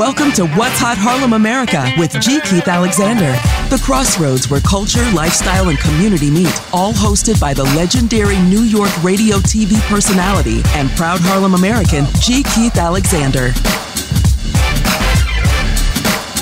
Welcome 0.00 0.32
to 0.40 0.46
What's 0.56 0.78
Hot 0.80 0.96
Harlem 0.96 1.34
America 1.34 1.84
with 1.98 2.12
G. 2.22 2.40
Keith 2.40 2.68
Alexander, 2.68 3.32
the 3.68 3.78
crossroads 3.84 4.48
where 4.50 4.62
culture, 4.62 5.04
lifestyle, 5.12 5.68
and 5.68 5.78
community 5.78 6.30
meet, 6.30 6.56
all 6.72 6.94
hosted 6.94 7.38
by 7.38 7.52
the 7.52 7.64
legendary 7.76 8.38
New 8.44 8.62
York 8.62 8.88
radio 9.04 9.36
TV 9.40 9.78
personality 9.90 10.62
and 10.68 10.88
proud 10.92 11.20
Harlem 11.20 11.52
American, 11.52 12.06
G. 12.18 12.42
Keith 12.54 12.78
Alexander. 12.78 13.52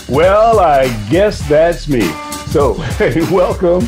Well, 0.09 0.61
I 0.61 0.87
guess 1.11 1.41
that's 1.49 1.89
me. 1.89 2.03
So, 2.53 2.75
hey, 2.99 3.23
welcome 3.35 3.81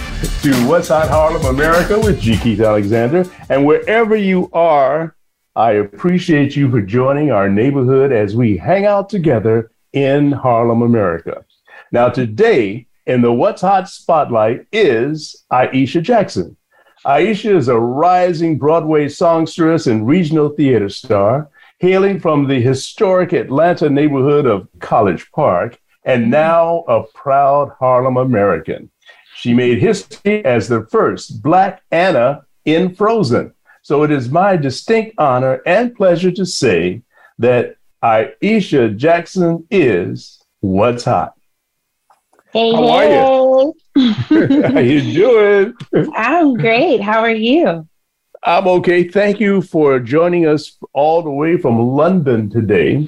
to 0.42 0.52
What's 0.68 0.88
Hot 0.88 1.09
Harlem 1.09 1.45
America 1.45 1.96
with 1.96 2.20
G. 2.20 2.37
Keith 2.37 2.59
Alexander. 2.60 3.24
And 3.48 3.64
wherever 3.64 4.16
you 4.16 4.50
are, 4.52 5.14
I 5.61 5.72
appreciate 5.72 6.56
you 6.56 6.70
for 6.70 6.80
joining 6.80 7.32
our 7.32 7.50
neighborhood 7.50 8.12
as 8.12 8.34
we 8.34 8.56
hang 8.56 8.87
out 8.87 9.10
together 9.10 9.70
in 9.92 10.33
Harlem, 10.33 10.80
America. 10.80 11.45
Now, 11.92 12.09
today 12.09 12.86
in 13.05 13.20
the 13.20 13.30
What's 13.30 13.60
Hot 13.60 13.86
spotlight 13.86 14.64
is 14.73 15.45
Aisha 15.52 16.02
Jackson. 16.02 16.56
Aisha 17.05 17.55
is 17.55 17.69
a 17.69 17.78
rising 17.78 18.56
Broadway 18.56 19.06
songstress 19.10 19.86
and 19.86 20.06
regional 20.09 20.48
theater 20.48 20.88
star, 20.88 21.50
hailing 21.80 22.20
from 22.20 22.48
the 22.48 22.58
historic 22.62 23.34
Atlanta 23.34 23.91
neighborhood 23.91 24.47
of 24.47 24.66
College 24.80 25.30
Park, 25.30 25.78
and 26.06 26.30
now 26.30 26.84
a 26.88 27.02
proud 27.12 27.69
Harlem 27.78 28.16
American. 28.16 28.91
She 29.36 29.52
made 29.52 29.77
history 29.78 30.42
as 30.42 30.69
the 30.69 30.86
first 30.86 31.42
Black 31.42 31.83
Anna 31.91 32.47
in 32.64 32.95
Frozen. 32.95 33.52
So 33.83 34.02
it 34.02 34.11
is 34.11 34.30
my 34.30 34.57
distinct 34.57 35.15
honor 35.19 35.62
and 35.65 35.95
pleasure 35.95 36.30
to 36.33 36.45
say 36.45 37.02
that 37.39 37.77
Aisha 38.03 38.97
Jackson 38.97 39.67
is 39.70 40.42
what's 40.61 41.05
hot. 41.05 41.34
Hey, 42.53 42.72
how 42.72 42.89
are 42.89 43.05
you? 43.05 44.14
how 44.34 44.81
you 44.81 45.12
doing? 45.14 45.75
I'm 46.14 46.55
great. 46.55 47.00
How 47.00 47.20
are 47.20 47.31
you? 47.31 47.87
I'm 48.42 48.67
okay. 48.67 49.09
Thank 49.09 49.39
you 49.41 49.62
for 49.62 49.98
joining 50.00 50.47
us 50.47 50.77
all 50.92 51.22
the 51.22 51.31
way 51.31 51.56
from 51.59 51.78
London 51.78 52.50
today. 52.50 53.06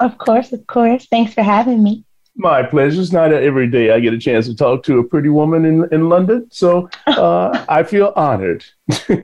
Of 0.00 0.16
course, 0.18 0.52
of 0.52 0.66
course. 0.66 1.06
Thanks 1.10 1.34
for 1.34 1.42
having 1.42 1.82
me. 1.82 2.04
My 2.34 2.62
pleasure. 2.62 2.98
It's 3.00 3.12
not 3.12 3.30
every 3.30 3.66
day 3.66 3.90
I 3.92 4.00
get 4.00 4.14
a 4.14 4.18
chance 4.18 4.46
to 4.46 4.56
talk 4.56 4.82
to 4.84 4.98
a 4.98 5.04
pretty 5.04 5.28
woman 5.28 5.66
in, 5.66 5.86
in 5.92 6.08
London, 6.08 6.48
so 6.50 6.88
uh, 7.06 7.62
I 7.68 7.82
feel 7.82 8.14
honored. 8.16 8.64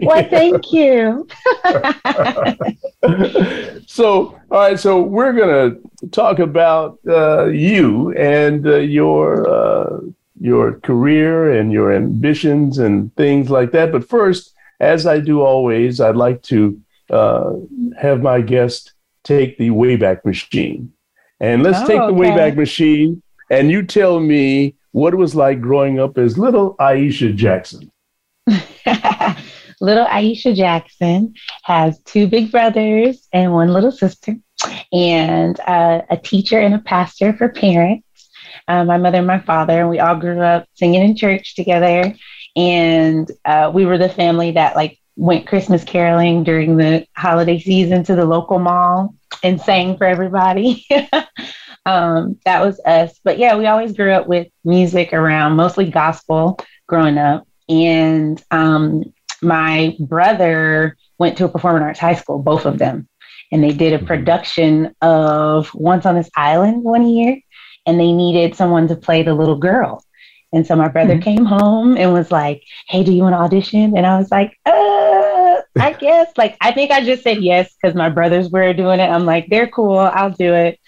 well, 0.03 0.29
thank 0.29 0.71
you. 0.73 1.27
so, 3.87 4.39
all 4.51 4.59
right, 4.59 4.79
so 4.79 5.01
we're 5.01 5.33
going 5.33 5.81
to 6.03 6.07
talk 6.09 6.39
about 6.39 6.99
uh, 7.09 7.47
you 7.47 8.13
and 8.13 8.67
uh, 8.67 8.77
your 8.77 9.49
uh, 9.49 10.01
your 10.41 10.79
career 10.81 11.53
and 11.59 11.73
your 11.73 11.95
ambitions 11.95 12.77
and 12.79 13.15
things 13.17 13.49
like 13.49 13.73
that. 13.73 13.91
But 13.91 14.07
first, 14.07 14.53
as 14.81 15.07
I 15.07 15.19
do 15.19 15.41
always, 15.41 15.99
I'd 16.01 16.15
like 16.15 16.43
to 16.45 16.79
uh, 17.09 17.55
have 17.99 18.21
my 18.21 18.43
guest 18.43 18.93
take 19.25 19.57
the 19.57 19.71
Wayback 19.71 20.27
Machine. 20.27 20.93
And 21.41 21.63
let's 21.63 21.79
oh, 21.81 21.87
take 21.87 21.99
the 21.99 22.05
okay. 22.05 22.17
Wayback 22.17 22.57
Machine 22.57 23.23
and 23.51 23.71
you 23.71 23.85
tell 23.85 24.19
me 24.21 24.75
what 24.93 25.13
it 25.13 25.17
was 25.17 25.35
like 25.35 25.61
growing 25.61 26.01
up 26.01 26.19
as 26.19 26.37
little 26.39 26.75
Aisha 26.77 27.35
Jackson. 27.35 27.91
little 29.81 30.07
Aisha 30.07 30.55
Jackson 30.55 31.35
has 31.63 32.01
two 32.03 32.27
big 32.27 32.51
brothers 32.51 33.29
and 33.33 33.53
one 33.53 33.73
little 33.73 33.93
sister, 33.93 34.35
and 34.93 35.59
uh, 35.61 36.03
a 36.11 36.17
teacher 36.17 36.59
and 36.59 36.75
a 36.75 36.79
pastor 36.81 37.33
for 37.35 37.51
parents. 37.51 38.05
Uh, 38.67 38.85
my 38.85 38.99
mother 38.99 39.19
and 39.19 39.27
my 39.27 39.39
father, 39.39 39.81
and 39.81 39.89
we 39.91 40.01
all 40.01 40.17
grew 40.17 40.41
up 40.41 40.67
singing 40.75 41.03
in 41.03 41.17
church 41.17 41.55
together. 41.55 42.13
And 42.57 43.31
uh, 43.45 43.71
we 43.73 43.87
were 43.87 43.99
the 43.99 44.09
family 44.09 44.53
that 44.53 44.75
like 44.75 44.98
went 45.19 45.49
Christmas 45.49 45.83
caroling 45.85 46.45
during 46.45 46.77
the 46.77 47.05
holiday 47.15 47.59
season 47.59 48.05
to 48.05 48.15
the 48.15 48.25
local 48.25 48.59
mall 48.61 49.15
and 49.43 49.61
sang 49.61 49.97
for 49.99 50.05
everybody. 50.05 50.87
um, 51.87 52.39
that 52.45 52.65
was 52.65 52.81
us. 52.87 53.19
But 53.25 53.37
yeah, 53.39 53.57
we 53.57 53.67
always 53.67 53.95
grew 53.95 54.13
up 54.13 54.29
with 54.29 54.47
music 54.65 55.13
around, 55.13 55.57
mostly 55.57 55.91
gospel 55.91 56.59
growing 56.87 57.19
up. 57.19 57.47
And 57.69 58.43
um, 58.53 59.13
my 59.43 59.97
brother 59.99 60.97
went 61.19 61.37
to 61.39 61.47
a 61.47 61.49
performing 61.49 61.83
arts 61.83 61.99
high 61.99 62.15
school, 62.15 62.39
both 62.41 62.65
of 62.65 62.79
them. 62.79 63.09
And 63.51 63.63
they 63.63 63.73
did 63.73 63.95
a 63.95 63.97
mm-hmm. 63.97 64.07
production 64.07 64.95
of 65.03 65.75
Once 65.75 66.07
on 66.07 66.15
This 66.15 66.31
Island 66.37 66.85
one 66.85 67.07
year, 67.09 67.41
and 67.87 67.99
they 67.99 68.13
needed 68.13 68.55
someone 68.55 68.87
to 68.87 68.95
play 68.95 69.25
the 69.25 69.35
little 69.35 69.57
girl. 69.59 70.05
And 70.53 70.67
so 70.67 70.77
my 70.77 70.89
brother 70.89 71.15
mm-hmm. 71.15 71.23
came 71.23 71.45
home 71.45 71.97
and 71.99 72.13
was 72.13 72.31
like, 72.31 72.63
Hey, 72.89 73.05
do 73.05 73.13
you 73.13 73.23
want 73.23 73.35
to 73.35 73.39
audition? 73.41 73.97
And 73.97 74.07
I 74.07 74.19
was 74.19 74.31
like, 74.31 74.59
uh, 74.65 75.61
I 75.79 75.93
guess. 75.99 76.29
like, 76.39 76.57
I 76.61 76.73
think 76.73 76.91
I 76.91 77.05
just 77.05 77.23
said 77.23 77.39
yes 77.39 77.73
because 77.75 77.95
my 77.95 78.09
brothers 78.09 78.49
were 78.49 78.73
doing 78.73 78.99
it. 79.01 79.09
I'm 79.11 79.27
like, 79.27 79.49
They're 79.51 79.69
cool. 79.69 79.99
I'll 79.99 80.31
do 80.31 80.55
it. 80.55 80.79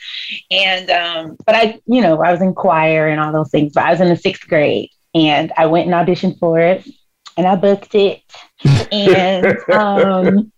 And, 0.50 0.90
um, 0.90 1.36
but 1.46 1.54
I, 1.54 1.78
you 1.86 2.00
know, 2.00 2.22
I 2.22 2.32
was 2.32 2.40
in 2.40 2.54
choir 2.54 3.08
and 3.08 3.20
all 3.20 3.32
those 3.32 3.50
things, 3.50 3.72
but 3.74 3.84
I 3.84 3.90
was 3.90 4.00
in 4.00 4.08
the 4.08 4.16
sixth 4.16 4.48
grade 4.48 4.90
and 5.14 5.52
I 5.56 5.66
went 5.66 5.90
and 5.92 5.94
auditioned 5.94 6.38
for 6.38 6.58
it 6.58 6.88
and 7.36 7.46
I 7.46 7.56
booked 7.56 7.94
it. 7.94 8.22
and, 8.90 9.58
um, 9.70 10.52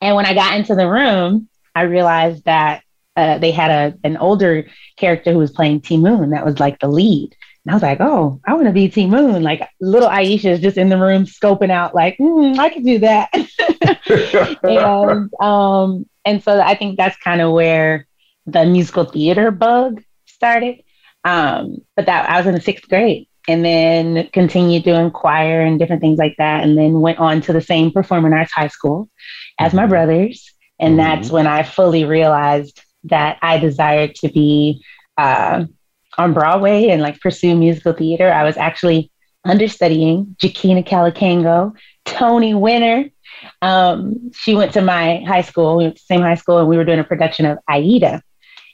and 0.00 0.16
when 0.16 0.26
I 0.26 0.34
got 0.34 0.56
into 0.56 0.74
the 0.74 0.88
room, 0.90 1.48
I 1.74 1.82
realized 1.82 2.44
that 2.44 2.82
uh, 3.16 3.38
they 3.38 3.52
had 3.52 3.70
a 3.70 3.96
an 4.06 4.16
older 4.16 4.66
character 4.96 5.32
who 5.32 5.38
was 5.38 5.52
playing 5.52 5.80
Ti 5.80 5.96
Moune. 5.98 6.30
that 6.32 6.44
was 6.44 6.58
like 6.58 6.78
the 6.80 6.88
lead, 6.88 7.34
and 7.66 7.72
I 7.72 7.74
was 7.76 7.82
like, 7.82 7.98
oh, 8.00 8.40
I 8.44 8.52
want 8.54 8.66
to 8.66 8.72
be 8.72 8.88
Ti 8.88 9.06
Moune. 9.06 9.42
Like 9.42 9.66
little 9.80 10.08
Aisha 10.08 10.50
is 10.50 10.60
just 10.60 10.76
in 10.76 10.90
the 10.90 10.98
room 10.98 11.24
scoping 11.24 11.70
out, 11.70 11.94
like, 11.94 12.18
mm, 12.18 12.58
I 12.58 12.68
could 12.70 12.84
do 12.84 12.98
that. 12.98 14.58
and 14.62 15.32
um, 15.42 16.06
and 16.26 16.42
so 16.44 16.60
I 16.60 16.74
think 16.74 16.98
that's 16.98 17.16
kind 17.18 17.40
of 17.40 17.52
where 17.52 18.06
the 18.46 18.66
musical 18.66 19.04
theater 19.04 19.50
bug 19.50 20.02
started. 20.26 20.82
Um, 21.24 21.78
but 21.96 22.06
that 22.06 22.28
I 22.28 22.36
was 22.36 22.46
in 22.46 22.54
the 22.54 22.60
sixth 22.60 22.86
grade 22.86 23.28
and 23.48 23.64
then 23.64 24.28
continued 24.34 24.84
doing 24.84 25.10
choir 25.10 25.62
and 25.62 25.78
different 25.78 26.02
things 26.02 26.18
like 26.18 26.34
that. 26.36 26.64
And 26.64 26.76
then 26.76 27.00
went 27.00 27.18
on 27.18 27.40
to 27.42 27.54
the 27.54 27.62
same 27.62 27.92
performing 27.92 28.34
arts 28.34 28.52
high 28.52 28.68
school 28.68 29.08
as 29.58 29.72
my 29.72 29.82
mm-hmm. 29.82 29.90
brothers. 29.90 30.52
And 30.78 30.98
mm-hmm. 30.98 30.98
that's 30.98 31.30
when 31.30 31.46
I 31.46 31.62
fully 31.62 32.04
realized 32.04 32.78
that 33.04 33.38
I 33.40 33.56
desired 33.56 34.16
to 34.16 34.28
be 34.28 34.82
uh, 35.16 35.64
on 36.18 36.32
Broadway 36.32 36.88
and 36.88 37.02
like 37.02 37.20
pursue 37.20 37.56
musical 37.56 37.92
theater. 37.92 38.30
I 38.32 38.44
was 38.44 38.56
actually 38.56 39.10
understudying 39.44 40.36
Joaquina 40.42 40.82
Kalukango, 40.82 41.72
Tony 42.04 42.54
Winner. 42.54 43.06
Um, 43.62 44.30
she 44.32 44.54
went 44.54 44.72
to 44.74 44.82
my 44.82 45.18
high 45.26 45.42
school, 45.42 45.76
we 45.78 45.84
went 45.84 45.96
to 45.96 46.02
the 46.02 46.06
same 46.06 46.22
high 46.22 46.36
school, 46.36 46.58
and 46.58 46.68
we 46.68 46.76
were 46.76 46.84
doing 46.84 47.00
a 47.00 47.04
production 47.04 47.46
of 47.46 47.58
Aida. 47.68 48.22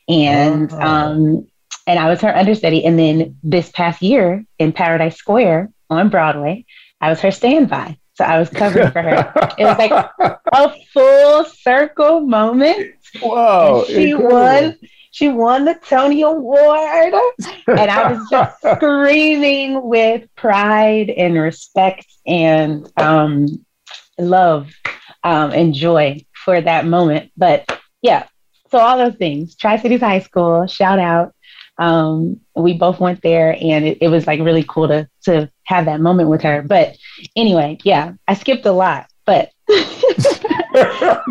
And 0.08 0.72
oh. 0.72 0.80
um, 0.80 1.46
and 1.86 1.98
I 1.98 2.08
was 2.08 2.20
her 2.20 2.34
understudy. 2.34 2.84
And 2.84 2.98
then 2.98 3.38
this 3.42 3.70
past 3.70 4.02
year 4.02 4.44
in 4.58 4.72
Paradise 4.72 5.16
Square 5.16 5.70
on 5.88 6.08
Broadway, 6.08 6.66
I 7.00 7.10
was 7.10 7.20
her 7.20 7.30
standby. 7.30 7.96
So 8.14 8.24
I 8.24 8.38
was 8.38 8.50
covering 8.50 8.90
for 8.92 9.00
her. 9.02 9.32
it 9.58 9.64
was 9.64 9.78
like 9.78 9.90
a 10.52 10.70
full 10.92 11.44
circle 11.44 12.20
moment. 12.20 12.94
Whoa. 13.20 13.78
And 13.80 13.86
she 13.88 14.10
incredible. 14.10 14.32
won 14.34 14.76
she 15.12 15.28
won 15.28 15.64
the 15.64 15.74
Tony 15.74 16.22
Award. 16.22 17.14
and 17.66 17.90
I 17.90 18.12
was 18.12 18.26
just 18.30 18.60
screaming 18.76 19.82
with 19.82 20.32
pride 20.36 21.10
and 21.10 21.34
respect 21.34 22.06
and 22.26 22.90
um, 22.96 23.46
love 24.18 24.72
um, 25.24 25.50
and 25.50 25.74
joy 25.74 26.24
for 26.44 26.60
that 26.60 26.86
moment. 26.86 27.32
But 27.36 27.64
yeah, 28.02 28.26
so 28.70 28.78
all 28.78 28.96
those 28.98 29.16
things. 29.16 29.56
Tri 29.56 29.78
Cities 29.78 30.00
High 30.00 30.20
School, 30.20 30.68
shout 30.68 31.00
out. 31.00 31.34
Um, 31.76 32.40
we 32.54 32.74
both 32.74 33.00
went 33.00 33.20
there 33.22 33.56
and 33.60 33.84
it, 33.86 33.98
it, 34.02 34.08
was 34.08 34.26
like 34.26 34.38
really 34.40 34.64
cool 34.68 34.88
to 34.88 35.08
to 35.24 35.50
have 35.64 35.86
that 35.86 35.98
moment 35.98 36.28
with 36.28 36.42
her. 36.42 36.60
But 36.62 36.94
anyway, 37.34 37.78
yeah, 37.84 38.12
I 38.28 38.34
skipped 38.34 38.66
a 38.66 38.72
lot, 38.72 39.06
but 39.24 39.48
that 40.72 41.26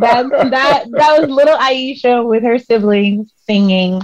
that 0.51 0.86
that 0.91 1.19
was 1.21 1.30
little 1.30 1.57
Aisha 1.57 2.27
with 2.27 2.44
her 2.44 2.57
siblings 2.59 3.31
singing, 3.45 4.01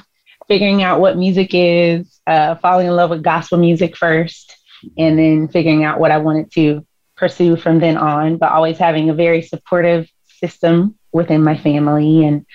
figuring 0.47 0.81
out 0.83 0.99
what 0.99 1.17
music 1.17 1.49
is, 1.53 2.19
uh, 2.27 2.55
falling 2.55 2.87
in 2.87 2.95
love 2.95 3.09
with 3.09 3.23
gospel 3.23 3.57
music 3.57 3.95
first, 3.95 4.55
and 4.97 5.17
then 5.17 5.47
figuring 5.47 5.83
out 5.83 5.99
what 5.99 6.11
I 6.11 6.17
wanted 6.17 6.51
to 6.53 6.85
pursue 7.17 7.55
from 7.57 7.79
then 7.79 7.97
on. 7.97 8.37
But 8.37 8.51
always 8.51 8.77
having 8.77 9.09
a 9.09 9.13
very 9.13 9.41
supportive 9.41 10.09
system 10.27 10.95
within 11.11 11.43
my 11.43 11.57
family 11.57 12.25
and 12.25 12.45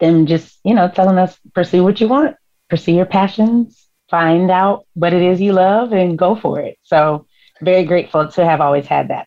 them 0.00 0.26
just 0.26 0.58
you 0.64 0.74
know 0.74 0.88
telling 0.88 1.18
us 1.18 1.36
pursue 1.54 1.82
what 1.84 2.00
you 2.00 2.08
want, 2.08 2.36
pursue 2.70 2.92
your 2.92 3.06
passions, 3.06 3.86
find 4.10 4.50
out 4.50 4.86
what 4.94 5.12
it 5.12 5.22
is 5.22 5.40
you 5.40 5.52
love, 5.52 5.92
and 5.92 6.18
go 6.18 6.34
for 6.36 6.60
it. 6.60 6.76
So 6.82 7.26
very 7.60 7.84
grateful 7.84 8.28
to 8.28 8.44
have 8.44 8.60
always 8.60 8.86
had 8.86 9.08
that. 9.08 9.26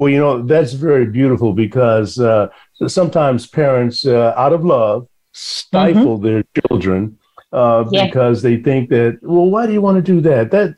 Well, 0.00 0.08
you 0.08 0.18
know, 0.18 0.42
that's 0.42 0.72
very 0.72 1.04
beautiful 1.04 1.52
because 1.52 2.18
uh, 2.18 2.48
sometimes 2.86 3.46
parents, 3.46 4.06
uh, 4.06 4.32
out 4.34 4.54
of 4.54 4.64
love, 4.64 5.02
mm-hmm. 5.02 5.08
stifle 5.34 6.16
mm-hmm. 6.18 6.24
their 6.24 6.44
children 6.68 7.18
uh, 7.52 7.84
yeah. 7.92 8.06
because 8.06 8.40
they 8.40 8.56
think 8.56 8.88
that, 8.88 9.18
well, 9.20 9.44
why 9.50 9.66
do 9.66 9.74
you 9.74 9.82
want 9.82 9.96
to 9.96 10.02
do 10.02 10.22
that? 10.22 10.50
That 10.52 10.74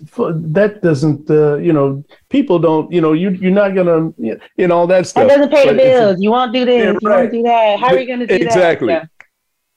that 0.52 0.82
doesn't, 0.82 1.30
uh, 1.30 1.54
you 1.58 1.72
know, 1.72 2.04
people 2.30 2.58
don't, 2.58 2.90
you 2.90 3.00
know, 3.00 3.12
you, 3.12 3.30
you're 3.30 3.52
not 3.52 3.76
going 3.76 3.86
to, 3.86 4.40
you 4.56 4.66
know, 4.66 4.76
all 4.76 4.86
that 4.88 5.06
stuff. 5.06 5.28
That 5.28 5.36
doesn't 5.36 5.52
pay 5.52 5.68
the 5.68 5.74
bills. 5.76 6.20
You 6.20 6.32
won't 6.32 6.52
do 6.52 6.64
this. 6.64 6.82
Yeah, 6.82 6.90
right. 6.90 7.00
You 7.00 7.08
won't 7.10 7.30
do 7.32 7.42
that. 7.44 7.78
How 7.78 7.86
are 7.94 7.98
you 8.00 8.08
going 8.08 8.20
to 8.20 8.26
do 8.26 8.34
exactly. 8.34 8.88
that? 8.88 9.02
Exactly. 9.04 9.10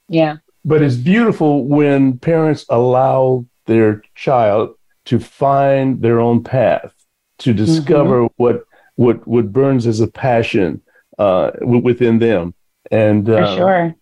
Yeah. 0.09 0.23
yeah. 0.31 0.35
But 0.67 0.81
it's 0.81 0.95
beautiful 0.95 1.65
when 1.65 2.17
parents 2.17 2.65
allow 2.67 3.45
their 3.67 4.01
child 4.15 4.73
to 5.05 5.19
find 5.19 6.01
their 6.01 6.19
own 6.19 6.43
path, 6.43 6.95
to 7.39 7.53
mm-hmm. 7.53 7.63
discover 7.63 8.21
mm-hmm. 8.21 8.33
what 8.37 8.63
what 8.95 9.25
what 9.27 9.51
burns 9.51 9.87
as 9.87 9.99
a 9.99 10.07
passion 10.07 10.81
uh, 11.19 11.51
w- 11.51 11.81
within 11.81 12.19
them, 12.19 12.53
and 12.91 13.29
uh, 13.29 13.47
for 13.51 13.55
sure. 13.57 13.95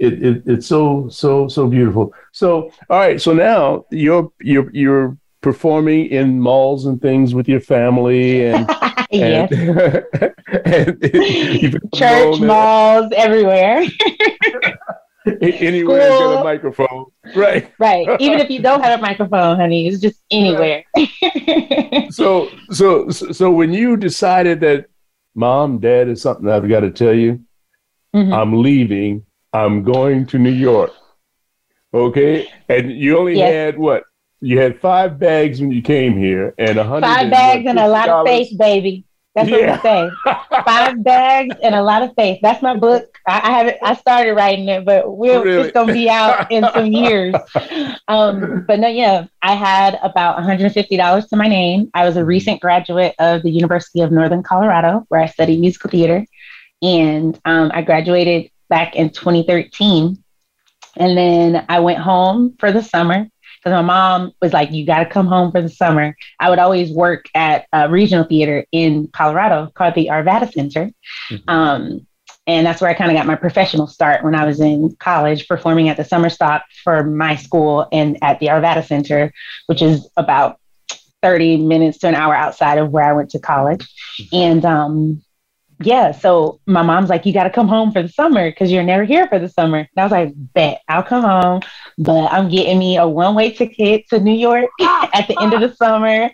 It, 0.00 0.22
it, 0.24 0.42
it's 0.46 0.66
so 0.66 1.08
so 1.08 1.46
so 1.48 1.68
beautiful. 1.68 2.12
So 2.32 2.70
all 2.90 2.98
right. 2.98 3.20
So 3.22 3.32
now 3.32 3.84
you're 3.92 4.32
you're 4.40 4.68
you're 4.72 5.16
performing 5.40 6.06
in 6.06 6.40
malls 6.40 6.86
and 6.86 7.00
things 7.00 7.32
with 7.34 7.48
your 7.48 7.60
family 7.60 8.46
and 8.46 8.68
and, 9.12 9.52
and, 9.52 11.04
and 11.04 11.80
church 11.94 12.40
malls 12.40 13.12
everywhere 13.16 13.86
anywhere 15.26 16.10
with 16.20 16.40
a 16.40 16.44
microphone. 16.44 17.06
Right. 17.34 17.72
Right. 17.78 18.08
Even 18.20 18.40
if 18.40 18.50
you 18.50 18.60
don't 18.62 18.82
have 18.82 18.98
a 18.98 19.02
microphone, 19.02 19.56
honey, 19.56 19.88
it's 19.88 20.00
just 20.00 20.20
anywhere. 20.30 20.84
so 22.10 22.48
so 22.70 23.08
so 23.10 23.50
when 23.50 23.72
you 23.72 23.96
decided 23.96 24.60
that 24.60 24.86
mom, 25.34 25.78
dad 25.78 26.08
is 26.08 26.22
something 26.22 26.48
I've 26.48 26.68
got 26.68 26.80
to 26.80 26.90
tell 26.90 27.14
you, 27.14 27.40
mm-hmm. 28.14 28.32
I'm 28.32 28.62
leaving. 28.62 29.24
I'm 29.52 29.82
going 29.84 30.26
to 30.26 30.38
New 30.38 30.50
York. 30.52 30.90
Okay. 31.92 32.48
And 32.68 32.90
you 32.90 33.16
only 33.18 33.36
yes. 33.38 33.50
had 33.52 33.78
what? 33.78 34.02
You 34.40 34.58
had 34.58 34.80
five 34.80 35.18
bags 35.18 35.60
when 35.60 35.70
you 35.70 35.80
came 35.80 36.16
here 36.18 36.54
and 36.58 36.76
a 36.76 36.84
hundred. 36.84 37.06
Five 37.06 37.30
bags 37.30 37.64
and 37.68 37.78
a 37.78 37.88
lot 37.88 38.08
of 38.08 38.26
space, 38.26 38.52
baby. 38.54 39.06
That's 39.34 39.50
what 39.50 39.60
yeah. 39.60 39.76
we 39.82 39.82
say. 39.82 40.10
Five 40.64 41.02
bags 41.02 41.56
and 41.62 41.74
a 41.74 41.82
lot 41.82 42.02
of 42.02 42.14
faith. 42.14 42.38
That's 42.40 42.62
my 42.62 42.76
book. 42.76 43.04
I, 43.26 43.40
I 43.42 43.50
haven't. 43.58 43.76
I 43.82 43.94
started 43.96 44.32
writing 44.34 44.68
it, 44.68 44.84
but 44.84 45.14
we're 45.16 45.42
really? 45.42 45.62
it's 45.64 45.72
gonna 45.72 45.92
be 45.92 46.08
out 46.08 46.52
in 46.52 46.64
some 46.72 46.86
years. 46.86 47.34
Um, 48.06 48.64
but 48.68 48.80
no, 48.80 48.88
yeah, 48.88 49.24
I 49.40 49.54
had 49.54 49.98
about 50.02 50.36
one 50.36 50.44
hundred 50.44 50.70
fifty 50.72 50.96
dollars 50.98 51.26
to 51.28 51.36
my 51.36 51.48
name. 51.48 51.90
I 51.94 52.04
was 52.04 52.16
a 52.16 52.20
mm-hmm. 52.20 52.28
recent 52.28 52.60
graduate 52.60 53.14
of 53.18 53.42
the 53.42 53.50
University 53.50 54.02
of 54.02 54.12
Northern 54.12 54.42
Colorado, 54.42 55.04
where 55.08 55.20
I 55.22 55.26
studied 55.26 55.58
musical 55.58 55.90
theater, 55.90 56.24
and 56.82 57.38
um, 57.46 57.72
I 57.74 57.80
graduated 57.82 58.50
back 58.68 58.94
in 58.94 59.08
twenty 59.10 59.42
thirteen. 59.42 60.22
And 60.96 61.16
then 61.16 61.64
I 61.68 61.80
went 61.80 61.98
home 61.98 62.54
for 62.60 62.70
the 62.70 62.82
summer 62.82 63.26
because 63.64 63.74
my 63.76 63.82
mom 63.82 64.32
was 64.42 64.52
like, 64.52 64.70
"You 64.72 64.84
got 64.86 65.00
to 65.00 65.06
come 65.06 65.26
home 65.26 65.50
for 65.50 65.62
the 65.62 65.68
summer." 65.68 66.16
I 66.38 66.50
would 66.50 66.58
always 66.58 66.92
work 66.92 67.24
at 67.34 67.66
a 67.72 67.88
regional 67.88 68.24
theater 68.24 68.64
in 68.72 69.08
Colorado 69.08 69.68
called 69.74 69.94
the 69.94 70.08
Arvada 70.10 70.52
Center, 70.52 70.90
mm-hmm. 71.30 71.36
um, 71.50 72.06
and 72.46 72.66
that's 72.66 72.80
where 72.82 72.90
I 72.90 72.94
kind 72.94 73.10
of 73.10 73.16
got 73.16 73.26
my 73.26 73.36
professional 73.36 73.86
start 73.86 74.22
when 74.22 74.34
I 74.34 74.44
was 74.44 74.60
in 74.60 74.94
college, 74.96 75.48
performing 75.48 75.88
at 75.88 75.96
the 75.96 76.04
summer 76.04 76.28
stop 76.28 76.64
for 76.82 77.02
my 77.04 77.36
school 77.36 77.88
and 77.90 78.18
at 78.22 78.38
the 78.38 78.46
Arvada 78.48 78.86
Center, 78.86 79.32
which 79.66 79.80
is 79.80 80.08
about 80.16 80.58
30 81.22 81.58
minutes 81.58 81.98
to 81.98 82.08
an 82.08 82.14
hour 82.14 82.34
outside 82.34 82.76
of 82.76 82.90
where 82.90 83.04
I 83.04 83.14
went 83.14 83.30
to 83.30 83.38
college. 83.38 83.80
Mm-hmm. 84.20 84.36
And 84.36 84.64
um, 84.66 85.22
yeah, 85.80 86.12
so 86.12 86.60
my 86.66 86.82
mom's 86.82 87.10
like, 87.10 87.26
you 87.26 87.32
got 87.32 87.44
to 87.44 87.50
come 87.50 87.66
home 87.68 87.90
for 87.92 88.00
the 88.02 88.08
summer 88.08 88.48
because 88.50 88.70
you're 88.70 88.82
never 88.84 89.04
here 89.04 89.26
for 89.26 89.38
the 89.38 89.48
summer. 89.48 89.78
And 89.78 89.88
I 89.96 90.02
was 90.04 90.12
like, 90.12 90.32
bet 90.36 90.82
I'll 90.88 91.02
come 91.02 91.22
home, 91.22 91.60
but 91.98 92.26
I'm 92.32 92.48
getting 92.48 92.78
me 92.78 92.96
a 92.96 93.06
one 93.08 93.34
way 93.34 93.50
ticket 93.50 94.08
to 94.10 94.20
New 94.20 94.34
York 94.34 94.66
at 94.80 95.26
the 95.26 95.36
end 95.42 95.52
of 95.52 95.60
the 95.60 95.74
summer. 95.76 96.30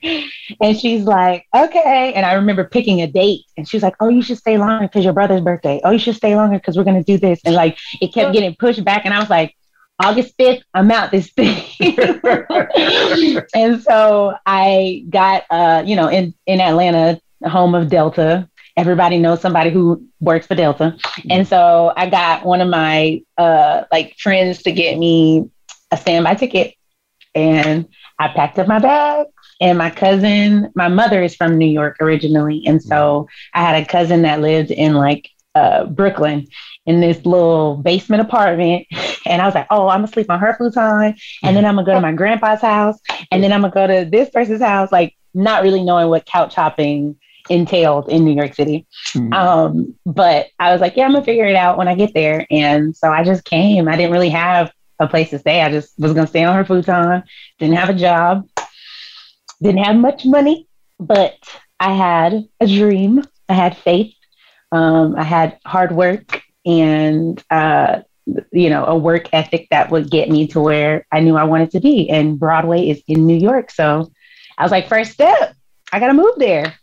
And 0.61 0.79
she's 0.79 1.05
like, 1.05 1.47
okay. 1.57 2.13
And 2.15 2.27
I 2.27 2.35
remember 2.35 2.65
picking 2.65 3.01
a 3.03 3.07
date 3.07 3.43
and 3.57 3.67
she 3.69 3.77
was 3.77 3.83
like, 3.83 3.95
oh, 4.01 4.09
you 4.09 4.23
should 4.23 4.39
stay 4.39 4.59
longer 4.59 4.87
because 4.87 5.05
your 5.05 5.15
brother's 5.15 5.41
birthday. 5.41 5.81
Oh, 5.85 5.91
you 5.91 5.99
should 5.99 6.17
stay 6.17 6.37
longer 6.37 6.57
because 6.59 6.77
we're 6.77 6.85
going 6.85 7.03
to 7.03 7.03
do 7.13 7.19
this. 7.19 7.41
And 7.45 7.55
like, 7.55 7.79
it 8.01 8.13
kept 8.13 8.33
getting 8.35 8.55
pushed 8.57 8.85
back. 8.85 9.07
And 9.07 9.15
I 9.15 9.21
was 9.21 9.31
like, 9.31 9.55
August 10.03 10.37
5th, 10.39 10.63
I'm 10.75 10.91
out 10.91 11.11
this 11.11 11.31
thing. 11.31 11.65
and 13.55 13.83
so 13.83 14.35
I 14.47 15.05
got, 15.09 15.45
uh, 15.51 15.83
you 15.87 15.95
know, 15.97 16.09
in, 16.09 16.35
in 16.47 16.61
Atlanta, 16.61 17.21
home 17.47 17.75
of 17.75 17.89
Delta, 17.89 18.49
everybody 18.81 19.19
knows 19.19 19.43
somebody 19.43 19.69
who 19.69 20.07
works 20.21 20.47
for 20.47 20.55
Delta. 20.55 20.97
Mm-hmm. 20.99 21.29
And 21.31 21.47
so 21.47 21.93
I 21.95 22.09
got 22.09 22.47
one 22.47 22.63
of 22.63 22.69
my 22.69 23.21
uh, 23.37 23.83
like 23.93 24.17
friends 24.19 24.63
to 24.63 24.73
get 24.73 24.99
me 24.99 25.51
a 25.91 25.99
standby 25.99 26.35
ticket. 26.37 26.75
And 27.35 27.87
I 28.19 28.29
packed 28.29 28.59
up 28.59 28.67
my 28.67 28.79
bag. 28.81 29.27
And 29.63 29.77
my 29.77 29.91
cousin, 29.91 30.73
my 30.75 30.89
mother 30.89 31.23
is 31.23 31.37
from 31.37 31.59
New 31.59 31.67
York 31.69 31.99
originally. 32.01 32.63
And 32.67 32.83
so 32.83 33.29
mm-hmm. 33.29 33.61
I 33.61 33.63
had 33.63 33.83
a 33.83 33.87
cousin 33.87 34.23
that 34.23 34.41
lived 34.41 34.71
in 34.71 34.95
like 34.95 35.29
uh, 35.55 35.85
Brooklyn 35.85 36.47
in 36.87 37.03
this 37.03 37.27
little 37.27 37.77
basement 37.77 38.23
apartment. 38.23 38.87
And 39.27 39.43
I 39.43 39.45
was 39.45 39.55
like, 39.55 39.67
oh, 39.71 39.89
I'm 39.89 39.99
gonna 39.99 40.09
sleep 40.13 40.31
on 40.31 40.41
her 40.41 40.55
futon. 40.57 41.15
And 41.43 41.55
then 41.55 41.67
I'm 41.67 41.75
gonna 41.75 41.85
go 41.85 41.93
to 41.93 42.01
my 42.01 42.13
grandpa's 42.13 42.63
house. 42.63 42.97
And 43.31 43.45
then 43.45 43.53
I'm 43.53 43.61
gonna 43.61 43.75
go 43.75 43.87
to 43.87 44.09
this 44.11 44.31
person's 44.31 44.63
house, 44.63 44.91
like 44.91 45.15
not 45.35 45.63
really 45.63 45.85
knowing 45.85 46.09
what 46.09 46.25
couch 46.25 46.55
hopping 46.55 47.17
entailed 47.51 48.09
in 48.09 48.25
New 48.25 48.35
York 48.35 48.55
City. 48.55 48.87
Mm-hmm. 49.13 49.33
Um, 49.33 49.95
but 50.07 50.47
I 50.59 50.73
was 50.73 50.81
like, 50.81 50.97
yeah, 50.97 51.05
I'm 51.05 51.13
gonna 51.13 51.25
figure 51.25 51.45
it 51.47 51.57
out 51.57 51.77
when 51.77 51.89
I 51.89 51.95
get 51.97 52.15
there. 52.15 52.47
And 52.51 52.97
so 52.97 53.13
I 53.13 53.25
just 53.25 53.45
came. 53.45 53.89
I 53.89 53.97
didn't 53.97 54.13
really 54.13 54.31
have 54.31 54.73
a 54.99 55.09
place 55.09 55.31
to 55.31 55.39
stay. 55.39 55.61
I 55.61 55.71
just 55.71 55.99
was 55.99 56.13
gonna 56.13 56.27
stay 56.29 56.45
on 56.45 56.55
her 56.55 56.65
futon. 56.65 57.25
Didn't 57.59 57.77
have 57.77 57.89
a 57.91 57.95
job. 57.95 58.47
Didn't 59.61 59.83
have 59.83 59.97
much 59.97 60.25
money, 60.25 60.69
but 60.99 61.35
I 61.79 61.93
had 61.95 62.45
a 62.61 62.67
dream. 62.67 63.25
I 63.49 63.55
had 63.55 63.77
faith. 63.77 64.15
Um, 64.73 65.17
I 65.17 65.25
had 65.25 65.59
hard 65.67 65.91
work 65.93 66.41
and 66.65 67.43
uh, 67.51 68.01
you 68.53 68.71
know 68.71 68.85
a 68.85 68.97
work 68.97 69.29
ethic 69.35 69.67
that 69.73 69.91
would 69.91 70.09
get 70.11 70.29
me 70.29 70.47
to 70.49 70.61
where 70.61 71.05
I 71.11 71.19
knew 71.21 71.37
I 71.37 71.45
wanted 71.45 71.73
to 71.73 71.81
be. 71.81 72.09
And 72.11 72.39
Broadway 72.39 72.89
is 72.89 73.03
in 73.09 73.27
New 73.27 73.37
York, 73.37 73.73
so 73.73 74.13
I 74.57 74.63
was 74.63 74.71
like, 74.71 74.87
first 74.89 75.13
step, 75.13 75.55
I 75.93 75.99
gotta 75.99 76.15
move 76.15 76.37
there. 76.37 76.75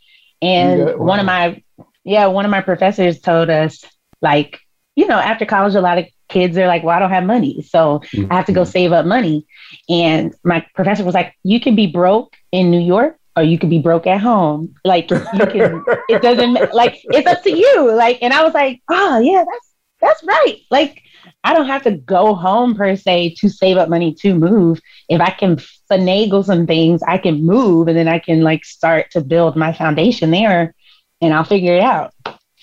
And 0.42 0.86
wow. 0.86 0.98
one 0.98 1.20
of 1.20 1.26
my, 1.26 1.64
yeah, 2.04 2.28
one 2.28 2.46
of 2.46 2.52
my 2.52 2.62
professors 2.62 3.20
told 3.20 3.50
us, 3.50 3.84
like, 4.22 4.60
you 4.96 5.08
know, 5.08 5.18
after 5.20 5.46
college, 5.46 5.76
a 5.76 5.82
lot 5.82 5.98
of 5.98 6.06
kids 6.30 6.58
are 6.58 6.68
like, 6.68 6.84
well, 6.84 6.96
I 6.96 7.00
don't 7.00 7.10
have 7.12 7.24
money. 7.26 7.62
So 7.64 8.00
mm-hmm. 8.00 8.32
I 8.32 8.36
have 8.36 8.46
to 8.46 8.52
go 8.54 8.62
mm-hmm. 8.62 8.72
save 8.72 8.92
up 8.92 9.06
money. 9.06 9.46
And 9.90 10.34
my 10.44 10.66
professor 10.76 11.04
was 11.04 11.14
like, 11.14 11.34
you 11.44 11.60
can 11.60 11.76
be 11.76 11.88
broke 11.88 12.36
in 12.52 12.72
New 12.72 12.80
York 12.80 13.18
or 13.36 13.44
you 13.44 13.60
can 13.60 13.70
be 13.70 13.80
broke 13.80 14.08
at 14.08 14.22
home. 14.22 14.74
Like, 14.84 15.12
you 15.12 15.20
can, 15.20 15.84
it 16.10 16.22
doesn't, 16.24 16.74
like, 16.74 16.98
it's 17.06 17.28
up 17.28 17.44
to 17.44 17.52
you. 17.56 17.92
Like, 17.94 18.18
and 18.22 18.34
I 18.34 18.44
was 18.44 18.54
like, 18.54 18.82
oh, 18.90 19.20
yeah, 19.20 19.44
that's, 19.48 19.70
that's 20.02 20.24
right. 20.24 20.58
Like, 20.72 21.02
I 21.44 21.54
don't 21.54 21.68
have 21.68 21.84
to 21.84 21.92
go 21.92 22.34
home 22.36 22.76
per 22.76 22.96
se 22.96 23.36
to 23.40 23.50
save 23.50 23.78
up 23.78 23.90
money 23.90 24.14
to 24.16 24.34
move. 24.34 24.80
If 25.10 25.22
I 25.22 25.30
can 25.30 25.58
finagle 25.92 26.44
some 26.46 26.68
things, 26.68 27.02
I 27.04 27.18
can 27.18 27.46
move 27.46 27.88
and 27.88 27.98
then 27.98 28.08
I 28.08 28.20
can 28.20 28.42
like 28.42 28.66
start 28.66 29.12
to 29.12 29.22
build 29.22 29.56
my 29.56 29.74
foundation 29.74 30.32
there 30.32 30.74
and 31.22 31.34
I'll 31.34 31.44
figure 31.44 31.76
it 31.76 31.82
out. 31.82 32.14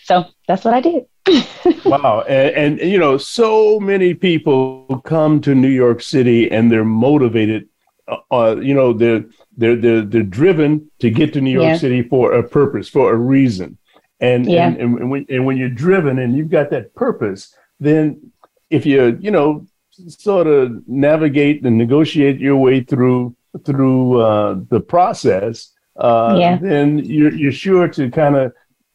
So 0.04 0.26
that's 0.46 0.64
what 0.64 0.74
I 0.74 0.80
did. 0.80 1.04
wow. 1.86 2.20
And, 2.28 2.78
and, 2.80 2.90
you 2.90 2.98
know, 2.98 3.16
so 3.16 3.80
many 3.80 4.12
people 4.12 5.00
come 5.04 5.40
to 5.40 5.54
New 5.54 5.68
York 5.70 6.02
City 6.02 6.50
and 6.50 6.70
they're 6.70 6.84
motivated. 6.84 7.68
Uh, 8.06 8.16
uh, 8.30 8.56
you 8.56 8.74
know, 8.74 8.92
they're, 8.92 9.24
they're, 9.56 9.76
they're, 9.76 10.02
they're 10.02 10.22
driven 10.22 10.90
to 10.98 11.08
get 11.08 11.32
to 11.32 11.40
New 11.40 11.50
York 11.50 11.64
yeah. 11.64 11.76
City 11.78 12.02
for 12.02 12.32
a 12.32 12.46
purpose, 12.46 12.86
for 12.90 13.12
a 13.14 13.16
reason. 13.16 13.78
And, 14.20 14.50
yeah. 14.50 14.66
and, 14.66 14.76
and, 14.98 15.10
when, 15.10 15.24
and 15.30 15.46
when 15.46 15.56
you're 15.56 15.70
driven 15.70 16.18
and 16.18 16.36
you've 16.36 16.50
got 16.50 16.68
that 16.70 16.94
purpose, 16.94 17.54
then 17.80 18.30
if 18.70 18.86
you 18.86 19.16
you 19.20 19.30
know 19.30 19.66
sort 20.08 20.46
of 20.46 20.86
navigate 20.88 21.64
and 21.64 21.78
negotiate 21.78 22.40
your 22.40 22.56
way 22.56 22.80
through 22.82 23.34
through 23.64 24.20
uh, 24.20 24.58
the 24.68 24.80
process, 24.80 25.72
uh, 25.96 26.36
yeah. 26.38 26.58
then 26.60 26.98
you're 26.98 27.32
you're 27.32 27.52
sure 27.52 27.88
to 27.88 28.10
kind 28.10 28.36
of 28.36 28.52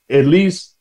at 0.09 0.25
least 0.25 0.75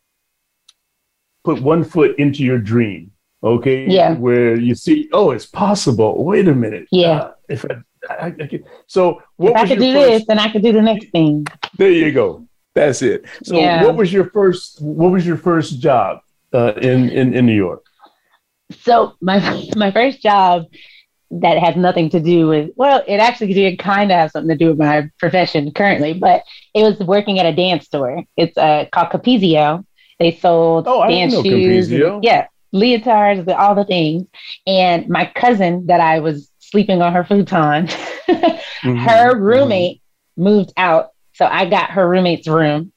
put 1.45 1.61
one 1.63 1.85
foot 1.85 2.19
into 2.19 2.43
your 2.43 2.59
dream. 2.59 3.13
Okay. 3.43 3.87
Yeah. 3.87 4.15
Where 4.15 4.57
you 4.57 4.75
see, 4.75 5.09
oh, 5.13 5.31
it's 5.31 5.47
possible. 5.47 6.25
Wait 6.25 6.49
a 6.49 6.55
minute. 6.55 6.89
Yeah. 6.91 7.11
Uh, 7.21 7.33
if 7.49 7.65
I, 7.71 8.13
I, 8.13 8.27
I 8.29 8.47
can, 8.49 8.65
so 8.89 9.23
what 9.37 9.51
if 9.53 9.57
I 9.59 9.67
could 9.69 9.79
do 9.79 9.93
first, 9.93 10.11
this, 10.11 10.25
then 10.27 10.39
I 10.41 10.49
could 10.51 10.63
do 10.63 10.73
the 10.73 10.83
next 10.83 11.11
thing. 11.13 11.47
There 11.77 11.91
you 11.91 12.11
go. 12.11 12.49
That's 12.75 13.01
it. 13.03 13.27
So 13.45 13.57
yeah. 13.57 13.85
what 13.85 13.95
was 13.95 14.13
your 14.13 14.29
first? 14.31 14.83
What 14.83 15.13
was 15.13 15.25
your 15.25 15.37
first 15.37 15.79
job 15.79 16.19
uh, 16.53 16.73
in 16.81 17.11
in 17.11 17.35
in 17.35 17.47
New 17.47 17.55
York? 17.55 17.85
So 18.83 19.15
my 19.21 19.69
my 19.77 19.91
first 19.91 20.23
job 20.23 20.67
that 21.31 21.59
has 21.59 21.77
nothing 21.77 22.09
to 22.11 22.21
do 22.21 22.49
with 22.49 22.71
well, 22.77 23.03
it 23.07 23.19
actually 23.19 23.53
did 23.53 23.79
kind 23.79 24.11
of 24.11 24.17
have 24.19 24.31
something 24.31 24.57
to 24.57 24.65
do 24.65 24.71
with 24.71 24.79
my 24.79 25.11
profession 25.19 25.73
currently, 25.73 26.15
but 26.15 26.43
it 26.75 26.83
was 26.83 26.99
working 27.01 27.39
at 27.39 27.47
a 27.47 27.53
dance 27.53 27.85
store. 27.85 28.25
It's 28.37 28.57
uh, 28.57 28.87
called 28.93 29.11
Capezio. 29.11 29.85
They 30.19 30.33
sold 30.33 30.87
oh, 30.89 31.07
dance 31.09 31.35
shoes, 31.35 31.93
and, 31.93 32.25
yeah, 32.25 32.47
leotards, 32.75 33.47
all 33.57 33.75
the 33.77 33.85
things. 33.85 34.27
And 34.67 35.09
my 35.09 35.31
cousin 35.35 35.87
that 35.87 36.01
I 36.01 36.19
was 36.21 36.51
sleeping 36.59 37.03
on 37.03 37.13
her 37.13 37.23
futon, 37.25 37.87
mm-hmm. 37.87 38.97
her 38.97 39.33
mm-hmm. 39.35 39.41
roommate 39.41 39.97
mm-hmm. 39.99 40.43
moved 40.43 40.73
out, 40.77 41.11
so 41.35 41.47
I 41.47 41.67
got 41.71 41.91
her 41.91 42.09
roommate's 42.09 42.49
room, 42.49 42.93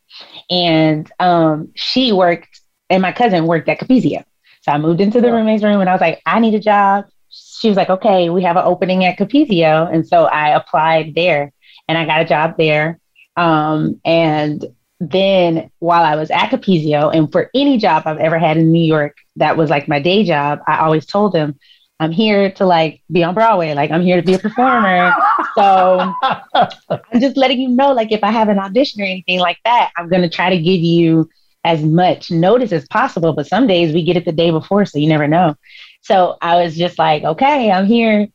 and 0.49 1.09
um, 1.19 1.69
she 1.75 2.11
worked, 2.11 2.59
and 2.89 3.01
my 3.03 3.11
cousin 3.11 3.45
worked 3.45 3.69
at 3.69 3.77
Capezio. 3.79 4.23
So 4.61 4.71
I 4.71 4.77
moved 4.77 5.01
into 5.01 5.21
the 5.21 5.31
roommate's 5.31 5.63
room 5.63 5.81
and 5.81 5.89
I 5.89 5.93
was 5.93 6.01
like, 6.01 6.21
I 6.25 6.39
need 6.39 6.53
a 6.53 6.59
job. 6.59 7.05
She 7.29 7.67
was 7.67 7.77
like, 7.77 7.89
okay, 7.89 8.29
we 8.29 8.43
have 8.43 8.57
an 8.57 8.63
opening 8.65 9.05
at 9.05 9.17
Capezio. 9.17 9.91
And 9.91 10.07
so 10.07 10.25
I 10.25 10.49
applied 10.49 11.13
there 11.15 11.51
and 11.87 11.97
I 11.97 12.05
got 12.05 12.21
a 12.21 12.25
job 12.25 12.55
there. 12.57 12.99
Um, 13.37 13.99
and 14.05 14.63
then 14.99 15.71
while 15.79 16.03
I 16.03 16.15
was 16.15 16.29
at 16.29 16.49
Capezio, 16.49 17.09
and 17.15 17.31
for 17.31 17.49
any 17.55 17.79
job 17.79 18.03
I've 18.05 18.17
ever 18.19 18.37
had 18.37 18.57
in 18.57 18.71
New 18.71 18.83
York 18.85 19.15
that 19.37 19.57
was 19.57 19.69
like 19.69 19.87
my 19.87 19.99
day 19.99 20.23
job, 20.23 20.59
I 20.67 20.79
always 20.79 21.05
told 21.07 21.33
them, 21.33 21.57
I'm 21.99 22.11
here 22.11 22.51
to 22.53 22.65
like 22.65 23.01
be 23.11 23.23
on 23.23 23.33
Broadway. 23.35 23.73
Like 23.75 23.89
I'm 23.91 24.01
here 24.03 24.17
to 24.19 24.25
be 24.25 24.33
a 24.33 24.39
performer. 24.39 25.11
so 25.55 26.11
I'm 26.53 27.19
just 27.19 27.37
letting 27.37 27.59
you 27.61 27.69
know, 27.69 27.93
like 27.93 28.11
if 28.11 28.23
I 28.23 28.29
have 28.31 28.49
an 28.49 28.57
audition 28.59 29.01
or 29.01 29.05
anything 29.05 29.39
like 29.39 29.57
that, 29.65 29.91
I'm 29.97 30.09
gonna 30.09 30.29
try 30.29 30.49
to 30.51 30.57
give 30.57 30.81
you 30.81 31.27
as 31.63 31.81
much 31.83 32.31
notice 32.31 32.71
as 32.71 32.87
possible. 32.87 33.33
But 33.33 33.47
some 33.47 33.67
days 33.67 33.93
we 33.93 34.03
get 34.03 34.17
it 34.17 34.25
the 34.25 34.31
day 34.31 34.51
before, 34.51 34.85
so 34.85 34.97
you 34.99 35.07
never 35.07 35.27
know. 35.27 35.55
So 36.01 36.37
I 36.41 36.55
was 36.63 36.75
just 36.75 36.97
like, 36.97 37.23
okay, 37.23 37.71
I'm 37.71 37.85
here. 37.85 38.27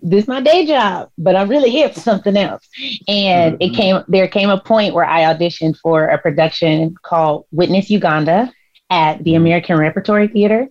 This 0.00 0.24
is 0.24 0.28
my 0.28 0.42
day 0.42 0.66
job, 0.66 1.10
but 1.16 1.36
I'm 1.36 1.48
really 1.48 1.70
here 1.70 1.88
for 1.88 1.98
something 2.00 2.36
else. 2.36 2.66
And 3.08 3.54
mm-hmm. 3.54 3.62
it 3.62 3.70
came, 3.76 4.02
there 4.08 4.28
came 4.28 4.50
a 4.50 4.60
point 4.60 4.92
where 4.92 5.06
I 5.06 5.22
auditioned 5.34 5.78
for 5.78 6.04
a 6.06 6.18
production 6.18 6.94
called 7.02 7.46
Witness 7.50 7.88
Uganda 7.88 8.52
at 8.90 9.24
the 9.24 9.30
mm-hmm. 9.32 9.36
American 9.40 9.78
Repertory 9.78 10.28
Theater. 10.28 10.68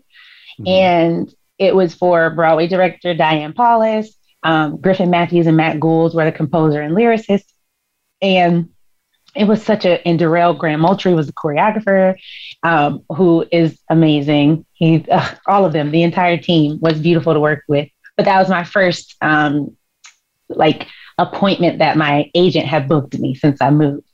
Mm-hmm. 0.59 0.67
And 0.67 1.33
it 1.57 1.75
was 1.75 1.95
for 1.95 2.29
Broadway 2.29 2.67
director 2.67 3.15
Diane 3.15 3.53
Paulus. 3.53 4.13
Um, 4.43 4.79
Griffin 4.79 5.09
Matthews 5.09 5.47
and 5.47 5.57
Matt 5.57 5.79
Goulds 5.79 6.13
were 6.13 6.25
the 6.25 6.31
composer 6.31 6.79
and 6.79 6.95
lyricist. 6.95 7.45
And 8.21 8.69
it 9.35 9.45
was 9.45 9.61
such 9.63 9.85
a 9.85 10.05
and 10.07 10.17
Darrell 10.17 10.53
Grand 10.53 10.81
Moultrie 10.81 11.13
was 11.13 11.27
the 11.27 11.33
choreographer, 11.33 12.15
um, 12.63 13.03
who 13.15 13.45
is 13.51 13.77
amazing. 13.89 14.65
He 14.73 15.05
uh, 15.11 15.35
all 15.45 15.65
of 15.65 15.73
them, 15.73 15.91
the 15.91 16.03
entire 16.03 16.37
team 16.37 16.79
was 16.81 16.99
beautiful 16.99 17.33
to 17.33 17.39
work 17.39 17.63
with. 17.67 17.89
But 18.15 18.25
that 18.25 18.39
was 18.39 18.49
my 18.49 18.63
first 18.63 19.15
um, 19.21 19.75
like 20.47 20.87
appointment 21.17 21.79
that 21.79 21.97
my 21.97 22.31
agent 22.33 22.65
had 22.65 22.87
booked 22.87 23.17
me 23.19 23.35
since 23.35 23.61
I 23.61 23.69
moved, 23.71 24.05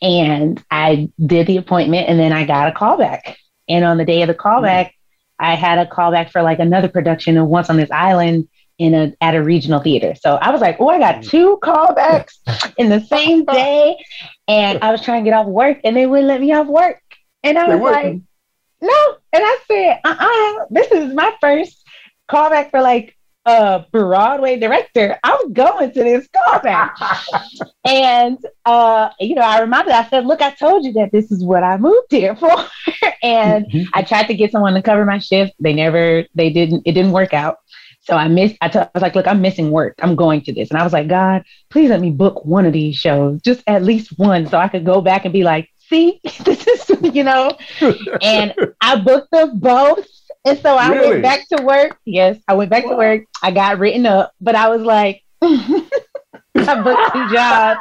and 0.00 0.62
I 0.70 1.10
did 1.24 1.46
the 1.46 1.58
appointment, 1.58 2.08
and 2.08 2.18
then 2.18 2.32
I 2.32 2.44
got 2.46 2.68
a 2.68 2.72
callback. 2.72 3.34
And 3.68 3.84
on 3.84 3.98
the 3.98 4.04
day 4.06 4.22
of 4.22 4.28
the 4.28 4.34
callback, 4.34 4.62
mm. 4.62 4.86
mm-hmm. 4.86 4.92
I 5.44 5.54
had 5.54 5.78
a 5.78 5.84
callback 5.90 6.30
for 6.30 6.40
like 6.42 6.60
another 6.60 6.88
production 6.88 7.36
of 7.36 7.46
Once 7.46 7.68
on 7.68 7.76
This 7.76 7.90
Island, 7.90 8.48
in 8.78 8.94
a 8.94 9.12
at 9.20 9.34
a 9.34 9.42
regional 9.42 9.80
theater. 9.80 10.14
So 10.20 10.36
I 10.36 10.50
was 10.50 10.60
like, 10.60 10.76
oh, 10.80 10.88
I 10.88 10.98
got 10.98 11.16
mm. 11.16 11.28
two 11.30 11.58
callbacks 11.62 12.32
in 12.78 12.88
the 12.88 13.00
same 13.00 13.44
day, 13.44 13.96
and 14.48 14.78
I 14.82 14.90
was 14.90 15.02
trying 15.02 15.24
to 15.24 15.30
get 15.30 15.36
off 15.36 15.46
work, 15.46 15.78
and 15.84 15.96
they 15.96 16.06
wouldn't 16.06 16.28
let 16.28 16.40
me 16.40 16.52
off 16.52 16.66
work, 16.66 17.00
and 17.42 17.58
I 17.58 17.74
was 17.74 17.80
like, 17.80 18.20
no, 18.80 19.14
and 19.32 19.42
I 19.44 19.58
said, 19.66 20.00
uh, 20.04 20.16
uh 20.18 20.62
uh 20.62 20.66
this 20.70 20.90
is 20.92 21.14
my 21.14 21.34
first 21.40 21.82
callback 22.30 22.70
for 22.70 22.82
like 22.82 23.16
a 23.46 23.86
Broadway 23.92 24.58
director. 24.58 25.16
I'm 25.24 25.52
going 25.54 25.92
to 25.92 26.02
this 26.04 26.28
callback, 26.28 26.90
and 27.86 28.36
uh, 28.66 29.08
you 29.20 29.36
know, 29.36 29.42
I 29.42 29.60
reminded, 29.62 29.94
I 29.94 30.06
said, 30.10 30.26
look, 30.26 30.42
I 30.42 30.50
told 30.50 30.84
you 30.84 30.92
that 30.94 31.12
this 31.12 31.30
is 31.32 31.42
what 31.42 31.62
I 31.62 31.78
moved 31.78 32.08
here 32.10 32.36
for, 32.36 32.52
and 33.22 33.64
mm-hmm. 33.66 33.84
I 33.94 34.02
tried 34.02 34.24
to 34.24 34.34
get 34.34 34.52
someone 34.52 34.74
to 34.74 34.82
cover 34.82 35.06
my 35.06 35.18
shift. 35.18 35.54
They 35.60 35.72
never, 35.72 36.26
they 36.34 36.50
didn't, 36.50 36.82
it 36.84 36.92
didn't 36.92 37.12
work 37.12 37.32
out. 37.32 37.56
So 38.06 38.14
I 38.16 38.28
missed. 38.28 38.56
I, 38.60 38.68
t- 38.68 38.78
I 38.78 38.88
was 38.94 39.02
like, 39.02 39.14
look, 39.16 39.26
I'm 39.26 39.40
missing 39.40 39.70
work. 39.72 39.96
I'm 40.00 40.14
going 40.14 40.42
to 40.42 40.52
this, 40.52 40.70
and 40.70 40.78
I 40.78 40.84
was 40.84 40.92
like, 40.92 41.08
God, 41.08 41.42
please 41.70 41.90
let 41.90 42.00
me 42.00 42.10
book 42.10 42.44
one 42.44 42.64
of 42.66 42.72
these 42.72 42.94
shows, 42.96 43.40
just 43.42 43.62
at 43.66 43.82
least 43.82 44.16
one, 44.18 44.46
so 44.46 44.58
I 44.58 44.68
could 44.68 44.84
go 44.84 45.00
back 45.00 45.24
and 45.24 45.32
be 45.32 45.42
like, 45.42 45.68
see, 45.88 46.20
this 46.44 46.64
is, 46.66 46.90
you 47.14 47.22
know. 47.24 47.56
and 48.22 48.54
I 48.80 48.96
booked 49.00 49.32
them 49.32 49.58
both, 49.58 50.06
and 50.44 50.56
so 50.60 50.76
I 50.76 50.88
really? 50.90 51.08
went 51.08 51.22
back 51.22 51.48
to 51.48 51.62
work. 51.64 51.98
Yes, 52.04 52.38
I 52.46 52.54
went 52.54 52.70
back 52.70 52.84
wow. 52.84 52.92
to 52.92 52.96
work. 52.98 53.24
I 53.42 53.50
got 53.50 53.78
written 53.80 54.06
up, 54.06 54.32
but 54.40 54.54
I 54.54 54.68
was 54.68 54.82
like. 54.82 55.22
I 56.58 56.80
booked 56.82 57.12
two 57.12 57.32
jobs. 57.34 57.80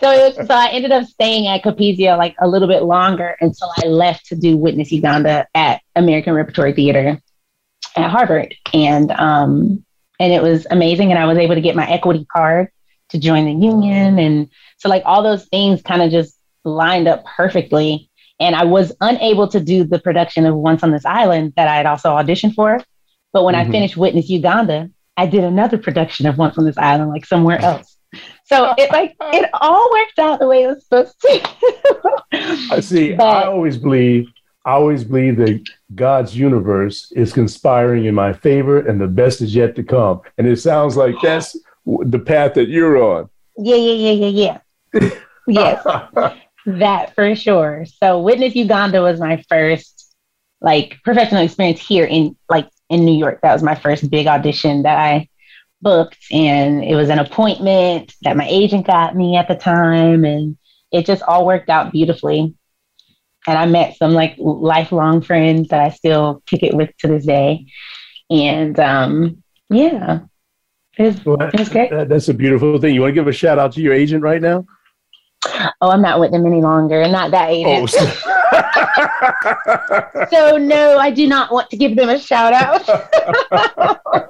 so 0.00 0.06
was, 0.08 0.36
so 0.36 0.54
I 0.54 0.68
ended 0.72 0.92
up 0.92 1.04
staying 1.04 1.48
at 1.48 1.62
Capezio 1.64 2.16
like 2.16 2.36
a 2.40 2.46
little 2.46 2.68
bit 2.68 2.84
longer 2.84 3.34
until 3.40 3.70
I 3.82 3.88
left 3.88 4.26
to 4.26 4.36
do 4.36 4.56
Witness 4.56 4.92
Uganda 4.92 5.46
at 5.56 5.82
American 5.96 6.32
Repertory 6.34 6.72
Theater 6.72 7.20
at 7.96 8.10
Harvard, 8.10 8.54
and 8.72 9.10
um, 9.12 9.84
and 10.18 10.32
it 10.32 10.42
was 10.42 10.66
amazing. 10.70 11.10
And 11.10 11.18
I 11.18 11.26
was 11.26 11.38
able 11.38 11.54
to 11.54 11.60
get 11.60 11.76
my 11.76 11.88
equity 11.88 12.26
card 12.32 12.68
to 13.10 13.18
join 13.18 13.44
the 13.44 13.66
union, 13.66 14.18
and 14.18 14.48
so 14.78 14.88
like 14.88 15.02
all 15.04 15.22
those 15.22 15.46
things 15.46 15.82
kind 15.82 16.02
of 16.02 16.10
just 16.10 16.34
lined 16.64 17.08
up 17.08 17.24
perfectly. 17.36 18.08
And 18.38 18.56
I 18.56 18.64
was 18.64 18.90
unable 19.02 19.48
to 19.48 19.60
do 19.60 19.84
the 19.84 19.98
production 19.98 20.46
of 20.46 20.54
Once 20.54 20.82
on 20.82 20.90
This 20.90 21.04
Island 21.04 21.52
that 21.56 21.68
I 21.68 21.76
had 21.76 21.84
also 21.84 22.10
auditioned 22.12 22.54
for, 22.54 22.78
but 23.34 23.44
when 23.44 23.54
mm-hmm. 23.54 23.68
I 23.68 23.72
finished 23.72 23.98
Witness 23.98 24.30
Uganda, 24.30 24.88
I 25.16 25.26
did 25.26 25.44
another 25.44 25.76
production 25.76 26.24
of 26.26 26.38
Once 26.38 26.56
on 26.56 26.64
This 26.64 26.78
Island, 26.78 27.10
like 27.10 27.26
somewhere 27.26 27.60
else. 27.60 27.96
So 28.46 28.74
it 28.78 28.90
like 28.90 29.14
it 29.20 29.50
all 29.52 29.88
worked 29.92 30.18
out 30.18 30.40
the 30.40 30.46
way 30.48 30.64
it 30.64 30.68
was 30.68 30.82
supposed 30.82 31.20
to. 31.20 32.74
I 32.74 32.80
see. 32.80 33.14
But, 33.14 33.24
I 33.24 33.44
always 33.46 33.76
believe 33.76 34.26
I 34.64 34.72
always 34.72 35.04
believe 35.04 35.36
that 35.38 35.66
God's 35.94 36.36
universe 36.36 37.12
is 37.12 37.32
conspiring 37.32 38.04
in 38.04 38.14
my 38.14 38.32
favor 38.32 38.80
and 38.80 39.00
the 39.00 39.06
best 39.06 39.40
is 39.40 39.54
yet 39.54 39.74
to 39.76 39.82
come. 39.82 40.20
And 40.36 40.46
it 40.46 40.56
sounds 40.58 40.96
like 40.96 41.14
that's 41.22 41.56
the 41.86 42.18
path 42.18 42.54
that 42.54 42.68
you're 42.68 43.02
on. 43.02 43.30
Yeah, 43.56 43.76
yeah, 43.76 44.10
yeah, 44.12 44.26
yeah, 44.28 44.58
yeah. 44.96 45.10
yes, 46.22 46.34
that 46.66 47.14
for 47.14 47.34
sure. 47.36 47.86
So, 48.02 48.20
Witness 48.20 48.54
Uganda 48.54 49.00
was 49.00 49.18
my 49.18 49.42
first 49.48 50.14
like 50.60 50.98
professional 51.04 51.42
experience 51.42 51.80
here 51.80 52.04
in 52.04 52.36
like 52.50 52.68
in 52.90 53.04
New 53.06 53.16
York. 53.16 53.40
That 53.42 53.54
was 53.54 53.62
my 53.62 53.74
first 53.74 54.10
big 54.10 54.26
audition 54.26 54.82
that 54.82 54.98
I 54.98 55.28
booked, 55.80 56.18
and 56.30 56.84
it 56.84 56.94
was 56.96 57.08
an 57.08 57.18
appointment 57.18 58.14
that 58.22 58.36
my 58.36 58.46
agent 58.48 58.86
got 58.86 59.16
me 59.16 59.36
at 59.36 59.48
the 59.48 59.54
time, 59.56 60.24
and 60.24 60.58
it 60.92 61.06
just 61.06 61.22
all 61.22 61.46
worked 61.46 61.70
out 61.70 61.92
beautifully 61.92 62.54
and 63.46 63.58
I 63.58 63.66
met 63.66 63.96
some 63.96 64.12
like 64.12 64.34
lifelong 64.38 65.22
friends 65.22 65.68
that 65.68 65.80
I 65.80 65.90
still 65.90 66.42
kick 66.46 66.62
it 66.62 66.74
with 66.74 66.90
to 66.98 67.08
this 67.08 67.24
day. 67.26 67.66
And 68.30 68.78
um, 68.78 69.42
yeah, 69.70 70.20
it's 70.96 71.24
well, 71.24 71.36
great. 71.36 71.54
That, 71.90 72.08
that's 72.08 72.28
a 72.28 72.34
beautiful 72.34 72.78
thing. 72.78 72.94
You 72.94 73.00
want 73.02 73.12
to 73.12 73.14
give 73.14 73.28
a 73.28 73.32
shout 73.32 73.58
out 73.58 73.72
to 73.72 73.80
your 73.80 73.92
agent 73.94 74.22
right 74.22 74.40
now? 74.42 74.64
Oh, 75.80 75.90
I'm 75.90 76.02
not 76.02 76.20
with 76.20 76.32
them 76.32 76.44
any 76.46 76.60
longer. 76.60 77.00
and 77.00 77.12
not 77.12 77.30
that 77.30 77.48
oh, 77.48 77.86
agent. 77.86 78.16
Oh. 79.92 80.26
so 80.30 80.56
no, 80.58 80.98
I 80.98 81.10
do 81.10 81.26
not 81.26 81.50
want 81.52 81.70
to 81.70 81.76
give 81.76 81.96
them 81.96 82.08
a 82.10 82.18
shout 82.18 82.52
out. 82.52 84.26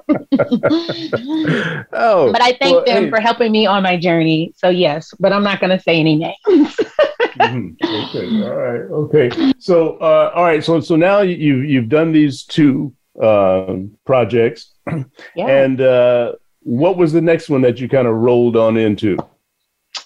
oh, 1.93 2.29
but 2.31 2.41
I 2.41 2.57
thank 2.59 2.75
well, 2.75 2.85
them 2.85 3.03
hey. 3.05 3.09
for 3.09 3.19
helping 3.19 3.51
me 3.51 3.65
on 3.65 3.83
my 3.83 3.97
journey. 3.97 4.53
So 4.57 4.69
yes, 4.69 5.13
but 5.19 5.33
I'm 5.33 5.43
not 5.43 5.59
going 5.59 5.75
to 5.77 5.81
say 5.81 5.99
any 5.99 6.15
names. 6.15 6.35
mm-hmm. 6.45 7.69
Okay, 7.85 8.43
all 8.43 8.55
right, 8.55 8.81
okay. 8.91 9.53
So 9.59 9.97
uh, 9.97 10.31
all 10.35 10.43
right, 10.43 10.63
so 10.63 10.79
so 10.79 10.95
now 10.95 11.21
you 11.21 11.57
you've 11.57 11.89
done 11.89 12.11
these 12.11 12.43
two 12.43 12.93
um, 13.21 13.97
projects, 14.05 14.73
yeah. 15.35 15.47
and 15.47 15.81
uh, 15.81 16.33
what 16.61 16.97
was 16.97 17.13
the 17.13 17.21
next 17.21 17.49
one 17.49 17.61
that 17.61 17.79
you 17.79 17.89
kind 17.89 18.07
of 18.07 18.15
rolled 18.15 18.55
on 18.57 18.77
into? 18.77 19.17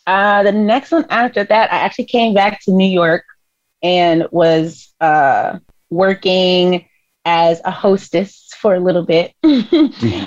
Uh, 0.08 0.44
the 0.44 0.52
next 0.52 0.92
one 0.92 1.06
after 1.10 1.44
that, 1.44 1.72
I 1.72 1.78
actually 1.78 2.06
came 2.06 2.34
back 2.34 2.62
to 2.66 2.72
New 2.72 2.88
York 2.90 3.24
and 3.82 4.28
was 4.32 4.94
uh, 5.02 5.60
working 5.90 6.86
as 7.26 7.60
a 7.66 7.72
hostess 7.72 8.50
for 8.62 8.76
a 8.76 8.80
little 8.80 9.04
bit 9.04 9.34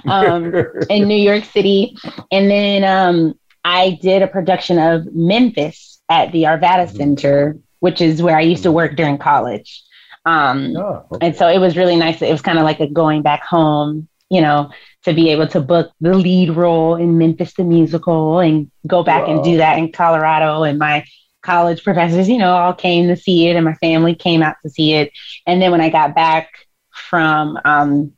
um, 0.07 0.53
in 0.91 1.07
New 1.09 1.15
York 1.17 1.45
City. 1.45 1.97
And 2.31 2.51
then 2.51 2.85
um, 2.85 3.39
I 3.65 3.99
did 4.03 4.23
a 4.23 4.27
production 4.27 4.79
of 4.79 5.13
Memphis 5.15 6.01
at 6.09 6.33
the 6.33 6.43
Arvada 6.45 6.87
mm-hmm. 6.87 6.97
Center, 6.97 7.57
which 7.79 8.01
is 8.01 8.21
where 8.21 8.37
I 8.37 8.41
used 8.43 8.65
to 8.65 8.73
work 8.73 8.97
during 8.97 9.17
college. 9.19 9.85
Um, 10.27 10.77
oh, 10.77 11.07
okay. 11.13 11.27
And 11.29 11.37
so 11.37 11.49
it 11.49 11.59
was 11.59 11.77
really 11.77 11.97
nice. 11.97 12.21
It 12.21 12.33
was 12.33 12.43
kind 12.43 12.59
of 12.59 12.65
like 12.65 12.81
a 12.81 12.89
going 12.89 13.23
back 13.23 13.45
home, 13.45 14.09
you 14.29 14.41
know, 14.41 14.73
to 15.05 15.15
be 15.15 15.31
able 15.31 15.47
to 15.49 15.61
book 15.61 15.93
the 16.01 16.15
lead 16.15 16.51
role 16.51 16.97
in 16.97 17.17
Memphis 17.17 17.55
the 17.55 17.65
Musical 17.65 18.41
and 18.41 18.71
go 18.87 19.05
back 19.05 19.29
and 19.29 19.45
do 19.45 19.59
that 19.59 19.79
in 19.79 19.93
Colorado. 19.93 20.65
And 20.65 20.79
my 20.81 21.05
college 21.43 21.85
professors, 21.85 22.29
you 22.29 22.39
know, 22.39 22.55
all 22.57 22.75
came 22.75 23.07
to 23.07 23.17
see 23.17 23.47
it 23.47 23.55
and 23.55 23.65
my 23.65 23.75
family 23.75 24.17
came 24.17 24.43
out 24.43 24.57
to 24.65 24.69
see 24.69 24.95
it. 24.95 25.13
And 25.47 25.63
then 25.63 25.71
when 25.71 25.81
I 25.81 25.89
got 25.91 26.17
back, 26.17 26.51
from 26.99 27.59
um, 27.65 28.13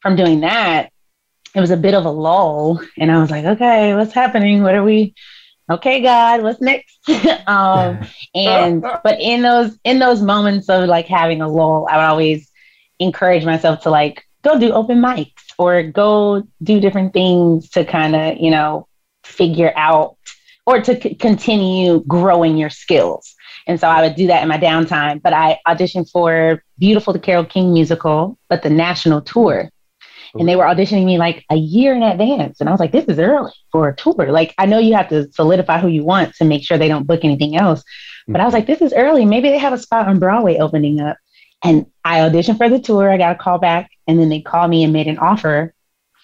from 0.00 0.16
doing 0.16 0.40
that, 0.40 0.90
it 1.54 1.60
was 1.60 1.70
a 1.70 1.76
bit 1.76 1.94
of 1.94 2.04
a 2.04 2.10
lull, 2.10 2.80
and 2.98 3.10
I 3.12 3.20
was 3.20 3.30
like, 3.30 3.44
okay, 3.44 3.94
what's 3.94 4.12
happening? 4.12 4.62
What 4.62 4.74
are 4.74 4.82
we? 4.84 5.14
Okay, 5.70 6.00
God, 6.02 6.42
what's 6.42 6.60
next? 6.60 6.98
um, 7.46 8.00
and 8.34 8.82
but 8.82 9.20
in 9.20 9.42
those 9.42 9.78
in 9.84 9.98
those 9.98 10.22
moments 10.22 10.68
of 10.68 10.88
like 10.88 11.06
having 11.06 11.40
a 11.42 11.48
lull, 11.48 11.86
I 11.90 11.96
would 11.96 12.04
always 12.04 12.50
encourage 13.00 13.44
myself 13.44 13.82
to 13.82 13.90
like 13.90 14.24
go 14.42 14.58
do 14.58 14.70
open 14.72 14.98
mics 14.98 15.30
or 15.58 15.82
go 15.82 16.42
do 16.62 16.80
different 16.80 17.12
things 17.12 17.70
to 17.70 17.84
kind 17.84 18.14
of 18.14 18.38
you 18.38 18.50
know 18.50 18.86
figure 19.24 19.72
out 19.74 20.16
or 20.66 20.80
to 20.80 20.98
c- 21.00 21.14
continue 21.14 22.04
growing 22.06 22.56
your 22.56 22.70
skills 22.70 23.34
and 23.66 23.80
so 23.80 23.88
I 23.88 24.02
would 24.02 24.14
do 24.16 24.26
that 24.26 24.42
in 24.42 24.48
my 24.48 24.58
downtime. 24.58 25.22
But 25.22 25.32
I 25.32 25.60
auditioned 25.66 26.10
for 26.10 26.62
Beautiful 26.78 27.12
the 27.12 27.18
Carole 27.18 27.44
King 27.44 27.72
musical, 27.72 28.38
but 28.48 28.62
the 28.62 28.70
national 28.70 29.22
tour. 29.22 29.70
And 30.36 30.48
they 30.48 30.56
were 30.56 30.64
auditioning 30.64 31.04
me 31.04 31.16
like 31.16 31.44
a 31.48 31.54
year 31.54 31.94
in 31.94 32.02
advance. 32.02 32.58
And 32.58 32.68
I 32.68 32.72
was 32.72 32.80
like, 32.80 32.90
this 32.90 33.04
is 33.04 33.20
early 33.20 33.52
for 33.70 33.88
a 33.88 33.96
tour. 33.96 34.32
Like, 34.32 34.52
I 34.58 34.66
know 34.66 34.80
you 34.80 34.94
have 34.96 35.08
to 35.10 35.30
solidify 35.32 35.78
who 35.78 35.86
you 35.86 36.02
want 36.02 36.34
to 36.36 36.44
make 36.44 36.64
sure 36.64 36.76
they 36.76 36.88
don't 36.88 37.06
book 37.06 37.20
anything 37.22 37.56
else. 37.56 37.84
But 38.26 38.40
I 38.40 38.44
was 38.44 38.50
mm-hmm. 38.52 38.58
like, 38.58 38.66
this 38.66 38.82
is 38.84 38.92
early. 38.94 39.24
Maybe 39.26 39.48
they 39.48 39.58
have 39.58 39.72
a 39.72 39.78
spot 39.78 40.08
on 40.08 40.18
Broadway 40.18 40.56
opening 40.58 41.00
up. 41.00 41.18
And 41.62 41.86
I 42.04 42.18
auditioned 42.18 42.56
for 42.56 42.68
the 42.68 42.80
tour. 42.80 43.08
I 43.12 43.16
got 43.16 43.36
a 43.36 43.38
call 43.38 43.58
back. 43.58 43.88
And 44.08 44.18
then 44.18 44.28
they 44.28 44.40
called 44.40 44.68
me 44.70 44.82
and 44.82 44.92
made 44.92 45.06
an 45.06 45.18
offer 45.18 45.72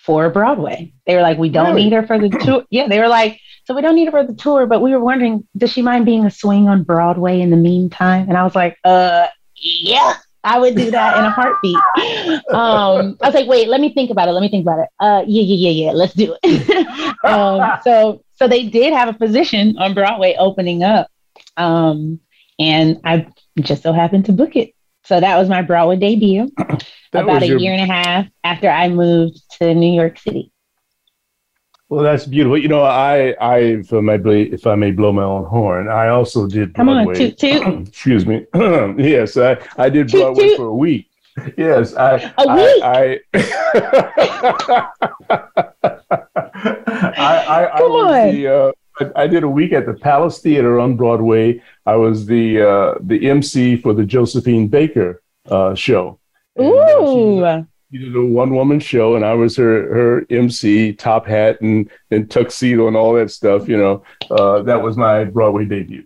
for 0.04 0.28
Broadway. 0.28 0.92
They 1.06 1.14
were 1.14 1.22
like, 1.22 1.38
we 1.38 1.48
don't 1.48 1.68
really? 1.68 1.84
need 1.84 1.92
her 1.92 2.04
for 2.04 2.18
the 2.18 2.30
tour. 2.30 2.64
Yeah, 2.68 2.88
they 2.88 2.98
were 2.98 3.06
like, 3.06 3.38
so 3.70 3.74
we 3.76 3.82
don't 3.82 3.94
need 3.94 4.06
her 4.06 4.10
for 4.10 4.24
the 4.26 4.34
tour, 4.34 4.66
but 4.66 4.80
we 4.82 4.90
were 4.90 4.98
wondering, 4.98 5.46
does 5.56 5.70
she 5.70 5.80
mind 5.80 6.04
being 6.04 6.26
a 6.26 6.30
swing 6.32 6.68
on 6.68 6.82
Broadway 6.82 7.40
in 7.40 7.50
the 7.50 7.56
meantime? 7.56 8.26
And 8.28 8.36
I 8.36 8.42
was 8.42 8.56
like, 8.56 8.76
uh, 8.82 9.28
yeah. 9.56 10.14
I 10.42 10.58
would 10.58 10.74
do 10.74 10.90
that 10.90 11.16
in 11.16 11.24
a 11.24 11.30
heartbeat. 11.30 11.76
Um, 12.50 13.16
I 13.22 13.26
was 13.26 13.34
like, 13.34 13.46
wait, 13.46 13.68
let 13.68 13.80
me 13.80 13.94
think 13.94 14.10
about 14.10 14.28
it. 14.28 14.32
Let 14.32 14.40
me 14.40 14.48
think 14.48 14.64
about 14.64 14.80
it. 14.80 14.88
Uh, 14.98 15.22
yeah, 15.24 15.42
yeah, 15.42 15.70
yeah, 15.70 15.86
yeah. 15.86 15.92
Let's 15.92 16.14
do 16.14 16.36
it. 16.42 17.24
um, 17.24 17.78
so, 17.84 18.24
so 18.34 18.48
they 18.48 18.64
did 18.66 18.92
have 18.92 19.06
a 19.08 19.12
position 19.12 19.78
on 19.78 19.94
Broadway 19.94 20.34
opening 20.36 20.82
up, 20.82 21.06
um, 21.56 22.18
and 22.58 23.00
I 23.04 23.28
just 23.60 23.84
so 23.84 23.92
happened 23.92 24.24
to 24.24 24.32
book 24.32 24.56
it. 24.56 24.72
So 25.04 25.20
that 25.20 25.38
was 25.38 25.48
my 25.48 25.62
Broadway 25.62 25.96
debut. 25.96 26.50
about 27.12 27.42
a 27.42 27.46
year 27.58 27.72
and 27.74 27.88
a 27.88 27.92
half 27.94 28.26
after 28.42 28.68
I 28.68 28.88
moved 28.88 29.38
to 29.58 29.74
New 29.76 29.92
York 29.94 30.18
City. 30.18 30.50
Well, 31.90 32.04
that's 32.04 32.24
beautiful. 32.24 32.56
You 32.58 32.68
know, 32.68 32.82
I, 32.82 33.34
I, 33.40 33.58
if 33.82 33.92
I 33.92 33.98
may, 33.98 34.42
if 34.42 34.64
I 34.64 34.76
may 34.76 34.92
blow 34.92 35.12
my 35.12 35.24
own 35.24 35.44
horn, 35.44 35.88
I 35.88 36.06
also 36.08 36.46
did 36.46 36.72
Come 36.74 36.86
Broadway. 36.86 37.14
on, 37.14 37.18
toot, 37.32 37.36
toot. 37.38 37.88
Excuse 37.88 38.24
me. 38.26 38.46
yes, 38.54 39.36
I, 39.36 39.58
I 39.76 39.88
did 39.90 40.08
toot, 40.08 40.20
Broadway 40.20 40.48
toot. 40.50 40.56
for 40.56 40.66
a 40.68 40.74
week. 40.76 41.08
Yes, 41.58 41.92
I. 41.96 42.32
A 42.38 43.18
week. 43.18 43.22
I, 43.34 44.92
I, 46.94 47.36
I, 47.44 47.64
I 47.64 47.80
was 47.80 48.34
the. 48.34 48.46
Uh, 48.46 48.72
I 49.16 49.26
did 49.26 49.42
a 49.42 49.48
week 49.48 49.72
at 49.72 49.84
the 49.84 49.94
Palace 49.94 50.38
Theater 50.38 50.78
on 50.78 50.96
Broadway. 50.96 51.60
I 51.86 51.96
was 51.96 52.24
the 52.24 52.68
uh, 52.70 52.94
the 53.00 53.28
MC 53.28 53.76
for 53.78 53.94
the 53.94 54.04
Josephine 54.04 54.68
Baker 54.68 55.22
uh, 55.48 55.74
show. 55.74 56.20
And, 56.54 56.66
uh, 56.68 56.72
Ooh. 57.02 57.38
Uh, 57.44 57.62
you 57.90 57.98
did 57.98 58.14
a 58.16 58.24
one 58.24 58.54
woman 58.54 58.78
show 58.80 59.16
and 59.16 59.24
I 59.24 59.34
was 59.34 59.56
her 59.56 59.92
her 59.92 60.26
MC, 60.30 60.92
top 60.92 61.26
hat 61.26 61.60
and 61.60 61.90
and 62.10 62.30
tuxedo 62.30 62.88
and 62.88 62.96
all 62.96 63.12
that 63.14 63.30
stuff. 63.30 63.68
You 63.68 63.76
know, 63.78 64.04
uh, 64.30 64.62
that 64.62 64.80
was 64.82 64.96
my 64.96 65.24
Broadway 65.24 65.64
debut. 65.64 66.04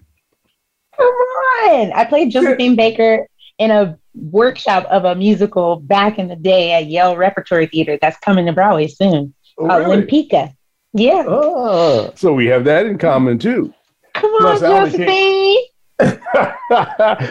Come 0.97 1.07
on! 1.07 1.93
I 1.93 2.05
played 2.05 2.31
Josephine 2.33 2.77
Baker 2.77 3.27
in 3.59 3.71
a 3.71 3.99
workshop 4.15 4.85
of 4.87 5.05
a 5.05 5.15
musical 5.15 5.77
back 5.77 6.19
in 6.19 6.29
the 6.29 6.37
day 6.37 6.73
at 6.73 6.87
Yale 6.87 7.17
Repertory 7.17 7.67
Theater. 7.67 7.99
That's 8.01 8.19
coming 8.21 8.47
to 8.47 8.53
Broadway 8.53 8.87
soon. 8.87 9.35
Oh, 9.59 9.71
uh, 9.71 9.79
really? 9.87 10.53
Yeah. 10.95 11.25
Oh, 11.27 12.13
so 12.17 12.33
we 12.33 12.47
have 12.47 12.65
that 12.65 12.87
in 12.87 12.99
common 12.99 13.39
too. 13.39 13.75
Come 14.15 14.31
on, 14.35 14.59
Josephine. 14.59 15.59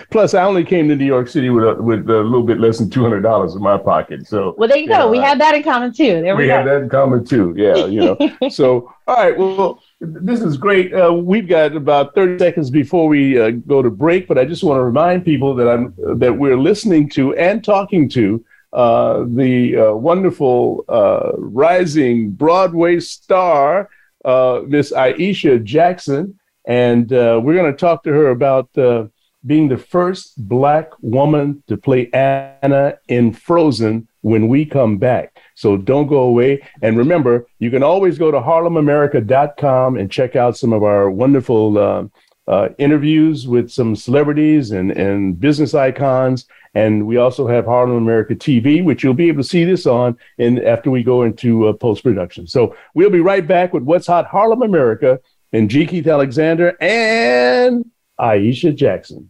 Plus, 0.09 0.33
I 0.33 0.43
only 0.43 0.63
came 0.63 0.87
to 0.87 0.95
New 0.95 1.05
York 1.05 1.27
City 1.27 1.49
with 1.49 1.65
a, 1.65 1.81
with 1.81 2.09
a 2.09 2.23
little 2.23 2.43
bit 2.43 2.61
less 2.61 2.77
than 2.79 2.89
two 2.89 3.01
hundred 3.01 3.19
dollars 3.19 3.55
in 3.55 3.61
my 3.61 3.77
pocket. 3.77 4.25
So, 4.25 4.55
well, 4.57 4.69
there 4.69 4.77
you, 4.77 4.83
you 4.83 4.89
go. 4.89 4.99
Know, 4.99 5.09
we 5.09 5.19
I, 5.19 5.27
have 5.27 5.39
that 5.39 5.53
in 5.53 5.63
common 5.63 5.91
too. 5.91 6.21
There 6.21 6.33
we, 6.33 6.43
we 6.45 6.49
have 6.49 6.63
that 6.65 6.81
in 6.83 6.87
common 6.89 7.25
too. 7.25 7.53
Yeah, 7.57 7.85
you 7.87 7.99
know. 7.99 8.49
so, 8.49 8.93
all 9.05 9.15
right. 9.17 9.37
Well, 9.37 9.81
this 9.99 10.41
is 10.41 10.55
great. 10.55 10.93
Uh, 10.93 11.11
we've 11.13 11.47
got 11.49 11.75
about 11.75 12.15
thirty 12.15 12.39
seconds 12.39 12.69
before 12.69 13.09
we 13.09 13.37
uh, 13.37 13.49
go 13.51 13.81
to 13.81 13.89
break, 13.89 14.29
but 14.29 14.37
I 14.37 14.45
just 14.45 14.63
want 14.63 14.77
to 14.79 14.83
remind 14.83 15.25
people 15.25 15.53
that 15.55 15.67
I'm 15.69 15.93
that 16.19 16.31
we're 16.31 16.57
listening 16.57 17.09
to 17.11 17.35
and 17.35 17.63
talking 17.63 18.07
to. 18.09 18.43
Uh, 18.71 19.25
the 19.27 19.77
uh, 19.77 19.91
wonderful 19.93 20.83
uh, 20.89 21.33
rising 21.37 22.31
Broadway 22.31 22.99
star, 22.99 23.87
uh, 24.25 24.61
Miss 24.65 24.91
Aisha 24.91 25.63
Jackson, 25.63 26.39
and 26.65 27.11
uh, 27.11 27.41
we're 27.43 27.55
going 27.55 27.71
to 27.71 27.77
talk 27.77 28.03
to 28.03 28.11
her 28.11 28.29
about 28.29 28.75
uh, 28.77 29.07
being 29.45 29.67
the 29.67 29.77
first 29.77 30.47
Black 30.47 30.91
woman 31.01 31.63
to 31.67 31.77
play 31.77 32.09
Anna 32.13 32.97
in 33.07 33.33
Frozen 33.33 34.07
when 34.21 34.47
we 34.47 34.65
come 34.65 34.97
back. 34.97 35.37
So 35.55 35.75
don't 35.75 36.07
go 36.07 36.19
away. 36.19 36.61
And 36.81 36.97
remember, 36.97 37.45
you 37.59 37.69
can 37.69 37.83
always 37.83 38.17
go 38.17 38.31
to 38.31 38.39
harlemamerica.com 38.39 39.97
and 39.97 40.09
check 40.09 40.35
out 40.37 40.57
some 40.57 40.71
of 40.71 40.83
our 40.83 41.11
wonderful 41.11 41.77
uh, 41.77 42.05
uh, 42.45 42.69
interviews 42.77 43.47
with 43.47 43.69
some 43.69 43.95
celebrities 43.95 44.71
and, 44.71 44.91
and 44.91 45.39
business 45.39 45.73
icons. 45.73 46.45
And 46.75 47.05
we 47.05 47.17
also 47.17 47.47
have 47.47 47.65
Harlem 47.65 47.95
America 47.97 48.33
TV, 48.35 48.83
which 48.83 49.03
you'll 49.03 49.13
be 49.13 49.27
able 49.27 49.43
to 49.43 49.47
see 49.47 49.63
this 49.63 49.85
on 49.85 50.17
in, 50.37 50.65
after 50.65 50.89
we 50.89 51.03
go 51.03 51.21
into 51.23 51.67
uh, 51.67 51.73
post 51.73 52.03
production. 52.03 52.47
So 52.47 52.75
we'll 52.95 53.09
be 53.11 53.19
right 53.21 53.45
back 53.45 53.73
with 53.73 53.83
What's 53.83 54.07
Hot 54.07 54.25
Harlem 54.25 54.61
America 54.61 55.19
and 55.53 55.69
G. 55.69 55.85
Keith 55.85 56.07
Alexander 56.07 56.75
and 56.81 57.85
Aisha 58.19 58.75
Jackson. 58.75 59.29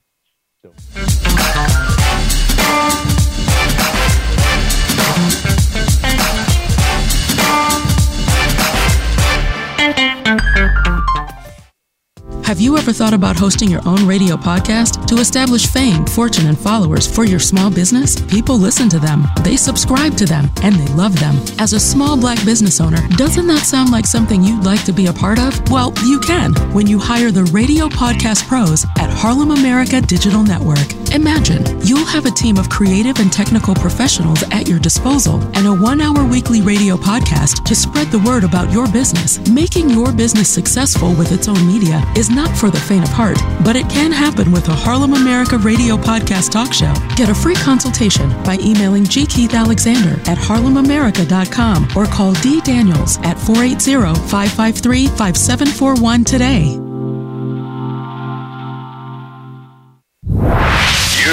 Have 12.47 12.59
you 12.59 12.75
ever 12.77 12.91
thought 12.91 13.13
about 13.13 13.37
hosting 13.37 13.71
your 13.71 13.79
own 13.87 14.05
radio 14.05 14.35
podcast 14.35 15.05
to 15.05 15.15
establish 15.21 15.65
fame, 15.67 16.03
fortune, 16.05 16.45
and 16.47 16.57
followers 16.59 17.07
for 17.07 17.23
your 17.23 17.39
small 17.39 17.71
business? 17.71 18.19
People 18.23 18.57
listen 18.57 18.89
to 18.89 18.99
them, 18.99 19.25
they 19.45 19.55
subscribe 19.55 20.17
to 20.17 20.25
them, 20.25 20.47
and 20.61 20.75
they 20.75 20.93
love 20.93 21.17
them. 21.17 21.37
As 21.57 21.71
a 21.71 21.79
small 21.79 22.17
black 22.19 22.37
business 22.43 22.81
owner, 22.81 22.99
doesn't 23.15 23.47
that 23.47 23.65
sound 23.65 23.91
like 23.91 24.05
something 24.05 24.43
you'd 24.43 24.65
like 24.65 24.83
to 24.83 24.91
be 24.91 25.05
a 25.05 25.13
part 25.13 25.39
of? 25.39 25.57
Well, 25.71 25.93
you 26.05 26.19
can 26.19 26.51
when 26.73 26.85
you 26.85 26.99
hire 26.99 27.31
the 27.31 27.45
radio 27.45 27.87
podcast 27.87 28.45
pros 28.45 28.83
at 28.97 29.09
Harlem 29.09 29.51
America 29.51 30.01
Digital 30.01 30.43
Network. 30.43 30.85
Imagine 31.13 31.63
you'll 31.85 32.05
have 32.05 32.25
a 32.25 32.29
team 32.31 32.57
of 32.57 32.69
creative 32.69 33.19
and 33.19 33.31
technical 33.31 33.73
professionals 33.73 34.43
at 34.51 34.67
your 34.67 34.79
disposal 34.79 35.35
and 35.55 35.65
a 35.65 35.73
one 35.73 36.01
hour 36.01 36.25
weekly 36.25 36.59
radio 36.59 36.97
podcast 36.97 37.63
to 37.63 37.73
spread 37.75 38.07
the 38.07 38.19
word 38.19 38.43
about 38.43 38.69
your 38.69 38.91
business. 38.91 39.39
Making 39.47 39.91
your 39.91 40.11
business 40.11 40.49
successful 40.53 41.13
with 41.13 41.31
its 41.31 41.47
own 41.47 41.65
media 41.67 42.01
is 42.17 42.29
not 42.33 42.55
for 42.57 42.69
the 42.69 42.79
faint 42.79 43.05
of 43.05 43.11
heart, 43.11 43.37
but 43.63 43.75
it 43.75 43.87
can 43.89 44.11
happen 44.11 44.51
with 44.51 44.67
a 44.67 44.73
Harlem 44.73 45.13
America 45.13 45.57
radio 45.57 45.95
podcast 45.95 46.51
talk 46.51 46.73
show. 46.73 46.93
Get 47.15 47.29
a 47.29 47.35
free 47.35 47.55
consultation 47.55 48.29
by 48.43 48.57
emailing 48.59 49.05
G. 49.05 49.25
Keith 49.25 49.53
Alexander 49.53 50.13
at 50.29 50.37
harlemamerica.com 50.37 51.87
or 51.95 52.05
call 52.05 52.33
D. 52.41 52.61
Daniels 52.61 53.17
at 53.19 53.37
480 53.37 54.19
553 54.27 55.07
5741 55.07 56.23
today. 56.23 56.79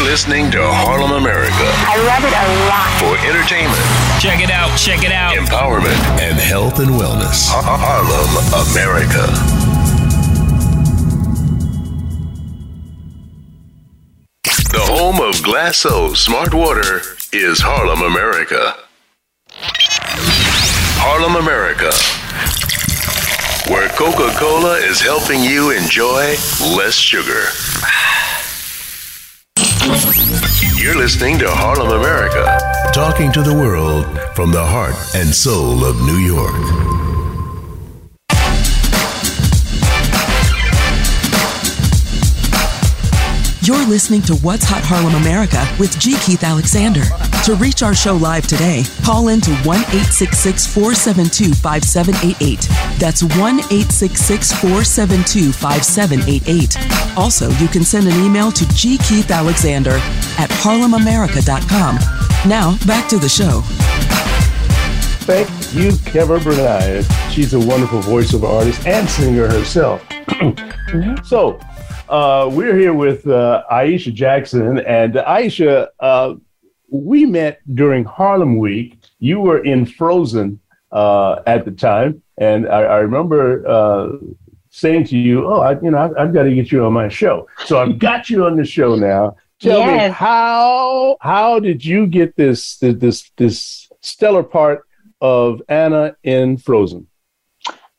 listening 0.05 0.51
to 0.51 0.59
Harlem 0.61 1.13
America. 1.13 1.55
I 1.55 1.95
love 2.03 2.27
it 2.27 2.35
a 2.35 2.47
lot. 2.67 2.91
For 2.99 3.15
entertainment. 3.31 3.79
Check 4.21 4.43
it 4.43 4.51
out, 4.51 4.75
check 4.77 5.05
it 5.07 5.13
out. 5.13 5.37
Empowerment 5.37 5.95
and 6.21 6.37
health 6.37 6.81
and 6.81 6.89
wellness. 6.99 7.47
Harlem 7.47 8.67
America. 8.73 9.60
Glacéau 15.43 16.15
Smart 16.15 16.53
Water 16.53 17.01
is 17.33 17.61
Harlem, 17.63 18.03
America. 18.03 18.75
Harlem, 21.01 21.35
America. 21.43 21.91
Where 23.73 23.89
Coca 23.97 24.37
Cola 24.39 24.75
is 24.77 25.01
helping 25.01 25.41
you 25.43 25.71
enjoy 25.71 26.35
less 26.77 26.95
sugar. 26.95 27.47
You're 30.79 30.99
listening 30.99 31.39
to 31.39 31.49
Harlem, 31.51 31.99
America. 31.99 32.91
Talking 32.93 33.33
to 33.33 33.41
the 33.43 33.55
world 33.55 34.05
from 34.37 34.53
the 34.53 34.63
heart 34.65 34.95
and 35.17 35.35
soul 35.35 35.85
of 35.87 35.97
New 36.03 36.19
York. 36.19 37.00
You're 43.71 43.87
listening 43.87 44.21
to 44.23 44.35
What's 44.39 44.65
Hot 44.65 44.83
Harlem 44.83 45.15
America 45.23 45.65
with 45.79 45.97
G. 46.01 46.17
Keith 46.27 46.43
Alexander. 46.43 47.05
To 47.45 47.55
reach 47.55 47.85
our 47.85 47.95
show 47.95 48.17
live 48.17 48.45
today, 48.49 48.83
call 49.05 49.29
in 49.29 49.41
to 49.43 49.53
1 49.63 49.79
866 49.95 50.67
472 50.67 51.55
5788. 51.55 52.67
That's 52.99 53.23
1 53.23 53.31
866 53.71 54.51
472 54.59 55.53
5788. 55.53 57.17
Also, 57.17 57.49
you 57.63 57.69
can 57.69 57.85
send 57.85 58.09
an 58.09 58.19
email 58.25 58.51
to 58.51 58.67
G. 58.75 58.99
Keith 59.07 59.31
Alexander 59.31 59.99
at 60.43 60.51
harlemamerica.com. 60.67 61.97
Now, 62.51 62.77
back 62.89 63.07
to 63.09 63.19
the 63.19 63.29
show. 63.29 63.61
Thank 65.31 65.47
you, 65.73 65.93
Kevin 66.11 66.43
Bernard. 66.43 67.07
She's 67.31 67.55
a 67.55 67.61
wonderful 67.61 68.01
voiceover 68.03 68.51
artist 68.53 68.85
and 68.85 69.09
singer 69.09 69.47
herself. 69.47 70.05
so, 71.25 71.61
uh, 72.11 72.51
we're 72.53 72.77
here 72.77 72.93
with 72.93 73.25
uh, 73.29 73.63
Aisha 73.71 74.13
Jackson. 74.13 74.79
And 74.81 75.15
Aisha, 75.15 75.87
uh, 76.01 76.35
we 76.91 77.25
met 77.25 77.61
during 77.73 78.03
Harlem 78.05 78.59
Week. 78.59 78.99
You 79.21 79.39
were 79.39 79.63
in 79.65 79.87
Frozen 79.87 80.59
uh, 80.91 81.41
at 81.47 81.65
the 81.65 81.71
time. 81.71 82.21
And 82.37 82.69
I, 82.69 82.83
I 82.83 82.99
remember 82.99 83.65
uh, 83.69 84.09
saying 84.71 85.05
to 85.05 85.17
you, 85.17 85.47
Oh, 85.47 85.61
I, 85.61 85.81
you 85.81 85.93
know, 85.93 85.99
I, 86.17 86.23
have 86.23 86.35
got 86.35 86.43
to 86.45 86.55
get 86.55 86.73
you 86.73 86.85
on 86.85 86.93
my 86.95 87.09
show. 87.09 87.47
So 87.65 87.81
I've 87.81 87.97
got 88.01 88.29
you 88.29 88.45
on 88.45 88.57
the 88.57 88.65
show 88.65 88.97
now. 88.97 89.37
Tell 89.61 89.79
yes. 89.79 90.09
me 90.09 90.13
how 90.15 91.17
how 91.21 91.61
did 91.61 91.85
you 91.85 92.07
get 92.09 92.35
this 92.35 92.79
this 92.79 93.31
this 93.37 93.89
stellar 94.01 94.43
part 94.43 94.85
of 95.21 95.61
Anna 95.69 96.17
in 96.25 96.57
Frozen? 96.57 97.07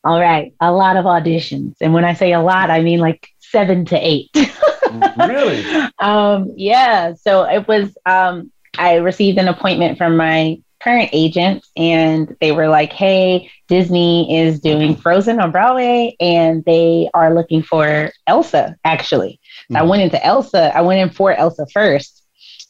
All 0.03 0.19
right, 0.19 0.53
a 0.59 0.71
lot 0.71 0.97
of 0.97 1.05
auditions, 1.05 1.75
and 1.79 1.93
when 1.93 2.05
I 2.05 2.15
say 2.15 2.33
a 2.33 2.41
lot, 2.41 2.71
I 2.71 2.81
mean 2.81 2.99
like 2.99 3.27
seven 3.39 3.85
to 3.85 3.95
eight. 3.97 4.31
really? 5.17 5.63
Um, 5.99 6.53
yeah. 6.57 7.13
So 7.13 7.43
it 7.43 7.67
was. 7.67 7.95
Um, 8.05 8.51
I 8.79 8.95
received 8.95 9.37
an 9.37 9.47
appointment 9.47 9.97
from 9.99 10.17
my 10.17 10.59
current 10.81 11.11
agent, 11.13 11.67
and 11.77 12.35
they 12.41 12.51
were 12.51 12.67
like, 12.67 12.91
"Hey, 12.91 13.51
Disney 13.67 14.35
is 14.37 14.59
doing 14.59 14.95
Frozen 14.95 15.39
on 15.39 15.51
Broadway, 15.51 16.15
and 16.19 16.65
they 16.65 17.07
are 17.13 17.35
looking 17.35 17.61
for 17.61 18.09
Elsa." 18.25 18.75
Actually, 18.83 19.39
so 19.67 19.75
mm-hmm. 19.75 19.75
I 19.77 19.81
hmm. 19.81 19.87
went 19.89 20.01
into 20.01 20.25
Elsa. 20.25 20.75
I 20.75 20.81
went 20.81 20.99
in 20.99 21.11
for 21.11 21.31
Elsa 21.31 21.67
first, 21.71 22.23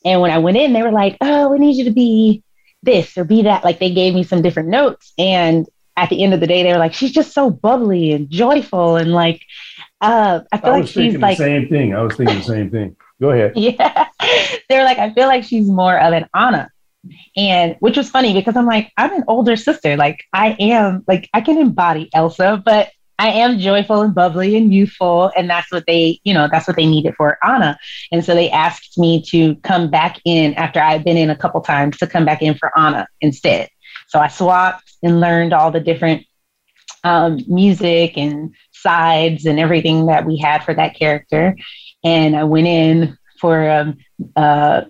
and 0.03 0.19
when 0.19 0.31
I 0.31 0.39
went 0.39 0.57
in, 0.57 0.73
they 0.73 0.83
were 0.83 0.91
like, 0.91 1.15
"Oh, 1.21 1.47
we 1.49 1.59
need 1.59 1.77
you 1.77 1.85
to 1.85 1.91
be." 1.91 2.43
This 2.83 3.15
or 3.15 3.25
be 3.25 3.43
that. 3.43 3.63
Like 3.63 3.77
they 3.77 3.93
gave 3.93 4.15
me 4.15 4.23
some 4.23 4.41
different 4.41 4.69
notes, 4.69 5.13
and 5.19 5.67
at 5.97 6.09
the 6.09 6.23
end 6.23 6.33
of 6.33 6.39
the 6.39 6.47
day, 6.47 6.63
they 6.63 6.71
were 6.71 6.79
like, 6.79 6.93
she's 6.93 7.11
just 7.11 7.33
so 7.33 7.49
bubbly 7.49 8.11
and 8.13 8.29
joyful. 8.29 8.95
And 8.95 9.11
like, 9.11 9.41
uh, 9.99 10.41
I 10.51 10.57
feel 10.57 10.69
I 10.73 10.79
like 10.79 10.87
she's 10.87 11.15
like, 11.17 11.37
the 11.37 11.43
same 11.43 11.67
thing. 11.67 11.93
I 11.95 12.01
was 12.01 12.15
thinking 12.15 12.37
the 12.37 12.43
same 12.43 12.69
thing. 12.71 12.95
Go 13.19 13.31
ahead. 13.31 13.53
yeah. 13.55 14.07
They 14.69 14.77
were 14.77 14.83
like, 14.83 14.97
I 14.97 15.13
feel 15.13 15.27
like 15.27 15.43
she's 15.43 15.67
more 15.67 15.97
of 15.99 16.13
an 16.13 16.27
Anna. 16.35 16.69
And 17.35 17.75
which 17.79 17.97
was 17.97 18.09
funny 18.09 18.33
because 18.33 18.55
I'm 18.55 18.65
like, 18.67 18.91
I'm 18.97 19.13
an 19.13 19.23
older 19.27 19.55
sister. 19.55 19.97
Like, 19.97 20.23
I 20.33 20.55
am, 20.59 21.03
like, 21.07 21.29
I 21.33 21.41
can 21.41 21.57
embody 21.57 22.09
Elsa, 22.13 22.61
but 22.63 22.91
I 23.19 23.29
am 23.29 23.59
joyful 23.59 24.01
and 24.01 24.13
bubbly 24.15 24.55
and 24.55 24.73
youthful. 24.73 25.31
And 25.35 25.49
that's 25.49 25.71
what 25.71 25.85
they, 25.87 26.19
you 26.23 26.33
know, 26.33 26.47
that's 26.51 26.67
what 26.67 26.77
they 26.77 26.85
needed 26.85 27.15
for 27.15 27.37
Anna. 27.43 27.77
And 28.11 28.23
so 28.23 28.33
they 28.33 28.49
asked 28.49 28.97
me 28.97 29.23
to 29.29 29.55
come 29.57 29.89
back 29.89 30.19
in 30.25 30.53
after 30.55 30.79
I'd 30.79 31.03
been 31.03 31.17
in 31.17 31.29
a 31.29 31.35
couple 31.35 31.61
times 31.61 31.97
to 31.97 32.07
come 32.07 32.25
back 32.25 32.41
in 32.41 32.55
for 32.55 32.75
Anna 32.77 33.07
instead. 33.19 33.69
So 34.11 34.19
I 34.19 34.27
swapped 34.27 34.93
and 35.01 35.21
learned 35.21 35.53
all 35.53 35.71
the 35.71 35.79
different 35.79 36.25
um, 37.05 37.39
music 37.47 38.17
and 38.17 38.53
sides 38.73 39.45
and 39.45 39.57
everything 39.57 40.07
that 40.07 40.25
we 40.25 40.37
had 40.37 40.65
for 40.65 40.73
that 40.73 40.95
character. 40.99 41.55
And 42.03 42.35
I 42.35 42.43
went 42.43 42.67
in 42.67 43.17
for 43.39 43.69
um, 43.69 43.97
uh, 44.35 44.81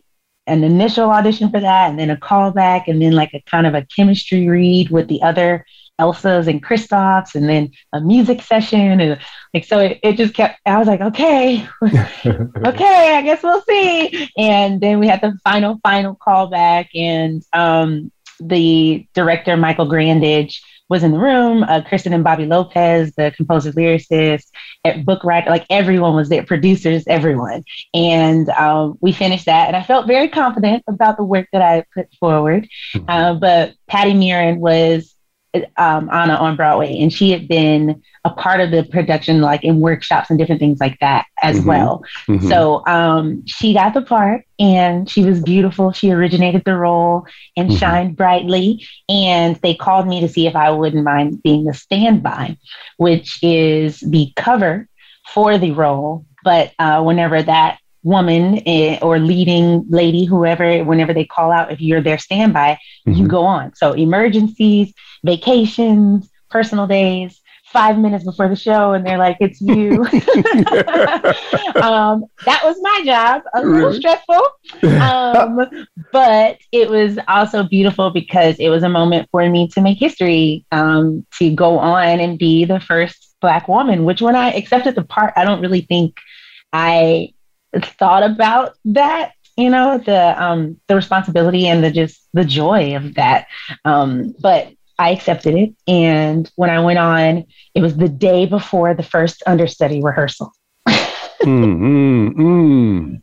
an 0.48 0.64
initial 0.64 1.12
audition 1.12 1.52
for 1.52 1.60
that, 1.60 1.92
and 1.92 2.00
then 2.00 2.10
a 2.10 2.18
callback, 2.18 2.88
and 2.88 3.00
then 3.00 3.12
like 3.14 3.34
a 3.36 3.42
kind 3.42 3.68
of 3.68 3.76
a 3.76 3.86
chemistry 3.96 4.48
read 4.48 4.90
with 4.90 5.08
the 5.08 5.22
other 5.22 5.66
Elsa's 6.00 6.48
and 6.48 6.64
Kristoff's, 6.64 7.36
and 7.36 7.48
then 7.48 7.70
a 7.94 8.02
music 8.02 8.42
session, 8.42 9.00
and 9.00 9.22
like 9.54 9.66
so 9.66 9.78
it, 9.78 10.00
it 10.02 10.18
just 10.18 10.34
kept. 10.34 10.60
I 10.66 10.80
was 10.80 10.88
like, 10.88 11.00
okay, 11.00 11.66
okay, 11.86 12.10
I 13.18 13.22
guess 13.24 13.44
we'll 13.44 13.62
see. 13.62 14.30
And 14.36 14.82
then 14.82 14.98
we 15.00 15.08
had 15.08 15.22
the 15.22 15.38
final 15.44 15.80
final 15.84 16.16
callback, 16.16 16.88
and 16.96 17.44
um, 17.54 18.12
the 18.42 19.08
director 19.14 19.56
Michael 19.56 19.86
Grandage 19.88 20.58
was 20.90 21.04
in 21.04 21.12
the 21.12 21.20
room. 21.20 21.64
Uh, 21.64 21.82
Kristen 21.88 22.12
and 22.12 22.24
Bobby 22.24 22.46
Lopez, 22.46 23.14
the 23.16 23.32
composer 23.38 23.72
lyricist, 23.72 24.46
at 24.84 25.06
book 25.06 25.24
writer, 25.24 25.50
like 25.50 25.66
everyone 25.70 26.16
was 26.16 26.28
there, 26.28 26.44
producers, 26.44 27.04
everyone. 27.08 27.64
And 27.94 28.50
um, 28.50 28.98
we 29.00 29.14
finished 29.14 29.46
that, 29.46 29.68
and 29.68 29.76
I 29.78 29.84
felt 29.84 30.08
very 30.08 30.28
confident 30.28 30.84
about 30.90 31.16
the 31.16 31.24
work 31.24 31.48
that 31.54 31.62
I 31.62 31.86
put 31.94 32.14
forward. 32.20 32.68
Mm-hmm. 32.94 33.06
Uh, 33.08 33.36
but 33.36 33.74
Patti 33.88 34.14
Murin 34.14 34.58
was 34.58 35.16
um, 35.76 36.10
Anna 36.12 36.36
on 36.36 36.56
Broadway, 36.56 36.98
and 37.02 37.12
she 37.12 37.32
had 37.32 37.48
been 37.48 38.02
a 38.24 38.30
part 38.30 38.62
of 38.62 38.72
the 38.72 38.84
production, 38.84 39.42
like 39.42 39.64
in 39.64 39.80
workshops 39.80 40.30
and 40.30 40.40
different 40.40 40.60
things 40.60 40.80
like 40.80 40.98
that 41.00 41.26
as 41.44 41.58
mm-hmm. 41.60 41.68
well. 41.68 42.04
Mm-hmm. 42.28 42.48
So 42.48 42.86
um, 42.88 43.46
she 43.48 43.74
got 43.74 43.94
the 43.94 44.02
part, 44.02 44.46
and 44.60 45.10
she 45.10 45.24
was 45.26 45.42
beautiful. 45.44 45.92
She 45.92 46.12
originated 46.12 46.64
the 46.66 46.76
role 46.76 47.26
and 47.58 47.70
mm-hmm. 47.70 47.78
shined 47.78 48.16
brightly. 48.16 48.86
And 49.10 49.56
they 49.58 49.76
called 49.76 50.08
me 50.08 50.22
to 50.22 50.30
see 50.30 50.48
if 50.48 50.56
I 50.56 50.70
wouldn't 50.72 51.04
mind 51.04 51.44
being 51.44 51.66
the 51.66 51.74
standby, 51.74 52.58
which 52.98 53.40
is 53.44 54.00
the 54.02 54.32
cover 54.36 54.88
for 55.34 55.58
the 55.58 55.72
role. 55.72 56.26
But 56.44 56.72
uh, 56.80 57.04
whenever 57.04 57.42
that 57.42 57.80
woman 58.04 58.60
eh, 58.68 58.98
or 59.02 59.20
leading 59.20 59.86
lady, 59.90 60.26
whoever, 60.26 60.84
whenever 60.84 61.14
they 61.14 61.26
call 61.26 61.52
out, 61.52 61.72
if 61.72 61.82
you're 61.82 62.02
their 62.02 62.18
standby, 62.18 62.80
mm-hmm. 63.08 63.20
you 63.20 63.28
go 63.28 63.44
on. 63.46 63.76
So 63.76 63.94
emergencies, 63.94 64.94
vacations, 65.24 66.30
personal 66.50 66.88
days, 66.88 67.40
five 67.68 67.98
minutes 67.98 68.26
before 68.26 68.50
the 68.50 68.56
show 68.56 68.92
and 68.92 69.06
they're 69.06 69.18
like, 69.18 69.38
it's 69.40 69.62
you. 69.62 70.00
um, 71.82 72.26
that 72.46 72.60
was 72.66 72.76
my 72.82 73.02
job. 73.06 73.44
A 73.54 73.62
little 73.62 73.90
really? 73.92 73.98
stressful. 73.98 74.90
Um, 74.94 75.88
but 76.12 76.58
it 76.74 76.90
was 76.90 77.18
also 77.30 77.64
beautiful 77.64 78.10
because 78.10 78.58
it 78.60 78.68
was 78.68 78.84
a 78.84 78.90
moment 78.90 79.30
for 79.32 79.48
me 79.50 79.70
to 79.70 79.80
make 79.82 80.00
history, 80.00 80.66
um, 80.74 81.26
to 81.40 81.50
go 81.52 81.80
on 81.80 82.20
and 82.20 82.38
be 82.38 82.66
the 82.66 82.80
first 82.82 83.28
Black 83.40 83.68
woman, 83.68 84.04
which 84.06 84.22
when 84.22 84.36
I 84.36 84.52
accepted 84.52 84.96
the 84.96 85.04
part, 85.04 85.34
I 85.36 85.46
don't 85.46 85.62
really 85.62 85.82
think 85.82 86.18
I 86.74 87.30
thought 87.80 88.24
about 88.24 88.74
that 88.86 89.32
you 89.58 89.70
know 89.70 89.98
the 89.98 90.42
um 90.44 90.80
the 90.88 90.96
responsibility 90.96 91.68
and 91.68 91.84
the 91.84 91.92
just 91.92 92.28
the 92.34 92.44
joy 92.46 92.96
of 92.96 93.14
that 93.16 93.48
um 93.86 94.34
but 94.40 94.72
I 95.00 95.10
accepted 95.12 95.56
it 95.56 95.74
and 95.88 96.50
when 96.56 96.70
I 96.70 96.80
went 96.82 97.00
on 97.00 97.46
it 97.74 97.82
was 97.82 97.96
the 97.96 98.10
day 98.10 98.46
before 98.46 98.94
the 98.94 99.04
first 99.04 99.42
understudy 99.48 100.02
rehearsal 100.02 100.52
mm, 100.90 101.40
mm, 101.80 102.30
mm. 102.34 103.22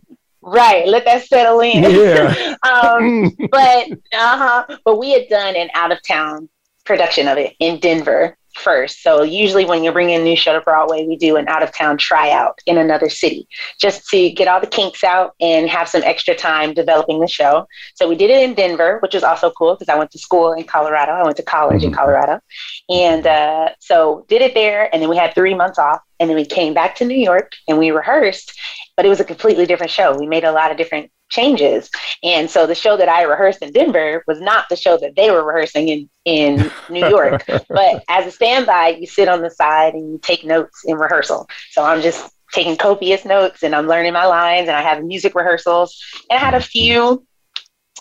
Right. 0.50 0.88
Let 0.88 1.04
that 1.04 1.26
settle 1.26 1.60
in. 1.60 1.82
Yeah. 1.82 2.54
um, 2.62 3.30
but 3.50 3.84
uh-huh. 3.90 4.78
But 4.82 4.98
we 4.98 5.10
had 5.12 5.28
done 5.28 5.56
an 5.56 5.68
out 5.74 5.92
of 5.92 5.98
town 6.02 6.48
production 6.86 7.28
of 7.28 7.36
it 7.36 7.54
in 7.58 7.80
Denver 7.80 8.34
first. 8.58 9.02
So 9.02 9.22
usually 9.22 9.64
when 9.64 9.84
you 9.84 9.92
bring 9.92 10.10
in 10.10 10.20
a 10.20 10.24
new 10.24 10.36
show 10.36 10.52
to 10.52 10.60
Broadway, 10.60 11.04
we 11.06 11.16
do 11.16 11.36
an 11.36 11.48
out 11.48 11.62
of 11.62 11.72
town 11.72 11.96
tryout 11.98 12.58
in 12.66 12.76
another 12.78 13.08
city 13.08 13.48
just 13.80 14.08
to 14.10 14.30
get 14.30 14.48
all 14.48 14.60
the 14.60 14.66
kinks 14.66 15.02
out 15.04 15.34
and 15.40 15.68
have 15.68 15.88
some 15.88 16.02
extra 16.04 16.34
time 16.34 16.74
developing 16.74 17.20
the 17.20 17.28
show. 17.28 17.66
So 17.94 18.08
we 18.08 18.16
did 18.16 18.30
it 18.30 18.42
in 18.42 18.54
Denver, 18.54 18.98
which 19.00 19.14
was 19.14 19.22
also 19.22 19.50
cool 19.50 19.74
because 19.74 19.88
I 19.92 19.96
went 19.96 20.10
to 20.12 20.18
school 20.18 20.52
in 20.52 20.64
Colorado. 20.64 21.12
I 21.12 21.22
went 21.24 21.36
to 21.36 21.42
college 21.42 21.78
mm-hmm. 21.80 21.88
in 21.88 21.94
Colorado. 21.94 22.40
And 22.90 23.26
uh, 23.26 23.68
so 23.80 24.24
did 24.28 24.42
it 24.42 24.54
there. 24.54 24.88
And 24.92 25.00
then 25.02 25.08
we 25.08 25.16
had 25.16 25.34
three 25.34 25.54
months 25.54 25.78
off. 25.78 26.00
And 26.20 26.28
then 26.28 26.36
we 26.36 26.44
came 26.44 26.74
back 26.74 26.96
to 26.96 27.04
New 27.04 27.16
York 27.16 27.52
and 27.68 27.78
we 27.78 27.92
rehearsed, 27.92 28.58
but 28.96 29.06
it 29.06 29.08
was 29.08 29.20
a 29.20 29.24
completely 29.24 29.66
different 29.66 29.92
show. 29.92 30.18
We 30.18 30.26
made 30.26 30.42
a 30.42 30.50
lot 30.50 30.72
of 30.72 30.76
different 30.76 31.12
changes. 31.30 31.90
And 32.22 32.50
so 32.50 32.66
the 32.66 32.74
show 32.74 32.96
that 32.96 33.08
I 33.08 33.22
rehearsed 33.22 33.62
in 33.62 33.72
Denver 33.72 34.22
was 34.26 34.40
not 34.40 34.68
the 34.68 34.76
show 34.76 34.96
that 34.98 35.14
they 35.16 35.30
were 35.30 35.44
rehearsing 35.44 35.88
in, 35.88 36.10
in 36.24 36.70
New 36.88 37.06
York. 37.06 37.44
but 37.68 38.02
as 38.08 38.26
a 38.26 38.30
standby, 38.30 38.96
you 39.00 39.06
sit 39.06 39.28
on 39.28 39.42
the 39.42 39.50
side 39.50 39.94
and 39.94 40.12
you 40.12 40.18
take 40.22 40.44
notes 40.44 40.82
in 40.84 40.96
rehearsal. 40.96 41.46
So 41.70 41.82
I'm 41.84 42.00
just 42.02 42.30
taking 42.52 42.76
copious 42.76 43.24
notes 43.24 43.62
and 43.62 43.74
I'm 43.74 43.86
learning 43.86 44.14
my 44.14 44.26
lines 44.26 44.68
and 44.68 44.76
I 44.76 44.82
have 44.82 45.04
music 45.04 45.34
rehearsals. 45.34 46.00
And 46.30 46.38
I 46.38 46.42
had 46.42 46.54
a 46.54 46.60
few 46.60 47.24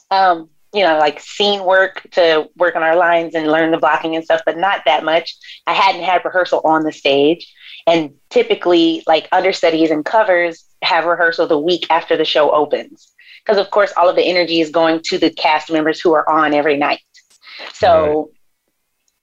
um, 0.09 0.49
you 0.73 0.83
know, 0.83 0.99
like 0.99 1.19
scene 1.19 1.63
work 1.65 2.05
to 2.11 2.49
work 2.55 2.75
on 2.75 2.83
our 2.83 2.95
lines 2.95 3.35
and 3.35 3.47
learn 3.51 3.71
the 3.71 3.77
blocking 3.77 4.15
and 4.15 4.23
stuff, 4.23 4.41
but 4.45 4.57
not 4.57 4.81
that 4.85 5.03
much. 5.03 5.35
I 5.65 5.73
hadn't 5.73 6.03
had 6.03 6.23
rehearsal 6.23 6.61
on 6.63 6.83
the 6.83 6.91
stage. 6.91 7.51
And 7.87 8.13
typically, 8.29 9.01
like 9.07 9.27
understudies 9.31 9.91
and 9.91 10.03
covers 10.05 10.65
have 10.81 11.05
rehearsal 11.05 11.47
the 11.47 11.57
week 11.59 11.87
after 11.89 12.15
the 12.17 12.25
show 12.25 12.51
opens 12.51 13.13
because 13.47 13.59
of 13.59 13.71
course 13.71 13.91
all 13.97 14.09
of 14.09 14.15
the 14.15 14.23
energy 14.23 14.59
is 14.59 14.69
going 14.69 14.99
to 15.01 15.17
the 15.17 15.29
cast 15.29 15.71
members 15.71 15.99
who 16.01 16.13
are 16.13 16.27
on 16.29 16.53
every 16.53 16.77
night. 16.77 16.99
So 17.73 18.31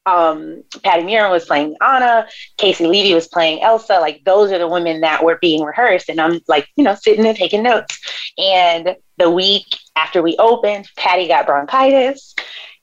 right. 0.07 0.31
um, 0.31 0.63
Patti 0.83 1.03
Murin 1.03 1.31
was 1.31 1.45
playing 1.45 1.77
Anna, 1.83 2.27
Caissie 2.59 2.89
Levy 2.91 3.15
was 3.15 3.29
playing 3.29 3.63
Elsa. 3.63 3.99
Like 4.01 4.25
those 4.25 4.51
are 4.51 4.59
the 4.59 4.69
women 4.69 5.01
that 5.03 5.23
were 5.23 5.39
being 5.41 5.63
rehearsed, 5.63 6.09
and 6.09 6.21
I'm 6.21 6.41
like, 6.49 6.67
you 6.77 6.85
know, 6.85 6.95
sitting 6.95 7.27
and 7.27 7.37
taking 7.37 7.63
notes. 7.63 7.99
And 8.39 8.97
the 9.19 9.31
week 9.31 9.67
after 9.97 10.23
we 10.23 10.37
opened, 10.39 10.89
Patti 10.97 11.29
got 11.29 11.47
bronchitis. 11.47 12.35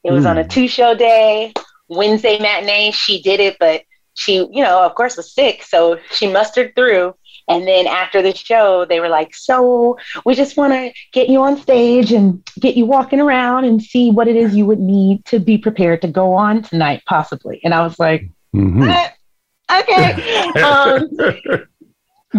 It 0.03 0.11
was 0.11 0.23
mm. 0.23 0.29
on 0.31 0.37
a 0.39 0.43
hmm. 0.43 0.49
two-show 0.49 0.95
day. 0.95 1.53
Wednesday 1.89 2.39
matinee, 2.39 2.91
she 2.91 3.21
did 3.21 3.39
it, 3.39 3.57
but 3.59 3.81
she, 4.13 4.35
you 4.49 4.63
know, 4.63 4.81
of 4.83 4.95
course, 4.95 5.17
was 5.17 5.33
sick, 5.33 5.61
so 5.63 5.99
she 6.11 6.25
mustered 6.31 6.73
through. 6.73 7.13
And 7.51 7.67
then 7.67 7.87
after 7.87 8.21
the 8.21 8.33
show, 8.35 8.85
they 8.85 8.99
were 8.99 9.09
like, 9.09 9.35
So 9.35 9.97
we 10.25 10.35
just 10.35 10.57
want 10.57 10.73
to 10.73 10.91
get 11.11 11.29
you 11.29 11.41
on 11.41 11.57
stage 11.57 12.11
and 12.11 12.43
get 12.59 12.75
you 12.75 12.85
walking 12.85 13.19
around 13.19 13.65
and 13.65 13.81
see 13.81 14.09
what 14.09 14.27
it 14.27 14.35
is 14.35 14.55
you 14.55 14.65
would 14.65 14.79
need 14.79 15.25
to 15.25 15.39
be 15.39 15.57
prepared 15.57 16.01
to 16.03 16.07
go 16.07 16.33
on 16.33 16.63
tonight, 16.63 17.03
possibly. 17.05 17.59
And 17.63 17.73
I 17.73 17.83
was 17.83 17.97
like, 17.99 18.21
mm-hmm. 18.55 18.87
ah, 18.87 19.13
Okay. 19.79 20.61
um, 20.61 21.65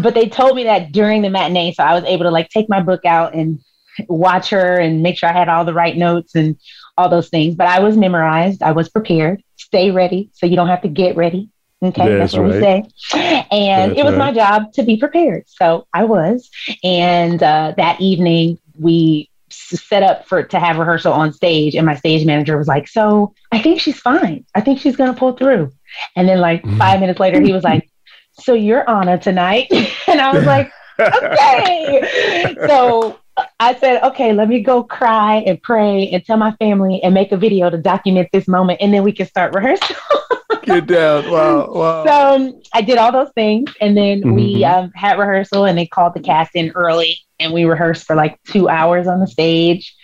but 0.02 0.14
they 0.14 0.28
told 0.28 0.56
me 0.56 0.64
that 0.64 0.92
during 0.92 1.22
the 1.22 1.30
matinee. 1.30 1.72
So 1.72 1.84
I 1.84 1.94
was 1.94 2.04
able 2.04 2.24
to 2.24 2.30
like 2.30 2.48
take 2.48 2.68
my 2.68 2.80
book 2.80 3.04
out 3.04 3.34
and 3.34 3.60
watch 4.08 4.50
her 4.50 4.78
and 4.78 5.02
make 5.02 5.18
sure 5.18 5.28
I 5.28 5.32
had 5.32 5.48
all 5.50 5.64
the 5.66 5.74
right 5.74 5.96
notes 5.96 6.34
and 6.34 6.56
all 6.96 7.08
those 7.10 7.28
things. 7.28 7.54
But 7.56 7.66
I 7.66 7.80
was 7.80 7.96
memorized, 7.96 8.62
I 8.62 8.72
was 8.72 8.88
prepared. 8.88 9.42
Stay 9.56 9.90
ready 9.90 10.30
so 10.34 10.44
you 10.46 10.56
don't 10.56 10.68
have 10.68 10.82
to 10.82 10.88
get 10.88 11.16
ready. 11.16 11.50
Okay, 11.82 12.16
that's, 12.16 12.32
that's 12.34 12.42
what 12.42 12.60
right. 12.62 12.84
we 12.84 12.90
say. 13.10 13.44
And 13.50 13.90
that's 13.90 14.00
it 14.00 14.04
was 14.04 14.12
right. 14.14 14.18
my 14.26 14.32
job 14.32 14.72
to 14.74 14.84
be 14.84 14.96
prepared. 14.96 15.44
So 15.48 15.88
I 15.92 16.04
was. 16.04 16.48
And 16.84 17.42
uh, 17.42 17.74
that 17.76 18.00
evening, 18.00 18.58
we 18.78 19.28
set 19.50 20.02
up 20.02 20.26
for 20.26 20.44
to 20.44 20.58
have 20.58 20.78
rehearsal 20.78 21.12
on 21.12 21.30
stage 21.32 21.74
and 21.76 21.84
my 21.84 21.94
stage 21.94 22.24
manager 22.24 22.56
was 22.56 22.66
like 22.66 22.88
so 22.88 23.34
i 23.52 23.60
think 23.60 23.78
she's 23.82 24.00
fine 24.00 24.46
i 24.54 24.62
think 24.62 24.80
she's 24.80 24.96
going 24.96 25.12
to 25.12 25.18
pull 25.18 25.32
through 25.36 25.70
and 26.16 26.26
then 26.26 26.40
like 26.40 26.62
mm. 26.62 26.78
five 26.78 26.98
minutes 27.00 27.20
later 27.20 27.38
he 27.38 27.52
was 27.52 27.62
like 27.62 27.86
so 28.32 28.54
you're 28.54 28.88
anna 28.88 29.18
tonight 29.18 29.68
and 30.06 30.22
i 30.22 30.34
was 30.34 30.46
like 30.46 30.70
okay 30.98 32.56
so 32.66 33.18
I 33.58 33.74
said, 33.78 34.02
okay, 34.02 34.34
let 34.34 34.48
me 34.48 34.60
go 34.60 34.84
cry 34.84 35.36
and 35.46 35.60
pray 35.62 36.10
and 36.10 36.22
tell 36.22 36.36
my 36.36 36.52
family 36.56 37.02
and 37.02 37.14
make 37.14 37.32
a 37.32 37.36
video 37.38 37.70
to 37.70 37.78
document 37.78 38.28
this 38.30 38.46
moment, 38.46 38.82
and 38.82 38.92
then 38.92 39.02
we 39.02 39.10
can 39.10 39.26
start 39.26 39.54
rehearsal. 39.54 39.96
Get 40.62 40.86
down. 40.86 41.30
Wow. 41.30 41.70
Wow. 41.72 42.04
So 42.06 42.34
um, 42.48 42.60
I 42.72 42.82
did 42.82 42.98
all 42.98 43.12
those 43.12 43.32
things. 43.34 43.72
And 43.80 43.96
then 43.96 44.20
mm-hmm. 44.20 44.32
we 44.34 44.64
um, 44.64 44.92
had 44.94 45.18
rehearsal 45.18 45.64
and 45.64 45.76
they 45.76 45.86
called 45.86 46.14
the 46.14 46.20
cast 46.20 46.54
in 46.54 46.72
early. 46.74 47.18
And 47.40 47.52
we 47.52 47.64
rehearsed 47.64 48.06
for 48.06 48.14
like 48.14 48.40
two 48.44 48.68
hours 48.68 49.06
on 49.08 49.20
the 49.20 49.26
stage 49.26 49.94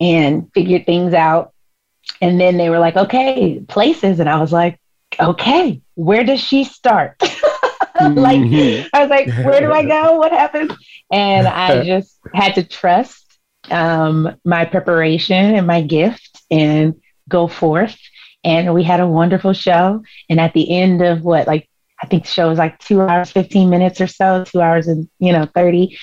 and 0.00 0.50
figured 0.54 0.86
things 0.86 1.12
out. 1.14 1.52
And 2.20 2.40
then 2.40 2.56
they 2.56 2.70
were 2.70 2.78
like, 2.78 2.96
okay, 2.96 3.60
places. 3.68 4.20
And 4.20 4.28
I 4.28 4.40
was 4.40 4.52
like, 4.52 4.80
okay, 5.20 5.82
where 5.94 6.24
does 6.24 6.40
she 6.40 6.64
start? 6.64 7.16
like, 7.20 7.30
mm-hmm. 8.38 8.86
I 8.94 9.00
was 9.00 9.10
like, 9.10 9.26
where 9.44 9.60
do 9.60 9.72
I 9.72 9.84
go? 9.84 10.16
What 10.18 10.32
happens? 10.32 10.72
And 11.12 11.46
I 11.46 11.84
just 11.84 12.16
had 12.32 12.54
to 12.54 12.64
trust 12.64 13.38
um, 13.70 14.36
my 14.44 14.64
preparation 14.64 15.54
and 15.54 15.66
my 15.66 15.82
gift 15.82 16.42
and 16.50 16.94
go 17.28 17.48
forth 17.48 17.98
and 18.46 18.72
we 18.72 18.84
had 18.84 19.00
a 19.00 19.06
wonderful 19.08 19.52
show. 19.52 20.02
And 20.30 20.38
at 20.40 20.54
the 20.54 20.78
end 20.78 21.02
of 21.02 21.22
what, 21.22 21.48
like, 21.48 21.68
I 22.00 22.06
think 22.06 22.22
the 22.24 22.30
show 22.30 22.48
was 22.48 22.58
like 22.58 22.78
two 22.78 23.02
hours, 23.02 23.32
15 23.32 23.68
minutes 23.68 24.00
or 24.00 24.06
so, 24.06 24.44
two 24.44 24.60
hours 24.60 24.86
and, 24.86 25.08
you 25.18 25.32
know, 25.32 25.46
30. 25.52 25.98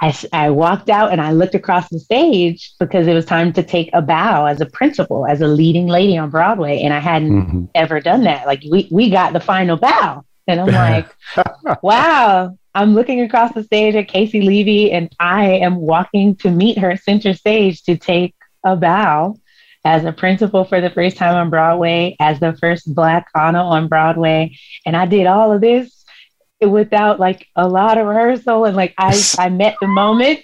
I, 0.00 0.16
I 0.32 0.50
walked 0.50 0.88
out 0.88 1.10
and 1.10 1.20
I 1.20 1.32
looked 1.32 1.56
across 1.56 1.88
the 1.88 1.98
stage 1.98 2.72
because 2.78 3.08
it 3.08 3.14
was 3.14 3.24
time 3.24 3.52
to 3.54 3.62
take 3.64 3.90
a 3.92 4.02
bow 4.02 4.46
as 4.46 4.60
a 4.60 4.66
principal, 4.66 5.26
as 5.26 5.40
a 5.40 5.48
leading 5.48 5.88
lady 5.88 6.16
on 6.16 6.30
Broadway. 6.30 6.80
And 6.80 6.94
I 6.94 7.00
hadn't 7.00 7.42
mm-hmm. 7.46 7.64
ever 7.74 8.00
done 8.00 8.22
that. 8.24 8.46
Like, 8.46 8.62
we, 8.70 8.86
we 8.92 9.10
got 9.10 9.32
the 9.32 9.40
final 9.40 9.76
bow. 9.76 10.22
And 10.46 10.60
I'm 10.60 10.66
like, 11.32 11.82
wow, 11.82 12.56
I'm 12.74 12.94
looking 12.94 13.22
across 13.22 13.52
the 13.52 13.64
stage 13.64 13.96
at 13.96 14.08
Caissie 14.08 14.44
Levy 14.46 14.92
and 14.92 15.10
I 15.18 15.52
am 15.56 15.76
walking 15.76 16.36
to 16.36 16.50
meet 16.52 16.78
her 16.78 16.96
center 16.98 17.34
stage 17.34 17.82
to 17.84 17.96
take 17.96 18.34
a 18.62 18.76
bow 18.76 19.36
as 19.84 20.04
a 20.04 20.12
principal 20.12 20.64
for 20.64 20.80
the 20.80 20.90
first 20.90 21.16
time 21.16 21.34
on 21.36 21.50
Broadway, 21.50 22.16
as 22.18 22.40
the 22.40 22.56
first 22.56 22.92
Black 22.94 23.28
Anna 23.34 23.62
on 23.62 23.88
Broadway. 23.88 24.56
And 24.86 24.96
I 24.96 25.06
did 25.06 25.26
all 25.26 25.52
of 25.52 25.60
this 25.60 26.04
without 26.60 27.20
like 27.20 27.46
a 27.54 27.68
lot 27.68 27.98
of 27.98 28.06
rehearsal. 28.06 28.64
And 28.64 28.76
like 28.76 28.94
I, 28.96 29.20
I 29.38 29.50
met 29.50 29.76
the 29.80 29.88
moment. 29.88 30.40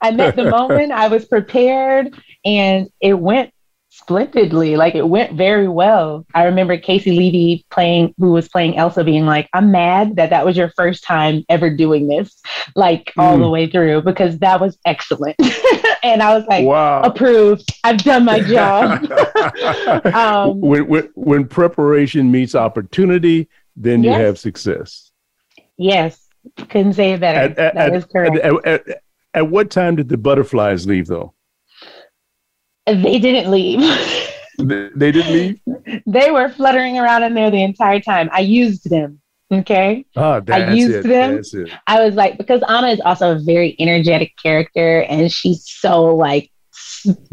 I 0.00 0.10
met 0.10 0.34
the 0.34 0.50
moment. 0.50 0.90
I 0.90 1.08
was 1.08 1.26
prepared 1.26 2.12
and 2.44 2.88
it 3.00 3.14
went 3.16 3.51
splendidly. 4.02 4.76
Like 4.76 4.94
it 4.94 5.08
went 5.08 5.34
very 5.34 5.68
well. 5.68 6.26
I 6.34 6.44
remember 6.44 6.76
Caissie 6.76 7.16
Levy 7.16 7.64
playing, 7.70 8.14
who 8.18 8.32
was 8.32 8.48
playing 8.48 8.76
Elsa, 8.76 9.04
being 9.04 9.24
like, 9.26 9.48
"I'm 9.52 9.70
mad 9.70 10.16
that 10.16 10.30
that 10.30 10.44
was 10.44 10.56
your 10.56 10.70
first 10.70 11.04
time 11.04 11.44
ever 11.48 11.70
doing 11.74 12.08
this, 12.08 12.40
like 12.74 13.06
mm. 13.16 13.22
all 13.22 13.38
the 13.38 13.44
hmm. 13.44 13.50
way 13.50 13.70
through, 13.70 14.02
because 14.02 14.38
that 14.40 14.60
was 14.60 14.76
excellent." 14.84 15.36
and 16.02 16.22
I 16.22 16.34
was 16.36 16.44
like, 16.48 16.64
"Wow, 16.66 17.02
approved. 17.02 17.72
I've 17.84 17.98
done 17.98 18.24
my 18.24 18.40
job." 18.40 19.06
um, 20.12 20.60
when, 20.60 20.86
when, 20.86 21.08
when, 21.14 21.44
preparation 21.46 22.30
meets 22.30 22.54
opportunity, 22.54 23.48
then 23.76 24.02
yes. 24.02 24.18
you 24.18 24.24
have 24.26 24.38
success. 24.38 25.10
Yes, 25.78 26.26
couldn't 26.68 26.94
say 26.94 27.12
it 27.12 27.20
better. 27.20 27.38
At, 27.38 27.58
at, 27.58 27.94
at, 28.04 28.66
At, 28.66 29.02
at 29.34 29.48
what 29.50 29.70
time 29.70 29.96
did 29.96 30.08
the 30.08 30.18
butterflies 30.18 30.86
leave, 30.86 31.06
though? 31.06 31.32
They 32.86 33.18
didn't 33.18 33.50
leave. 33.50 33.78
they, 34.58 35.12
didn't 35.12 35.32
leave? 35.32 35.60
they 36.06 36.30
were 36.30 36.48
fluttering 36.48 36.98
around 36.98 37.22
in 37.22 37.34
there 37.34 37.50
the 37.50 37.62
entire 37.62 38.00
time. 38.00 38.28
I 38.32 38.40
used 38.40 38.88
them. 38.90 39.20
Okay. 39.52 40.06
Oh, 40.16 40.40
I 40.50 40.72
used 40.72 41.04
it, 41.06 41.08
them. 41.08 41.68
I 41.86 42.02
was 42.04 42.14
like, 42.14 42.38
because 42.38 42.62
Anna 42.66 42.88
is 42.88 43.00
also 43.00 43.32
a 43.32 43.38
very 43.38 43.76
energetic 43.78 44.32
character 44.42 45.02
and 45.02 45.30
she's 45.30 45.64
so 45.68 46.04
like 46.16 46.50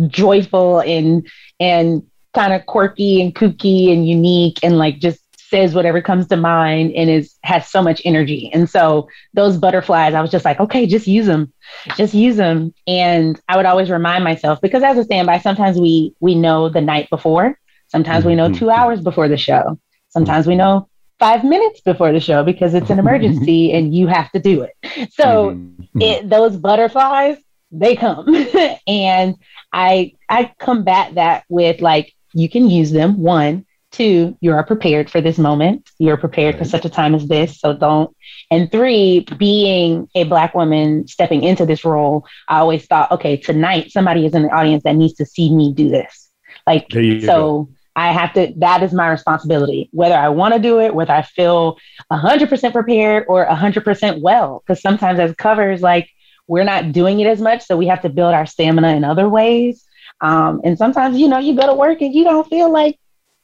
joyful 0.07 0.79
and 0.81 1.25
and 1.61 2.03
kind 2.33 2.51
of 2.53 2.65
quirky 2.65 3.21
and 3.21 3.33
kooky 3.33 3.91
and 3.93 4.07
unique 4.07 4.59
and 4.63 4.77
like 4.77 4.99
just 4.99 5.19
says 5.49 5.73
whatever 5.73 6.01
comes 6.01 6.27
to 6.27 6.37
mind 6.37 6.93
and 6.93 7.09
is 7.09 7.35
has 7.43 7.67
so 7.67 7.81
much 7.81 8.01
energy. 8.05 8.51
And 8.53 8.69
so 8.69 9.09
those 9.33 9.57
butterflies, 9.57 10.13
I 10.13 10.21
was 10.21 10.31
just 10.31 10.45
like, 10.45 10.59
okay, 10.59 10.85
just 10.87 11.07
use 11.07 11.25
them, 11.25 11.51
just 11.97 12.13
use 12.13 12.35
them. 12.37 12.73
And 12.87 13.39
I 13.49 13.57
would 13.57 13.65
always 13.65 13.89
remind 13.89 14.23
myself 14.23 14.61
because 14.61 14.83
as 14.83 14.97
a 14.97 15.03
standby, 15.03 15.39
sometimes 15.39 15.79
we 15.79 16.13
we 16.19 16.35
know 16.35 16.69
the 16.69 16.81
night 16.81 17.09
before, 17.09 17.57
sometimes 17.87 18.25
we 18.25 18.35
know 18.35 18.45
mm-hmm. 18.45 18.59
two 18.59 18.69
hours 18.69 19.01
before 19.01 19.27
the 19.27 19.37
show, 19.37 19.79
sometimes 20.09 20.45
we 20.47 20.55
know 20.55 20.87
five 21.19 21.43
minutes 21.43 21.81
before 21.81 22.13
the 22.13 22.19
show 22.19 22.43
because 22.43 22.73
it's 22.75 22.89
an 22.91 22.99
emergency 22.99 23.73
and 23.73 23.93
you 23.93 24.07
have 24.07 24.31
to 24.31 24.39
do 24.39 24.61
it. 24.61 25.11
So 25.11 25.51
mm-hmm. 25.51 26.01
it, 26.01 26.29
those 26.29 26.55
butterflies, 26.57 27.37
they 27.71 27.95
come, 27.95 28.35
and 28.87 29.35
I 29.73 30.13
I 30.29 30.53
combat 30.59 31.15
that 31.15 31.43
with 31.49 31.81
like 31.81 32.13
you 32.33 32.47
can 32.49 32.69
use 32.69 32.91
them 32.91 33.19
one 33.19 33.65
Two, 33.91 34.37
you 34.39 34.51
are 34.53 34.63
prepared 34.63 35.09
for 35.09 35.19
this 35.19 35.39
moment. 35.39 35.89
You're 35.97 36.17
prepared 36.17 36.55
right. 36.55 36.63
for 36.63 36.69
such 36.69 36.85
a 36.85 36.89
time 36.89 37.15
as 37.15 37.27
this. 37.27 37.59
So 37.59 37.73
don't. 37.73 38.15
And 38.51 38.71
three, 38.71 39.25
being 39.37 40.07
a 40.13 40.25
Black 40.25 40.53
woman 40.53 41.07
stepping 41.07 41.43
into 41.43 41.65
this 41.65 41.83
role, 41.83 42.27
I 42.47 42.59
always 42.59 42.85
thought, 42.85 43.11
okay, 43.13 43.35
tonight 43.37 43.91
somebody 43.91 44.25
is 44.25 44.35
in 44.35 44.43
the 44.43 44.51
audience 44.51 44.83
that 44.83 44.95
needs 44.95 45.13
to 45.15 45.25
see 45.25 45.51
me 45.53 45.73
do 45.73 45.89
this. 45.89 46.29
Like, 46.67 46.85
so 46.91 47.25
go. 47.63 47.69
I 47.95 48.11
have 48.11 48.31
to, 48.33 48.53
that 48.57 48.83
is 48.83 48.93
my 48.93 49.09
responsibility, 49.09 49.89
whether 49.91 50.15
I 50.15 50.29
want 50.29 50.53
to 50.53 50.59
do 50.59 50.79
it, 50.79 50.93
whether 50.93 51.13
I 51.13 51.23
feel 51.23 51.77
100% 52.13 52.71
prepared 52.71 53.25
or 53.27 53.43
100% 53.47 54.21
well. 54.21 54.63
Because 54.65 54.81
sometimes 54.83 55.19
as 55.19 55.33
covers, 55.35 55.81
like, 55.81 56.07
we're 56.47 56.63
not 56.63 56.91
doing 56.91 57.19
it 57.21 57.27
as 57.27 57.41
much. 57.41 57.65
So 57.65 57.75
we 57.75 57.87
have 57.87 58.01
to 58.03 58.09
build 58.09 58.35
our 58.35 58.45
stamina 58.45 58.89
in 58.89 59.03
other 59.03 59.27
ways. 59.27 59.83
Um, 60.21 60.61
and 60.63 60.77
sometimes, 60.77 61.17
you 61.17 61.27
know, 61.27 61.39
you 61.39 61.55
go 61.55 61.65
to 61.65 61.73
work 61.73 62.01
and 62.01 62.13
you 62.13 62.23
don't 62.23 62.47
feel 62.47 62.69
like 62.71 62.99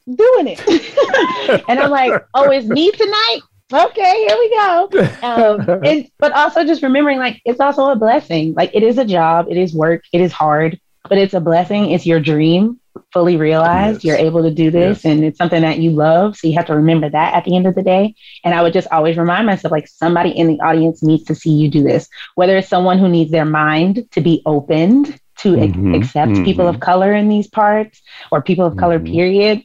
doing 0.06 0.46
it. 0.48 1.64
and 1.68 1.78
I'm 1.80 1.90
like, 1.90 2.12
oh, 2.34 2.50
it's 2.50 2.66
me 2.66 2.90
tonight? 2.92 3.40
Okay, 3.72 4.26
here 4.26 4.38
we 4.38 4.50
go. 4.50 4.98
Um, 5.22 5.84
and, 5.84 6.08
but 6.18 6.32
also 6.32 6.64
just 6.64 6.82
remembering 6.84 7.18
like 7.18 7.42
it's 7.44 7.58
also 7.58 7.88
a 7.90 7.96
blessing. 7.96 8.54
Like 8.54 8.70
it 8.74 8.82
is 8.84 8.98
a 8.98 9.04
job, 9.04 9.48
it 9.50 9.56
is 9.56 9.74
work, 9.74 10.04
it 10.12 10.20
is 10.20 10.30
hard, 10.32 10.80
but 11.08 11.18
it's 11.18 11.34
a 11.34 11.40
blessing. 11.40 11.90
It's 11.90 12.06
your 12.06 12.20
dream 12.20 12.78
fully 13.12 13.36
realized. 13.36 14.04
Yes. 14.04 14.04
You're 14.04 14.24
able 14.26 14.42
to 14.44 14.52
do 14.52 14.70
this 14.70 15.04
yes. 15.04 15.04
and 15.04 15.24
it's 15.24 15.36
something 15.38 15.62
that 15.62 15.80
you 15.80 15.90
love. 15.90 16.36
So 16.36 16.46
you 16.46 16.54
have 16.54 16.66
to 16.66 16.76
remember 16.76 17.10
that 17.10 17.34
at 17.34 17.44
the 17.44 17.56
end 17.56 17.66
of 17.66 17.74
the 17.74 17.82
day. 17.82 18.14
And 18.44 18.54
I 18.54 18.62
would 18.62 18.72
just 18.72 18.86
always 18.92 19.16
remind 19.18 19.46
myself 19.46 19.72
like 19.72 19.88
somebody 19.88 20.30
in 20.30 20.46
the 20.46 20.60
audience 20.60 21.02
needs 21.02 21.24
to 21.24 21.34
see 21.34 21.50
you 21.50 21.68
do 21.68 21.82
this, 21.82 22.08
whether 22.36 22.56
it's 22.56 22.68
someone 22.68 22.98
who 23.00 23.08
needs 23.08 23.32
their 23.32 23.44
mind 23.44 24.06
to 24.12 24.20
be 24.20 24.42
opened 24.46 25.18
to 25.38 25.52
mm-hmm. 25.56 25.94
accept 25.94 26.30
mm-hmm. 26.32 26.44
people 26.44 26.68
of 26.68 26.78
color 26.78 27.12
in 27.12 27.28
these 27.28 27.48
parts 27.48 28.00
or 28.30 28.40
people 28.42 28.64
of 28.64 28.76
color, 28.76 28.98
mm-hmm. 29.00 29.12
period, 29.12 29.62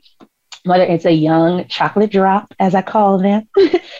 whether 0.65 0.83
it's 0.83 1.05
a 1.05 1.11
young 1.11 1.65
chocolate 1.67 2.11
drop, 2.11 2.53
as 2.59 2.75
I 2.75 2.81
call 2.81 3.17
them, 3.17 3.47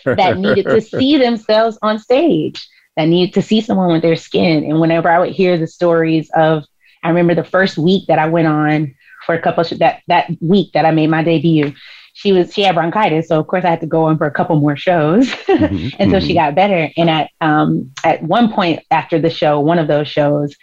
that 0.05 0.37
needed 0.37 0.65
to 0.65 0.81
see 0.81 1.17
themselves 1.17 1.77
on 1.81 1.99
stage, 1.99 2.67
that 2.97 3.05
needed 3.05 3.33
to 3.33 3.41
see 3.41 3.61
someone 3.61 3.91
with 3.91 4.01
their 4.01 4.15
skin. 4.15 4.63
And 4.65 4.79
whenever 4.79 5.09
I 5.09 5.19
would 5.19 5.33
hear 5.33 5.57
the 5.57 5.67
stories 5.67 6.29
of, 6.35 6.63
I 7.03 7.09
remember 7.09 7.35
the 7.35 7.47
first 7.49 7.77
week 7.77 8.05
that 8.07 8.19
I 8.19 8.29
went 8.29 8.47
on 8.47 8.95
for 9.25 9.35
a 9.35 9.41
couple 9.41 9.63
that 9.79 10.01
that 10.07 10.29
week 10.39 10.71
that 10.73 10.85
I 10.85 10.91
made 10.91 11.07
my 11.07 11.23
debut, 11.23 11.73
she 12.13 12.31
was 12.31 12.53
she 12.53 12.61
had 12.61 12.75
bronchitis, 12.75 13.27
so 13.27 13.39
of 13.39 13.47
course 13.47 13.65
I 13.65 13.69
had 13.69 13.81
to 13.81 13.87
go 13.87 14.05
on 14.05 14.17
for 14.19 14.25
a 14.27 14.31
couple 14.31 14.55
more 14.59 14.75
shows 14.75 15.27
mm-hmm. 15.29 15.99
until 16.01 16.19
she 16.19 16.29
mm-hmm. 16.29 16.33
got 16.49 16.55
better. 16.55 16.89
And 16.95 17.09
at 17.09 17.31
um, 17.39 17.91
at 18.03 18.21
one 18.21 18.51
point 18.53 18.81
after 18.91 19.19
the 19.19 19.29
show, 19.31 19.59
one 19.59 19.79
of 19.79 19.87
those 19.87 20.07
shows, 20.07 20.55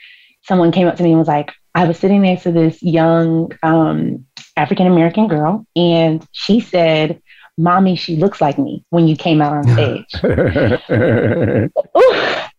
someone 0.43 0.71
came 0.71 0.87
up 0.87 0.95
to 0.97 1.03
me 1.03 1.11
and 1.11 1.19
was 1.19 1.29
like, 1.29 1.53
I 1.75 1.87
was 1.89 1.99
sitting 1.99 2.23
next 2.23 2.45
to 2.45 2.53
this 2.53 2.81
young 2.83 3.51
um, 3.65 4.27
African 4.59 4.87
American 4.89 5.29
girl, 5.29 5.65
and 5.77 6.27
she 6.33 6.59
said, 6.61 7.23
Mommy, 7.57 7.95
she 7.97 8.17
looks 8.17 8.41
like 8.41 8.59
me 8.59 8.85
when 8.91 9.07
you 9.09 9.17
came 9.17 9.41
out 9.41 9.53
on 9.53 9.65
stage. 9.73 10.05
Ooh, 10.23 11.69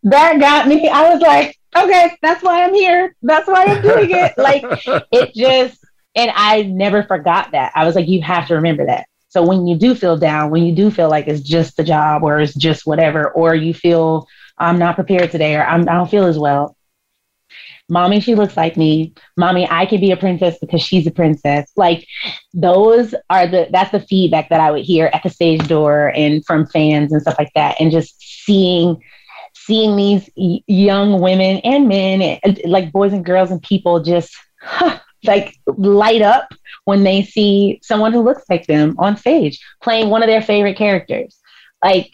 that 0.04 0.40
got 0.40 0.68
me. 0.68 0.88
I 0.88 1.14
was 1.14 1.22
like, 1.22 1.58
okay, 1.76 2.12
that's 2.22 2.42
why 2.42 2.64
I'm 2.64 2.74
here. 2.74 3.16
That's 3.22 3.48
why 3.48 3.66
I'm 3.66 3.82
doing 3.82 4.12
it. 4.12 4.34
like, 4.38 4.64
it 5.12 5.34
just, 5.36 5.78
and 6.16 6.32
I 6.34 6.64
never 6.64 7.04
forgot 7.04 7.52
that. 7.52 7.74
I 7.76 7.86
was 7.86 7.96
like, 7.96 8.08
you 8.08 8.22
have 8.22 8.48
to 8.48 8.56
remember 8.56 8.86
that. 8.86 9.08
So 9.28 9.46
when 9.46 9.68
you 9.68 9.78
do 9.78 9.94
feel 9.94 10.18
down, 10.18 10.50
when 10.52 10.64
you 10.66 10.74
do 10.74 10.90
feel 10.92 11.10
like 11.10 11.28
it's 11.28 11.42
just 11.42 11.76
the 11.78 11.84
job 11.84 12.24
or 12.24 12.40
it's 12.40 12.56
just 12.56 12.88
whatever, 12.88 13.30
or 13.32 13.54
you 13.54 13.74
feel 13.74 14.28
I'm 14.58 14.80
not 14.80 14.96
prepared 14.96 15.32
today 15.32 15.56
or 15.56 15.64
I'm, 15.64 15.82
I 15.82 15.84
do 15.84 15.92
not 15.92 16.10
feel 16.12 16.26
as 16.26 16.40
well, 16.40 16.76
mommy, 17.90 18.20
she 18.20 18.36
looks 18.36 18.56
like 18.56 18.78
me. 18.78 19.14
Mommy, 19.36 19.68
I 19.70 19.86
can 19.86 20.00
be 20.00 20.12
a 20.12 20.18
princess 20.18 20.58
because 20.60 20.82
she's 20.82 21.08
a 21.08 21.12
princess. 21.12 21.70
Like 21.76 22.08
those 22.54 23.14
are 23.30 23.48
the 23.48 23.68
that's 23.72 23.92
the 23.92 24.00
feedback 24.00 24.50
that 24.50 24.62
I 24.62 24.72
would 24.72 24.86
hear 24.86 25.10
at 25.14 25.24
the 25.24 25.30
stage 25.30 25.68
door 25.68 26.14
and 26.16 26.46
from 26.46 26.68
fans 26.68 27.12
and 27.12 27.22
stuff 27.22 27.36
like 27.40 27.52
that. 27.56 27.78
And 27.82 27.92
just 27.92 28.20
seeing 28.46 29.02
seeing 29.56 29.96
these 29.96 30.30
young 30.36 31.22
women 31.22 31.58
and 31.64 31.88
men 31.88 32.22
and, 32.44 32.62
like 32.66 32.92
boys 32.92 33.14
and 33.14 33.26
girls 33.26 33.52
and 33.52 33.62
people 33.62 34.02
just 34.02 34.34
huh, 34.62 35.00
like 35.26 35.56
light 35.68 36.22
up 36.22 36.50
when 36.86 37.04
they 37.04 37.24
see 37.24 37.80
someone 37.84 38.14
who 38.14 38.22
looks 38.22 38.44
like 38.50 38.68
them 38.68 38.96
on 39.00 39.18
stage 39.18 39.60
playing 39.82 40.10
one 40.10 40.24
of 40.24 40.28
their 40.28 40.42
favorite 40.42 40.78
characters. 40.78 41.38
Like 41.84 42.12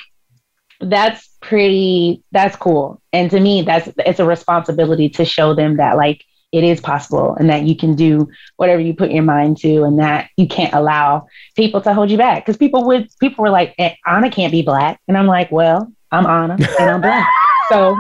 that's 0.81 1.27
pretty 1.41 2.23
that's 2.31 2.55
cool 2.55 3.01
and 3.13 3.29
to 3.31 3.39
me 3.39 3.61
that's 3.61 3.89
it's 3.99 4.19
a 4.19 4.25
responsibility 4.25 5.09
to 5.09 5.23
show 5.25 5.53
them 5.53 5.77
that 5.77 5.95
like 5.97 6.23
it 6.51 6.63
is 6.63 6.79
possible 6.79 7.35
and 7.35 7.49
that 7.49 7.63
you 7.63 7.75
can 7.75 7.95
do 7.95 8.27
whatever 8.57 8.81
you 8.81 8.93
put 8.93 9.11
your 9.11 9.23
mind 9.23 9.57
to 9.57 9.83
and 9.83 9.99
that 9.99 10.29
you 10.37 10.47
can't 10.47 10.73
allow 10.73 11.25
people 11.55 11.81
to 11.81 11.93
hold 11.93 12.09
you 12.09 12.17
back 12.17 12.43
because 12.43 12.57
people 12.57 12.85
would 12.87 13.07
people 13.19 13.43
were 13.43 13.49
like 13.51 13.73
eh, 13.77 13.93
anna 14.05 14.29
can't 14.29 14.51
be 14.51 14.61
black 14.61 14.99
and 15.07 15.17
i'm 15.17 15.27
like 15.27 15.51
well 15.51 15.87
i'm 16.11 16.25
anna 16.25 16.55
and 16.79 16.89
i'm 16.89 17.01
black 17.01 17.29
so 17.69 17.95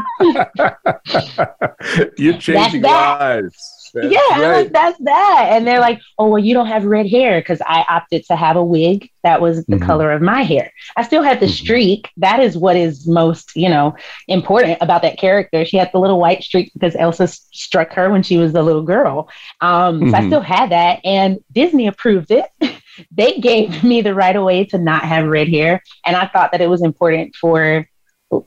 you're 2.17 2.37
changing 2.37 2.81
lives 2.81 3.74
that's 3.95 4.13
yeah, 4.13 4.19
right. 4.41 4.55
like, 4.63 4.71
that's 4.73 4.99
that. 5.05 5.47
And 5.51 5.65
they're 5.65 5.79
like, 5.79 6.01
oh, 6.19 6.27
well, 6.27 6.39
you 6.43 6.53
don't 6.53 6.67
have 6.67 6.83
red 6.83 7.09
hair 7.09 7.39
because 7.39 7.61
I 7.65 7.85
opted 7.87 8.25
to 8.25 8.35
have 8.35 8.57
a 8.57 8.63
wig 8.63 9.09
that 9.23 9.39
was 9.39 9.65
the 9.65 9.77
mm-hmm. 9.77 9.85
color 9.85 10.11
of 10.11 10.21
my 10.21 10.41
hair. 10.43 10.69
I 10.97 11.03
still 11.03 11.23
had 11.23 11.39
the 11.39 11.45
mm-hmm. 11.45 11.53
streak. 11.53 12.09
That 12.17 12.41
is 12.41 12.57
what 12.57 12.75
is 12.75 13.07
most, 13.07 13.55
you 13.55 13.69
know, 13.69 13.95
important 14.27 14.79
about 14.81 15.01
that 15.03 15.17
character. 15.17 15.63
She 15.63 15.77
had 15.77 15.91
the 15.93 15.99
little 15.99 16.19
white 16.19 16.43
streak 16.43 16.73
because 16.73 16.93
Elsa 16.97 17.27
struck 17.27 17.91
her 17.93 18.09
when 18.09 18.21
she 18.21 18.35
was 18.37 18.53
a 18.53 18.61
little 18.61 18.81
girl. 18.83 19.29
Um, 19.61 20.01
mm-hmm. 20.01 20.09
So 20.09 20.15
I 20.15 20.19
mm-hmm. 20.19 20.29
still 20.29 20.41
had 20.41 20.71
that, 20.71 20.99
and 21.05 21.39
Disney 21.53 21.87
approved 21.87 22.31
it. 22.31 22.47
they 23.11 23.39
gave 23.39 23.81
me 23.81 24.01
the 24.01 24.13
right 24.13 24.35
away 24.35 24.65
to 24.65 24.77
not 24.77 25.05
have 25.05 25.25
red 25.25 25.47
hair, 25.47 25.81
and 26.05 26.17
I 26.17 26.27
thought 26.27 26.51
that 26.51 26.59
it 26.61 26.69
was 26.69 26.83
important 26.83 27.33
for 27.37 27.87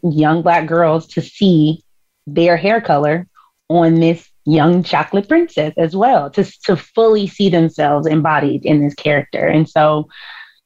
young 0.02 0.42
black 0.42 0.66
girls 0.66 1.06
to 1.06 1.22
see 1.22 1.82
their 2.26 2.58
hair 2.58 2.82
color 2.82 3.26
on 3.70 3.94
this 3.94 4.28
young 4.48 4.82
chocolate 4.82 5.28
princess 5.28 5.74
as 5.76 5.94
well 5.94 6.30
to, 6.30 6.42
to 6.64 6.74
fully 6.74 7.26
see 7.26 7.50
themselves 7.50 8.06
embodied 8.06 8.64
in 8.64 8.80
this 8.80 8.94
character. 8.94 9.46
And 9.46 9.68
so, 9.68 10.08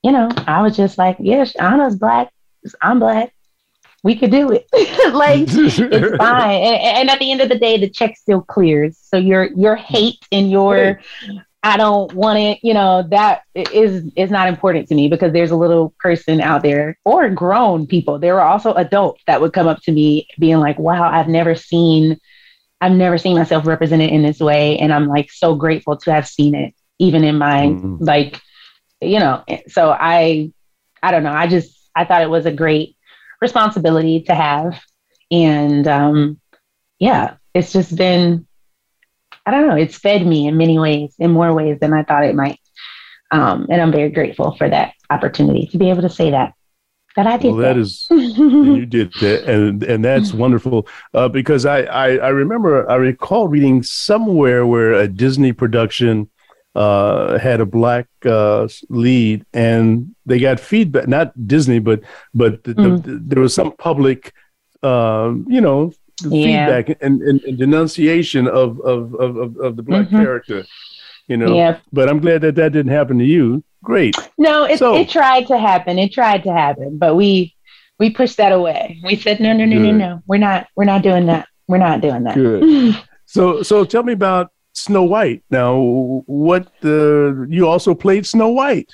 you 0.03 0.13
know, 0.13 0.29
I 0.47 0.63
was 0.63 0.77
just 0.77 0.99
like, 0.99 1.17
yes, 1.19 1.53
yeah, 1.57 1.73
Anna's 1.75 1.97
black. 1.97 2.31
I'm 2.81 3.01
black. 3.01 3.35
We 4.05 4.15
could 4.17 4.31
do 4.31 4.51
it. 4.53 4.69
like 5.15 5.47
it's 5.49 5.77
fine. 6.17 6.63
And, 6.63 6.99
and, 6.99 7.11
at 7.11 7.19
the 7.19 7.33
end 7.33 7.41
of 7.41 7.49
the 7.49 7.59
day, 7.59 7.77
the 7.77 7.91
check 7.91 8.17
still 8.17 8.41
clears. 8.43 8.97
So 8.99 9.17
your 9.17 9.45
your 9.47 9.75
hate 9.75 10.25
and 10.31 10.51
your 10.51 11.01
I 11.65 11.77
don't 11.77 12.13
want 12.15 12.39
it, 12.41 12.59
you 12.63 12.75
know, 12.75 13.05
that 13.11 13.43
is 13.55 14.09
is 14.17 14.31
not 14.31 14.49
important 14.49 14.89
to 14.89 14.95
me 14.97 15.09
because 15.09 15.33
there's 15.33 15.51
a 15.53 15.57
little 15.57 15.93
person 16.01 16.41
out 16.41 16.63
there 16.63 16.97
or 17.05 17.29
grown 17.31 17.87
people. 17.89 18.19
There 18.21 18.35
were 18.35 18.43
also 18.43 18.75
adults 18.75 19.23
that 19.27 19.41
would 19.41 19.53
come 19.53 19.67
up 19.69 19.81
to 19.83 19.93
me 19.93 20.29
being 20.39 20.59
like, 20.59 20.79
wow, 20.79 21.09
I've 21.11 21.29
never 21.29 21.55
seen 21.57 22.17
I've 22.83 22.93
never 22.93 23.17
seen 23.17 23.37
myself 23.39 23.65
represented 23.65 24.11
in 24.11 24.23
this 24.23 24.41
way. 24.41 24.77
And 24.79 24.93
I'm 24.93 25.07
like 25.07 25.31
so 25.31 25.55
grateful 25.55 25.97
to 25.99 26.13
have 26.13 26.27
seen 26.27 26.57
it, 26.57 26.75
even 26.99 27.23
in 27.23 27.39
my 27.39 27.67
mm-hmm. 27.67 27.99
like, 28.01 28.41
you 29.01 29.21
know, 29.21 29.45
so 29.69 29.91
I 29.91 30.51
I 31.01 31.13
don't 31.13 31.23
know. 31.23 31.33
I 31.33 31.47
just 31.47 31.79
I 31.95 32.05
thought 32.05 32.23
it 32.23 32.31
was 32.31 32.45
a 32.45 32.53
great 32.53 32.97
responsibility 33.41 34.23
to 34.23 34.35
have. 34.35 34.81
And 35.31 35.87
um 35.87 36.41
yeah, 36.99 37.35
it's 37.55 37.73
just 37.73 37.95
been 37.95 38.49
I 39.47 39.53
don't 39.53 39.69
know, 39.69 39.77
it's 39.77 39.97
fed 39.97 40.27
me 40.27 40.49
in 40.49 40.57
many 40.57 40.77
ways, 40.81 41.15
in 41.21 41.31
more 41.31 41.55
ways 41.55 41.79
than 41.81 41.93
I 41.93 42.03
thought 42.03 42.25
it 42.25 42.35
might. 42.35 42.59
Um, 43.31 43.67
and 43.71 43.81
I'm 43.81 43.93
very 43.93 44.11
grateful 44.11 44.57
for 44.57 44.69
that 44.69 44.93
opportunity 45.09 45.67
to 45.69 45.79
be 45.79 45.89
able 45.91 46.03
to 46.03 46.11
say 46.11 46.33
that. 46.33 46.53
But 47.15 47.27
I 47.27 47.37
did 47.37 47.49
well, 47.55 47.57
that. 47.59 47.75
that 47.75 47.81
is 47.81 48.07
you 48.11 48.87
did 48.87 49.13
that, 49.21 49.45
and 49.45 49.83
and 49.83 50.05
that's 50.05 50.33
wonderful 50.33 50.87
uh, 51.13 51.29
because 51.29 51.67
I, 51.67 51.83
I, 51.83 52.07
I 52.17 52.29
remember 52.29 52.89
I 52.91 52.95
recall 52.97 53.49
reading 53.49 53.83
somewhere 53.83 54.67
where 54.67 54.95
a 54.95 55.07
Disney 55.07 55.53
production 55.53 56.31
uh, 56.75 57.39
had 57.39 57.61
a 57.61 57.67
black 57.67 58.07
uh, 58.25 58.67
lead, 58.89 59.45
and 59.53 60.15
they 60.25 60.39
got 60.39 60.59
feedback. 60.59 61.07
Not 61.07 61.47
Disney, 61.47 61.81
but 61.81 62.01
but 62.35 62.65
the, 62.65 62.75
mm. 62.75 63.03
the, 63.05 63.11
the, 63.13 63.19
there 63.27 63.43
was 63.43 63.53
some 63.55 63.73
public, 63.73 64.33
um, 64.83 65.45
you 65.51 65.61
know, 65.61 65.93
yeah. 66.25 66.31
feedback 66.67 66.97
and, 67.03 67.21
and, 67.21 67.43
and, 67.43 67.59
denunciation 67.59 68.49
of 68.49 68.81
of 68.81 69.15
of, 69.17 69.59
of 69.59 69.77
the 69.77 69.83
black 69.83 70.07
mm-hmm. 70.07 70.17
character. 70.23 70.65
You 71.29 71.37
know, 71.37 71.55
yeah. 71.55 71.79
but 71.93 72.09
I'm 72.09 72.21
glad 72.21 72.41
that 72.41 72.55
that 72.55 72.73
didn't 72.73 72.93
happen 72.93 73.19
to 73.19 73.25
you. 73.25 73.63
Great. 73.83 74.17
No, 74.39 74.65
it, 74.65 74.79
so, 74.79 74.95
it 74.97 75.09
tried 75.09 75.49
to 75.49 75.59
happen. 75.59 75.99
It 75.99 76.13
tried 76.13 76.45
to 76.45 76.53
happen, 76.53 76.99
but 76.99 77.17
we 77.17 77.55
we 77.99 78.11
pushed 78.11 78.37
that 78.37 78.53
away. 78.53 79.01
We 79.05 79.17
said 79.17 79.41
no, 79.41 79.53
no, 79.53 79.65
no, 79.65 79.77
good. 79.77 79.93
no, 79.93 79.93
no. 79.93 80.23
We're 80.27 80.39
not 80.39 80.69
we're 80.77 80.85
not 80.85 81.03
doing 81.03 81.27
that. 81.27 81.49
We're 81.67 81.79
not 81.79 82.01
doing 82.01 82.23
that. 82.25 82.35
Good. 82.35 82.97
so 83.27 83.63
so 83.63 83.85
tell 83.85 84.05
me 84.05 84.13
about 84.13 84.51
Snow 84.75 85.03
White. 85.03 85.43
Now, 85.51 85.77
what 85.79 86.73
the 86.81 87.37
uh, 87.37 87.47
you 87.49 87.67
also 87.69 87.93
played 87.95 88.25
Snow 88.25 88.51
White? 88.51 88.91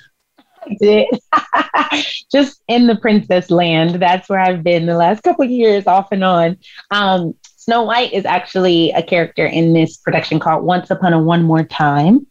I 0.63 0.75
did. 0.81 1.07
Just 2.31 2.61
in 2.67 2.87
the 2.87 2.95
princess 2.95 3.51
land. 3.51 3.95
That's 4.01 4.27
where 4.27 4.39
I've 4.39 4.63
been 4.63 4.87
the 4.87 4.97
last 4.97 5.21
couple 5.21 5.45
years 5.45 5.85
off 5.87 6.11
and 6.11 6.23
on. 6.23 6.57
Um, 6.89 7.35
Snow 7.57 7.83
White 7.83 8.11
is 8.13 8.25
actually 8.25 8.91
a 8.93 9.03
character 9.03 9.45
in 9.45 9.73
this 9.73 9.97
production 9.97 10.39
called 10.39 10.63
Once 10.65 10.89
Upon 10.89 11.13
a 11.13 11.19
One 11.21 11.43
More 11.43 11.63
Time, 11.63 12.25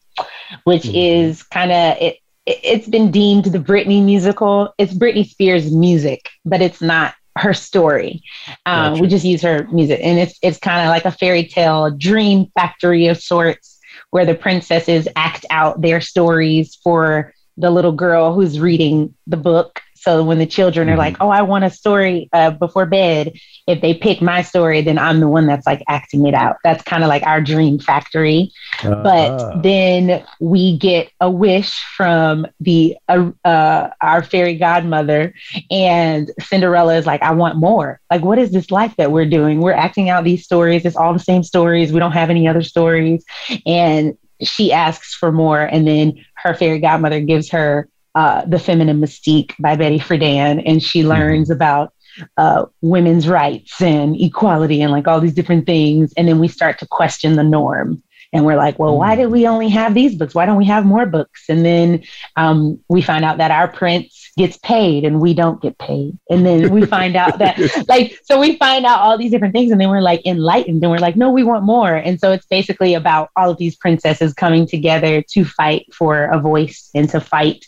which 0.64 0.82
mm-hmm. 0.82 0.96
is 1.30 1.42
kind 1.44 1.70
of 1.70 1.96
it 2.00 2.18
it's 2.48 2.86
been 2.88 3.10
deemed 3.10 3.44
the 3.46 3.58
Britney 3.58 4.02
musical. 4.02 4.72
It's 4.78 4.94
Britney 4.94 5.28
Spears 5.28 5.70
music, 5.70 6.30
but 6.44 6.62
it's 6.62 6.80
not 6.80 7.14
her 7.36 7.52
story. 7.52 8.22
Um, 8.66 8.92
gotcha. 8.92 9.02
We 9.02 9.08
just 9.08 9.24
use 9.24 9.42
her 9.42 9.64
music, 9.70 10.00
and 10.02 10.18
it's 10.18 10.38
it's 10.42 10.58
kind 10.58 10.82
of 10.86 10.90
like 10.90 11.04
a 11.04 11.10
fairy 11.16 11.44
tale 11.46 11.90
dream 11.90 12.46
factory 12.58 13.08
of 13.08 13.18
sorts, 13.20 13.78
where 14.10 14.24
the 14.24 14.34
princesses 14.34 15.06
act 15.14 15.44
out 15.50 15.80
their 15.82 16.00
stories 16.00 16.78
for 16.82 17.34
the 17.58 17.70
little 17.70 17.92
girl 17.92 18.32
who's 18.32 18.58
reading 18.58 19.14
the 19.26 19.36
book. 19.36 19.82
So 20.00 20.22
when 20.22 20.38
the 20.38 20.46
children 20.46 20.88
are 20.88 20.92
mm-hmm. 20.92 20.98
like, 20.98 21.16
"Oh, 21.20 21.28
I 21.28 21.42
want 21.42 21.64
a 21.64 21.70
story 21.70 22.28
uh, 22.32 22.52
before 22.52 22.86
bed," 22.86 23.32
if 23.66 23.80
they 23.80 23.94
pick 23.94 24.22
my 24.22 24.42
story, 24.42 24.80
then 24.80 24.96
I'm 24.98 25.18
the 25.20 25.28
one 25.28 25.46
that's 25.46 25.66
like 25.66 25.82
acting 25.88 26.26
it 26.26 26.34
out. 26.34 26.56
That's 26.62 26.82
kind 26.84 27.02
of 27.02 27.08
like 27.08 27.24
our 27.24 27.40
dream 27.40 27.78
factory. 27.80 28.52
Uh-huh. 28.84 29.00
But 29.02 29.62
then 29.62 30.24
we 30.40 30.76
get 30.78 31.10
a 31.20 31.30
wish 31.30 31.72
from 31.96 32.46
the 32.60 32.96
uh, 33.08 33.30
uh, 33.44 33.88
our 34.00 34.22
fairy 34.22 34.54
godmother, 34.54 35.34
and 35.70 36.30
Cinderella 36.42 36.94
is 36.96 37.06
like, 37.06 37.22
"I 37.22 37.32
want 37.32 37.56
more. 37.56 38.00
Like, 38.10 38.22
what 38.22 38.38
is 38.38 38.52
this 38.52 38.70
life 38.70 38.94
that 38.98 39.10
we're 39.10 39.26
doing? 39.26 39.60
We're 39.60 39.72
acting 39.72 40.10
out 40.10 40.22
these 40.22 40.44
stories. 40.44 40.84
It's 40.84 40.96
all 40.96 41.12
the 41.12 41.18
same 41.18 41.42
stories. 41.42 41.92
We 41.92 41.98
don't 42.00 42.12
have 42.12 42.30
any 42.30 42.46
other 42.46 42.62
stories." 42.62 43.24
And 43.66 44.16
she 44.40 44.72
asks 44.72 45.14
for 45.14 45.32
more, 45.32 45.60
and 45.60 45.86
then 45.88 46.24
her 46.34 46.54
fairy 46.54 46.78
godmother 46.78 47.18
gives 47.20 47.50
her 47.50 47.88
uh, 48.18 48.44
The 48.46 48.58
Feminine 48.58 49.00
Mystique 49.00 49.52
by 49.60 49.76
Betty 49.76 50.00
Friedan, 50.00 50.60
and 50.66 50.82
she 50.82 51.00
mm-hmm. 51.00 51.10
learns 51.10 51.48
mm-hmm. 51.48 51.52
about 51.52 51.92
uh, 52.36 52.64
women's 52.82 53.28
rights 53.28 53.80
and 53.80 54.20
equality 54.20 54.82
and 54.82 54.90
like 54.90 55.06
all 55.06 55.20
these 55.20 55.34
different 55.34 55.66
things. 55.66 56.12
And 56.16 56.26
then 56.26 56.40
we 56.40 56.48
start 56.48 56.80
to 56.80 56.88
question 56.90 57.36
the 57.36 57.44
norm. 57.44 58.02
And 58.32 58.44
we're 58.44 58.56
like, 58.56 58.76
well, 58.78 58.98
why 58.98 59.10
mm-hmm. 59.12 59.22
did 59.22 59.30
we 59.30 59.46
only 59.46 59.68
have 59.70 59.94
these 59.94 60.14
books? 60.16 60.34
Why 60.34 60.44
don't 60.46 60.58
we 60.58 60.66
have 60.66 60.84
more 60.84 61.06
books? 61.06 61.44
And 61.48 61.64
then 61.64 62.02
um, 62.36 62.78
we 62.88 63.00
find 63.02 63.24
out 63.24 63.38
that 63.38 63.50
our 63.52 63.68
prince 63.68 64.30
gets 64.36 64.58
paid 64.58 65.04
and 65.06 65.18
we 65.20 65.32
don't 65.32 65.62
get 65.62 65.78
paid. 65.78 66.18
And 66.28 66.44
then 66.44 66.68
we 66.72 66.84
find 66.86 67.14
out 67.16 67.38
that, 67.38 67.56
like, 67.88 68.18
so 68.24 68.38
we 68.40 68.56
find 68.58 68.84
out 68.84 68.98
all 69.00 69.16
these 69.16 69.30
different 69.30 69.54
things. 69.54 69.70
And 69.72 69.80
then 69.80 69.88
we're 69.90 70.00
like 70.02 70.20
enlightened 70.26 70.82
and 70.82 70.90
we're 70.90 70.98
like, 70.98 71.16
no, 71.16 71.30
we 71.30 71.42
want 71.44 71.62
more. 71.64 71.94
And 71.94 72.18
so 72.20 72.30
it's 72.32 72.44
basically 72.46 72.92
about 72.94 73.30
all 73.36 73.48
of 73.48 73.56
these 73.58 73.76
princesses 73.76 74.34
coming 74.34 74.66
together 74.66 75.22
to 75.30 75.44
fight 75.46 75.86
for 75.94 76.24
a 76.24 76.38
voice 76.40 76.90
and 76.94 77.08
to 77.10 77.20
fight 77.22 77.64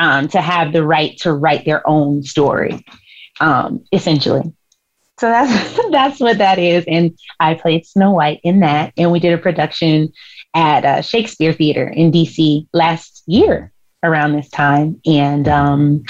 um, 0.00 0.28
to 0.28 0.40
have 0.40 0.72
the 0.72 0.82
right 0.82 1.14
to 1.18 1.32
write 1.34 1.66
their 1.66 1.86
own 1.86 2.22
story, 2.22 2.84
um, 3.38 3.84
essentially. 3.92 4.42
So 5.18 5.28
that's 5.28 5.78
that's 5.90 6.18
what 6.18 6.38
that 6.38 6.58
is. 6.58 6.84
And 6.88 7.16
I 7.38 7.52
played 7.54 7.84
Snow 7.86 8.12
White 8.12 8.40
in 8.42 8.60
that, 8.60 8.94
and 8.96 9.12
we 9.12 9.20
did 9.20 9.34
a 9.34 9.38
production 9.38 10.10
at 10.56 10.84
uh, 10.86 11.02
Shakespeare 11.02 11.52
Theater 11.52 11.86
in 11.86 12.10
DC 12.10 12.66
last 12.72 13.22
year 13.26 13.72
around 14.02 14.32
this 14.32 14.48
time, 14.48 14.98
and 15.04 15.46
um, 15.46 16.04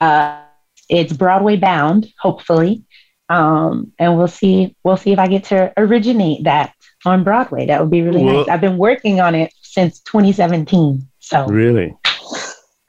uh, 0.00 0.40
it's 0.88 1.12
Broadway 1.12 1.56
bound, 1.56 2.10
hopefully. 2.18 2.84
Um, 3.28 3.92
and 3.98 4.16
we'll 4.16 4.28
see 4.28 4.76
we'll 4.82 4.96
see 4.96 5.12
if 5.12 5.18
I 5.18 5.26
get 5.26 5.44
to 5.44 5.74
originate 5.76 6.44
that 6.44 6.72
on 7.04 7.22
Broadway. 7.22 7.66
That 7.66 7.82
would 7.82 7.90
be 7.90 8.00
really 8.00 8.24
well, 8.24 8.38
nice. 8.46 8.48
I've 8.48 8.60
been 8.62 8.78
working 8.78 9.20
on 9.20 9.34
it 9.34 9.52
since 9.62 10.00
2017. 10.00 11.06
So 11.18 11.44
really, 11.46 11.92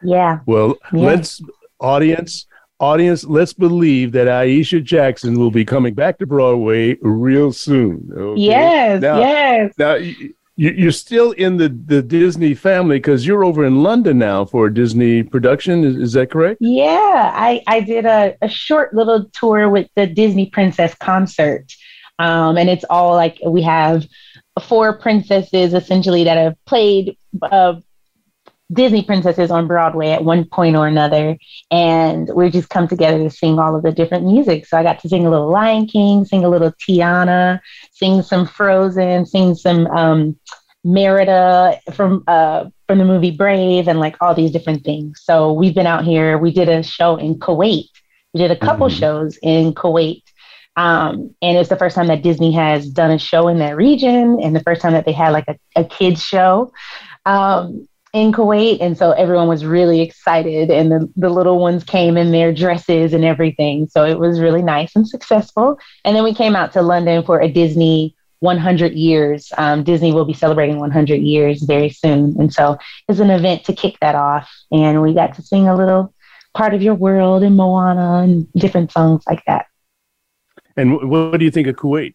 yeah. 0.03 0.39
Well, 0.45 0.75
yeah. 0.93 0.99
let's 1.07 1.41
audience 1.79 2.45
audience, 2.79 3.23
let's 3.23 3.53
believe 3.53 4.11
that 4.11 4.27
Aisha 4.27 4.83
Jackson 4.83 5.39
will 5.39 5.49
be 5.49 5.65
coming 5.65 5.95
back 5.95 6.19
to 6.19 6.27
Broadway 6.27 6.95
real 7.01 7.51
soon. 7.51 8.07
Okay? 8.15 8.39
Yes, 8.39 9.01
now, 9.01 9.19
yes. 9.19 9.73
Now 9.79 9.95
you, 9.95 10.87
are 10.87 10.91
still 10.91 11.31
in 11.31 11.57
the, 11.57 11.69
the 11.69 12.03
Disney 12.03 12.53
family 12.53 12.97
because 12.97 13.25
you're 13.25 13.43
over 13.43 13.65
in 13.65 13.81
London 13.81 14.19
now 14.19 14.45
for 14.45 14.67
a 14.67 14.73
Disney 14.73 15.23
production. 15.23 15.83
Is, 15.83 15.95
is 15.97 16.13
that 16.13 16.29
correct? 16.29 16.59
Yeah, 16.61 17.31
I, 17.35 17.63
I 17.65 17.79
did 17.79 18.05
a, 18.05 18.35
a 18.43 18.47
short 18.49 18.93
little 18.93 19.25
tour 19.33 19.67
with 19.71 19.87
the 19.95 20.05
Disney 20.05 20.45
Princess 20.51 20.93
Concert. 20.93 21.73
Um, 22.19 22.57
and 22.57 22.69
it's 22.69 22.83
all 22.91 23.13
like 23.15 23.39
we 23.43 23.63
have 23.63 24.05
four 24.63 24.93
princesses 24.99 25.73
essentially 25.73 26.25
that 26.25 26.37
have 26.37 26.55
played 26.65 27.17
uh, 27.41 27.75
Disney 28.71 29.03
princesses 29.03 29.49
on 29.49 29.67
Broadway 29.67 30.09
at 30.09 30.23
one 30.23 30.43
point 30.45 30.75
or 30.75 30.87
another. 30.87 31.37
And 31.71 32.29
we 32.33 32.49
just 32.49 32.69
come 32.69 32.87
together 32.87 33.19
to 33.19 33.29
sing 33.29 33.59
all 33.59 33.75
of 33.75 33.83
the 33.83 33.91
different 33.91 34.25
music. 34.25 34.65
So 34.65 34.77
I 34.77 34.83
got 34.83 34.99
to 34.99 35.09
sing 35.09 35.25
a 35.25 35.29
little 35.29 35.49
Lion 35.49 35.87
King, 35.87 36.25
sing 36.25 36.43
a 36.43 36.49
little 36.49 36.71
Tiana, 36.73 37.59
sing 37.93 38.21
some 38.21 38.45
Frozen, 38.45 39.25
sing 39.25 39.55
some 39.55 39.87
um, 39.87 40.35
Merida 40.83 41.79
from 41.93 42.23
uh, 42.27 42.65
from 42.87 42.99
the 42.99 43.05
movie 43.05 43.31
Brave, 43.31 43.87
and 43.87 43.99
like 43.99 44.15
all 44.21 44.33
these 44.35 44.51
different 44.51 44.83
things. 44.85 45.21
So 45.23 45.53
we've 45.53 45.75
been 45.75 45.87
out 45.87 46.05
here. 46.05 46.37
We 46.37 46.51
did 46.51 46.69
a 46.69 46.83
show 46.83 47.17
in 47.17 47.35
Kuwait. 47.39 47.85
We 48.33 48.37
did 48.39 48.51
a 48.51 48.55
couple 48.59 48.87
mm-hmm. 48.87 48.99
shows 48.99 49.37
in 49.41 49.73
Kuwait. 49.73 50.23
Um, 50.75 51.33
and 51.41 51.57
it's 51.57 51.69
the 51.69 51.75
first 51.75 51.95
time 51.95 52.07
that 52.07 52.21
Disney 52.21 52.51
has 52.51 52.87
done 52.87 53.09
a 53.11 53.17
show 53.17 53.47
in 53.47 53.59
that 53.59 53.75
region, 53.75 54.39
and 54.41 54.55
the 54.55 54.61
first 54.61 54.81
time 54.81 54.93
that 54.93 55.05
they 55.05 55.11
had 55.11 55.29
like 55.29 55.45
a, 55.47 55.55
a 55.75 55.83
kids 55.85 56.21
show. 56.21 56.71
Um, 57.25 57.87
in 58.17 58.31
Kuwait. 58.31 58.77
And 58.81 58.97
so 58.97 59.11
everyone 59.11 59.47
was 59.47 59.65
really 59.65 60.01
excited. 60.01 60.69
And 60.69 60.91
the, 60.91 61.09
the 61.15 61.29
little 61.29 61.59
ones 61.59 61.83
came 61.83 62.17
in 62.17 62.31
their 62.31 62.53
dresses 62.53 63.13
and 63.13 63.23
everything. 63.23 63.87
So 63.87 64.03
it 64.05 64.19
was 64.19 64.39
really 64.39 64.61
nice 64.61 64.95
and 64.95 65.07
successful. 65.07 65.79
And 66.03 66.15
then 66.15 66.23
we 66.23 66.33
came 66.33 66.55
out 66.55 66.73
to 66.73 66.81
London 66.81 67.23
for 67.23 67.39
a 67.39 67.49
Disney 67.49 68.15
100 68.39 68.93
years. 68.93 69.51
Um, 69.57 69.83
Disney 69.83 70.11
will 70.13 70.25
be 70.25 70.33
celebrating 70.33 70.79
100 70.79 71.15
years 71.21 71.63
very 71.63 71.89
soon. 71.89 72.39
And 72.39 72.53
so 72.53 72.77
it's 73.07 73.19
an 73.19 73.29
event 73.29 73.65
to 73.65 73.73
kick 73.73 73.97
that 74.01 74.15
off. 74.15 74.49
And 74.71 75.01
we 75.01 75.13
got 75.13 75.35
to 75.35 75.41
sing 75.41 75.67
a 75.67 75.75
little 75.75 76.13
part 76.53 76.73
of 76.73 76.81
your 76.81 76.95
world 76.95 77.43
and 77.43 77.55
Moana 77.55 78.23
and 78.23 78.51
different 78.53 78.91
songs 78.91 79.23
like 79.27 79.43
that. 79.45 79.67
And 80.75 81.09
what 81.09 81.37
do 81.39 81.45
you 81.45 81.51
think 81.51 81.67
of 81.67 81.75
Kuwait? 81.75 82.13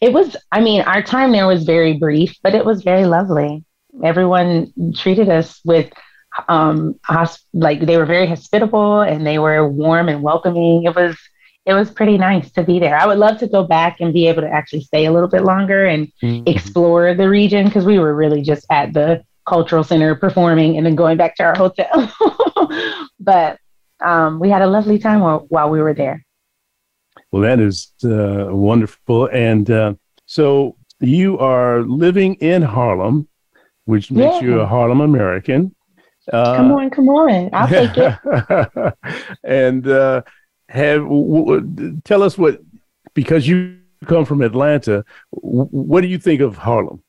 It 0.00 0.12
was, 0.12 0.36
I 0.52 0.60
mean, 0.60 0.82
our 0.82 1.02
time 1.02 1.32
there 1.32 1.46
was 1.46 1.64
very 1.64 1.94
brief, 1.94 2.36
but 2.42 2.54
it 2.54 2.64
was 2.64 2.82
very 2.82 3.06
lovely 3.06 3.64
everyone 4.02 4.72
treated 4.96 5.28
us 5.28 5.60
with 5.64 5.92
um 6.48 6.94
hosp- 7.08 7.44
like 7.52 7.80
they 7.80 7.96
were 7.96 8.06
very 8.06 8.26
hospitable 8.26 9.00
and 9.00 9.24
they 9.26 9.38
were 9.38 9.68
warm 9.68 10.08
and 10.08 10.22
welcoming 10.22 10.82
it 10.84 10.94
was 10.96 11.16
it 11.64 11.72
was 11.74 11.90
pretty 11.90 12.18
nice 12.18 12.50
to 12.50 12.64
be 12.64 12.80
there 12.80 12.96
i 12.96 13.06
would 13.06 13.18
love 13.18 13.38
to 13.38 13.46
go 13.46 13.62
back 13.62 13.98
and 14.00 14.12
be 14.12 14.26
able 14.26 14.42
to 14.42 14.48
actually 14.50 14.80
stay 14.82 15.04
a 15.04 15.12
little 15.12 15.28
bit 15.28 15.44
longer 15.44 15.86
and 15.86 16.10
mm-hmm. 16.20 16.42
explore 16.48 17.14
the 17.14 17.28
region 17.28 17.66
because 17.66 17.84
we 17.84 18.00
were 18.00 18.14
really 18.14 18.42
just 18.42 18.66
at 18.70 18.92
the 18.92 19.22
cultural 19.46 19.84
center 19.84 20.14
performing 20.16 20.76
and 20.76 20.86
then 20.86 20.96
going 20.96 21.16
back 21.16 21.36
to 21.36 21.44
our 21.44 21.54
hotel 21.54 22.10
but 23.20 23.58
um, 24.04 24.38
we 24.40 24.50
had 24.50 24.60
a 24.60 24.66
lovely 24.66 24.98
time 24.98 25.20
while, 25.20 25.46
while 25.50 25.70
we 25.70 25.80
were 25.80 25.94
there 25.94 26.24
well 27.30 27.42
that 27.42 27.60
is 27.60 27.92
uh, 28.04 28.46
wonderful 28.50 29.26
and 29.32 29.70
uh, 29.70 29.92
so 30.26 30.76
you 31.00 31.38
are 31.38 31.82
living 31.82 32.34
in 32.36 32.62
harlem 32.62 33.28
which 33.84 34.10
yeah. 34.10 34.28
makes 34.30 34.42
you 34.42 34.60
a 34.60 34.66
Harlem 34.66 35.00
American. 35.00 35.74
Uh, 36.32 36.56
come 36.56 36.72
on, 36.72 36.90
come 36.90 37.08
on, 37.08 37.50
I'll 37.52 37.68
take 37.68 37.90
it. 37.96 38.94
and 39.44 39.86
uh, 39.86 40.22
have 40.70 41.02
w- 41.02 42.00
tell 42.04 42.22
us 42.22 42.38
what 42.38 42.60
because 43.12 43.46
you 43.46 43.78
come 44.06 44.24
from 44.24 44.40
Atlanta. 44.40 45.04
W- 45.42 45.68
what 45.70 46.00
do 46.00 46.08
you 46.08 46.18
think 46.18 46.40
of 46.40 46.56
Harlem? 46.56 47.02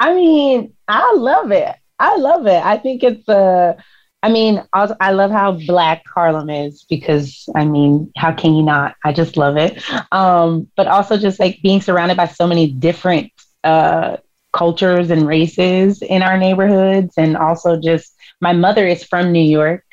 I 0.00 0.14
mean, 0.14 0.72
I 0.88 1.14
love 1.14 1.50
it. 1.50 1.74
I 1.98 2.16
love 2.16 2.46
it. 2.46 2.64
I 2.64 2.78
think 2.78 3.02
it's 3.02 3.28
a. 3.28 3.36
Uh, 3.36 3.80
I 4.22 4.30
mean, 4.30 4.62
I 4.72 5.10
love 5.12 5.30
how 5.30 5.52
black 5.66 6.02
Harlem 6.14 6.48
is 6.48 6.86
because 6.88 7.46
I 7.54 7.66
mean, 7.66 8.10
how 8.16 8.32
can 8.32 8.54
you 8.54 8.62
not? 8.62 8.96
I 9.04 9.12
just 9.12 9.36
love 9.36 9.58
it. 9.58 9.84
Um, 10.10 10.68
but 10.76 10.86
also 10.86 11.18
just 11.18 11.38
like 11.38 11.60
being 11.62 11.82
surrounded 11.82 12.16
by 12.16 12.28
so 12.28 12.46
many 12.46 12.72
different 12.72 13.30
uh, 13.64 14.16
cultures 14.54 15.10
and 15.10 15.26
races 15.26 16.00
in 16.00 16.22
our 16.22 16.38
neighborhoods. 16.38 17.14
And 17.18 17.36
also, 17.36 17.78
just 17.78 18.14
my 18.40 18.52
mother 18.52 18.86
is 18.86 19.04
from 19.04 19.32
New 19.32 19.42
York. 19.42 19.84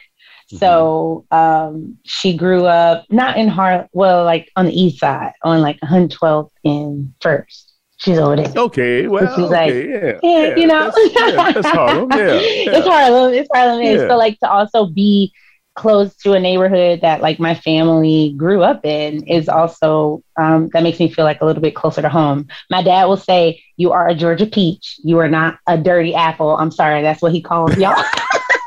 Mm-hmm. 0.47 0.57
So 0.57 1.25
um, 1.31 1.97
she 2.05 2.37
grew 2.37 2.65
up 2.65 3.05
not 3.09 3.37
in 3.37 3.47
Harlem, 3.49 3.87
well, 3.91 4.23
like 4.23 4.49
on 4.55 4.65
the 4.67 4.73
east 4.79 4.99
side, 4.99 5.33
on 5.43 5.61
like 5.61 5.79
112th 5.81 6.51
and 6.63 7.13
1st. 7.21 7.63
She's 7.97 8.17
over 8.17 8.35
there. 8.35 8.51
Okay, 8.55 9.07
well, 9.07 9.27
so 9.27 9.35
she's 9.35 9.51
okay, 9.51 9.51
like, 9.51 10.01
yeah, 10.03 10.19
yeah, 10.39 10.45
yeah, 10.47 10.55
you 10.55 10.65
know, 10.65 10.85
that's, 10.85 10.97
yeah, 11.13 11.51
that's 11.51 11.67
Harlem. 11.67 12.09
Yeah, 12.11 12.17
yeah, 12.33 12.37
it's 12.77 12.87
Harlem. 12.87 13.33
It's 13.33 13.49
Harlem. 13.53 13.83
Yeah. 13.83 14.07
So 14.07 14.17
like 14.17 14.39
to 14.39 14.49
also 14.49 14.87
be 14.87 15.31
close 15.75 16.13
to 16.17 16.33
a 16.33 16.39
neighborhood 16.39 17.01
that 17.01 17.21
like 17.21 17.39
my 17.39 17.55
family 17.55 18.33
grew 18.35 18.61
up 18.63 18.85
in 18.85 19.25
is 19.27 19.47
also 19.47 20.21
um, 20.37 20.69
that 20.73 20.83
makes 20.83 20.99
me 20.99 21.09
feel 21.09 21.23
like 21.23 21.41
a 21.41 21.45
little 21.45 21.61
bit 21.61 21.75
closer 21.75 22.01
to 22.01 22.09
home 22.09 22.47
my 22.69 22.83
dad 22.83 23.05
will 23.05 23.15
say 23.17 23.61
you 23.77 23.91
are 23.91 24.09
a 24.09 24.15
georgia 24.15 24.45
peach 24.45 24.99
you 25.03 25.17
are 25.17 25.29
not 25.29 25.59
a 25.67 25.77
dirty 25.77 26.13
apple 26.13 26.57
i'm 26.57 26.71
sorry 26.71 27.01
that's 27.01 27.21
what 27.21 27.31
he 27.31 27.41
calls 27.41 27.75
y'all 27.77 27.93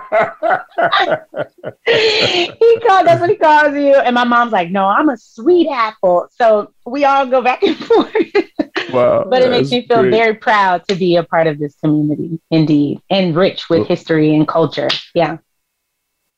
called 2.87 3.05
that's 3.05 3.21
what 3.21 3.29
he 3.29 3.35
calls 3.35 3.73
you 3.75 3.95
and 3.95 4.15
my 4.15 4.23
mom's 4.23 4.51
like 4.51 4.71
no 4.71 4.85
i'm 4.85 5.09
a 5.09 5.17
sweet 5.17 5.67
apple 5.71 6.27
so 6.35 6.71
we 6.85 7.05
all 7.05 7.25
go 7.27 7.41
back 7.41 7.61
and 7.63 7.77
forth 7.85 8.11
wow, 8.91 9.23
but 9.29 9.41
it 9.41 9.49
makes 9.51 9.69
me 9.69 9.85
feel 9.85 10.01
great. 10.01 10.09
very 10.11 10.33
proud 10.33 10.87
to 10.87 10.95
be 10.95 11.17
a 11.17 11.23
part 11.23 11.45
of 11.45 11.59
this 11.59 11.75
community 11.75 12.39
indeed 12.49 12.99
and 13.11 13.35
rich 13.35 13.69
with 13.69 13.79
well, 13.79 13.87
history 13.87 14.33
and 14.35 14.47
culture 14.47 14.87
yeah 15.13 15.37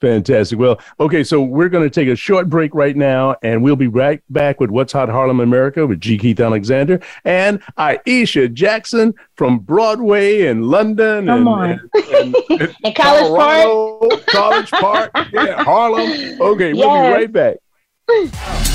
Fantastic. 0.06 0.60
Well, 0.60 0.80
okay, 1.00 1.24
so 1.24 1.42
we're 1.42 1.68
going 1.68 1.84
to 1.84 1.90
take 1.90 2.08
a 2.10 2.16
short 2.16 2.48
break 2.48 2.76
right 2.76 2.96
now, 2.96 3.36
and 3.42 3.64
we'll 3.64 3.76
be 3.76 3.88
right 3.88 4.22
back 4.30 4.60
with 4.60 4.70
What's 4.70 4.94
Hot 4.94 5.10
Harlem 5.10 5.40
America 5.40 5.88
with 5.88 6.00
G. 6.00 6.16
Keith 6.20 6.40
Alexander 6.40 7.02
and 7.24 7.60
Aisha 7.80 8.54
Jackson 8.54 9.16
from 9.36 9.58
Broadway 9.58 10.46
and 10.46 10.68
London. 10.68 11.26
Come 11.26 11.48
and, 11.48 11.48
on. 11.48 11.70
And, 11.72 11.92
and, 11.96 12.36
and, 12.52 12.76
and 12.84 12.96
College 12.96 13.36
Park. 13.36 14.26
College 14.28 14.70
Park, 14.70 15.12
yeah, 15.34 15.64
Harlem. 15.64 16.40
Okay, 16.40 16.72
yes. 16.74 16.78
we'll 16.78 17.02
be 17.02 17.08
right 17.08 17.32
back. 18.38 18.72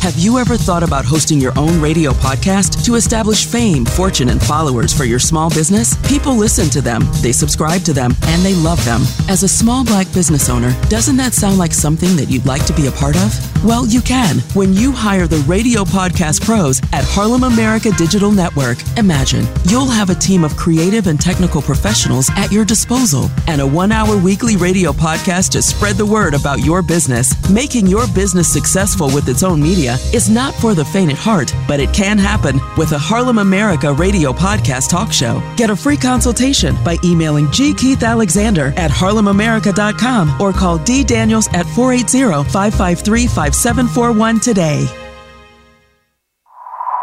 Have 0.00 0.18
you 0.18 0.38
ever 0.38 0.56
thought 0.56 0.82
about 0.82 1.04
hosting 1.04 1.42
your 1.42 1.52
own 1.58 1.78
radio 1.78 2.12
podcast 2.12 2.86
to 2.86 2.94
establish 2.94 3.44
fame, 3.44 3.84
fortune, 3.84 4.30
and 4.30 4.40
followers 4.42 4.94
for 4.94 5.04
your 5.04 5.18
small 5.18 5.50
business? 5.50 5.94
People 6.08 6.34
listen 6.36 6.70
to 6.70 6.80
them, 6.80 7.02
they 7.20 7.32
subscribe 7.32 7.82
to 7.82 7.92
them, 7.92 8.14
and 8.28 8.40
they 8.40 8.54
love 8.54 8.82
them. 8.86 9.02
As 9.28 9.42
a 9.42 9.48
small 9.48 9.84
black 9.84 10.10
business 10.14 10.48
owner, 10.48 10.74
doesn't 10.88 11.18
that 11.18 11.34
sound 11.34 11.58
like 11.58 11.74
something 11.74 12.16
that 12.16 12.30
you'd 12.30 12.46
like 12.46 12.64
to 12.64 12.72
be 12.72 12.86
a 12.86 12.90
part 12.90 13.14
of? 13.16 13.26
Well, 13.62 13.86
you 13.86 14.00
can 14.00 14.36
when 14.54 14.72
you 14.72 14.90
hire 14.90 15.26
the 15.26 15.36
radio 15.46 15.84
podcast 15.84 16.42
pros 16.46 16.80
at 16.94 17.04
Harlem 17.04 17.42
America 17.44 17.90
Digital 17.90 18.30
Network. 18.32 18.78
Imagine 18.96 19.44
you'll 19.66 19.86
have 19.90 20.08
a 20.08 20.14
team 20.14 20.44
of 20.44 20.56
creative 20.56 21.08
and 21.08 21.20
technical 21.20 21.60
professionals 21.60 22.30
at 22.38 22.50
your 22.50 22.64
disposal 22.64 23.30
and 23.48 23.60
a 23.60 23.66
one 23.66 23.92
hour 23.92 24.16
weekly 24.16 24.56
radio 24.56 24.92
podcast 24.92 25.50
to 25.50 25.60
spread 25.60 25.96
the 25.96 26.06
word 26.06 26.32
about 26.32 26.64
your 26.64 26.80
business, 26.80 27.34
making 27.50 27.86
your 27.86 28.06
business 28.14 28.50
successful 28.50 29.08
with 29.14 29.28
its 29.28 29.42
own 29.42 29.60
media 29.62 29.89
media 29.96 30.10
is 30.12 30.28
not 30.30 30.54
for 30.54 30.74
the 30.74 30.84
faint 30.84 31.10
at 31.10 31.18
heart, 31.18 31.52
but 31.68 31.80
it 31.80 31.92
can 31.92 32.18
happen 32.18 32.60
with 32.76 32.92
a 32.92 32.98
Harlem 32.98 33.38
America 33.38 33.92
radio 33.92 34.32
podcast 34.32 34.88
talk 34.90 35.12
show. 35.12 35.42
Get 35.56 35.70
a 35.70 35.76
free 35.76 35.96
consultation 35.96 36.76
by 36.84 36.96
emailing 37.04 37.50
G. 37.50 37.74
Keith 37.74 38.02
Alexander 38.02 38.68
at 38.76 38.90
harlemamerica.com 38.90 40.40
or 40.40 40.52
call 40.52 40.78
D. 40.78 41.04
Daniels 41.04 41.48
at 41.48 41.66
480 41.66 42.48
553 42.50 43.26
5741 43.26 44.40
today. 44.40 44.86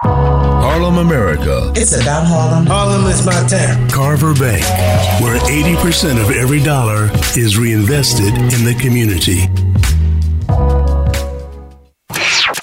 Harlem 0.04 0.98
America. 1.00 1.74
It's 1.76 1.94
about 2.00 2.28
Harlem. 2.28 2.68
Harlem 2.68 3.08
is 3.08 3.26
my 3.26 3.46
town. 3.48 3.90
Carver 3.90 4.34
Bank, 4.34 4.64
where 5.22 5.40
80% 5.40 6.22
of 6.22 6.30
every 6.36 6.62
dollar 6.62 7.10
is 7.36 7.58
reinvested 7.58 8.28
in 8.36 8.64
the 8.64 8.78
community. 8.80 9.48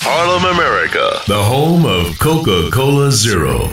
Harlem, 0.06 0.44
America, 0.44 1.22
the 1.26 1.42
home 1.42 1.86
of 1.86 2.18
Coca 2.18 2.68
Cola 2.70 3.10
Zero. 3.10 3.70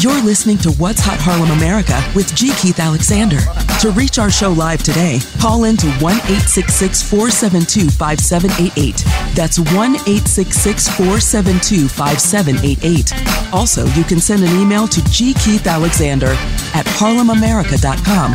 You're 0.00 0.22
listening 0.24 0.56
to 0.64 0.72
What's 0.80 1.00
Hot 1.04 1.18
Harlem 1.20 1.50
America 1.58 2.00
with 2.16 2.34
G. 2.34 2.52
Keith 2.56 2.80
Alexander. 2.80 3.36
To 3.82 3.90
reach 3.90 4.18
our 4.18 4.30
show 4.30 4.50
live 4.50 4.82
today, 4.82 5.18
call 5.38 5.64
in 5.64 5.76
to 5.76 5.88
1 6.00 6.20
472 6.24 7.90
5788. 7.90 9.04
That's 9.36 9.58
1 9.58 9.66
472 9.76 11.86
5788. 11.88 13.12
Also, 13.52 13.84
you 13.88 14.04
can 14.04 14.20
send 14.20 14.42
an 14.42 14.56
email 14.58 14.88
to 14.88 15.02
gkeithalexander 15.02 16.34
at 16.74 16.86
harlemamerica.com 16.96 18.34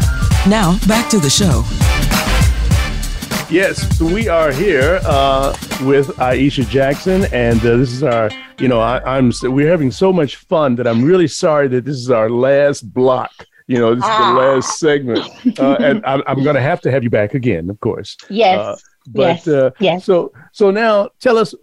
now, 0.49 0.75
back 0.87 1.07
to 1.11 1.19
the 1.19 1.29
show. 1.29 1.63
Yes, 3.53 4.01
we 4.01 4.27
are 4.27 4.51
here 4.51 4.99
uh, 5.03 5.55
with 5.83 6.07
Aisha 6.17 6.67
Jackson, 6.67 7.25
and 7.31 7.59
uh, 7.59 7.77
this 7.77 7.91
is 7.91 8.01
our, 8.01 8.31
you 8.59 8.67
know, 8.67 8.79
I, 8.79 9.17
am 9.19 9.31
we're 9.43 9.69
having 9.69 9.91
so 9.91 10.11
much 10.11 10.37
fun 10.37 10.75
that 10.77 10.87
I'm 10.87 11.03
really 11.03 11.27
sorry 11.27 11.67
that 11.67 11.85
this 11.85 11.97
is 11.97 12.09
our 12.09 12.27
last 12.27 12.91
block. 12.91 13.31
You 13.67 13.77
know, 13.77 13.93
this 13.93 14.03
is 14.03 14.09
ah. 14.11 14.33
the 14.33 14.39
last 14.39 14.79
segment, 14.79 15.29
uh, 15.59 15.75
and 15.79 16.03
I'm, 16.07 16.23
I'm 16.25 16.43
going 16.43 16.55
to 16.55 16.61
have 16.61 16.81
to 16.81 16.91
have 16.91 17.03
you 17.03 17.11
back 17.11 17.35
again, 17.35 17.69
of 17.69 17.79
course. 17.79 18.17
Yes. 18.27 18.57
Uh, 18.57 18.75
but 19.07 19.27
yes. 19.45 19.47
Uh, 19.47 19.71
yes. 19.79 20.05
so 20.05 20.33
so 20.53 20.71
now, 20.71 21.09
tell 21.19 21.37
us 21.37 21.53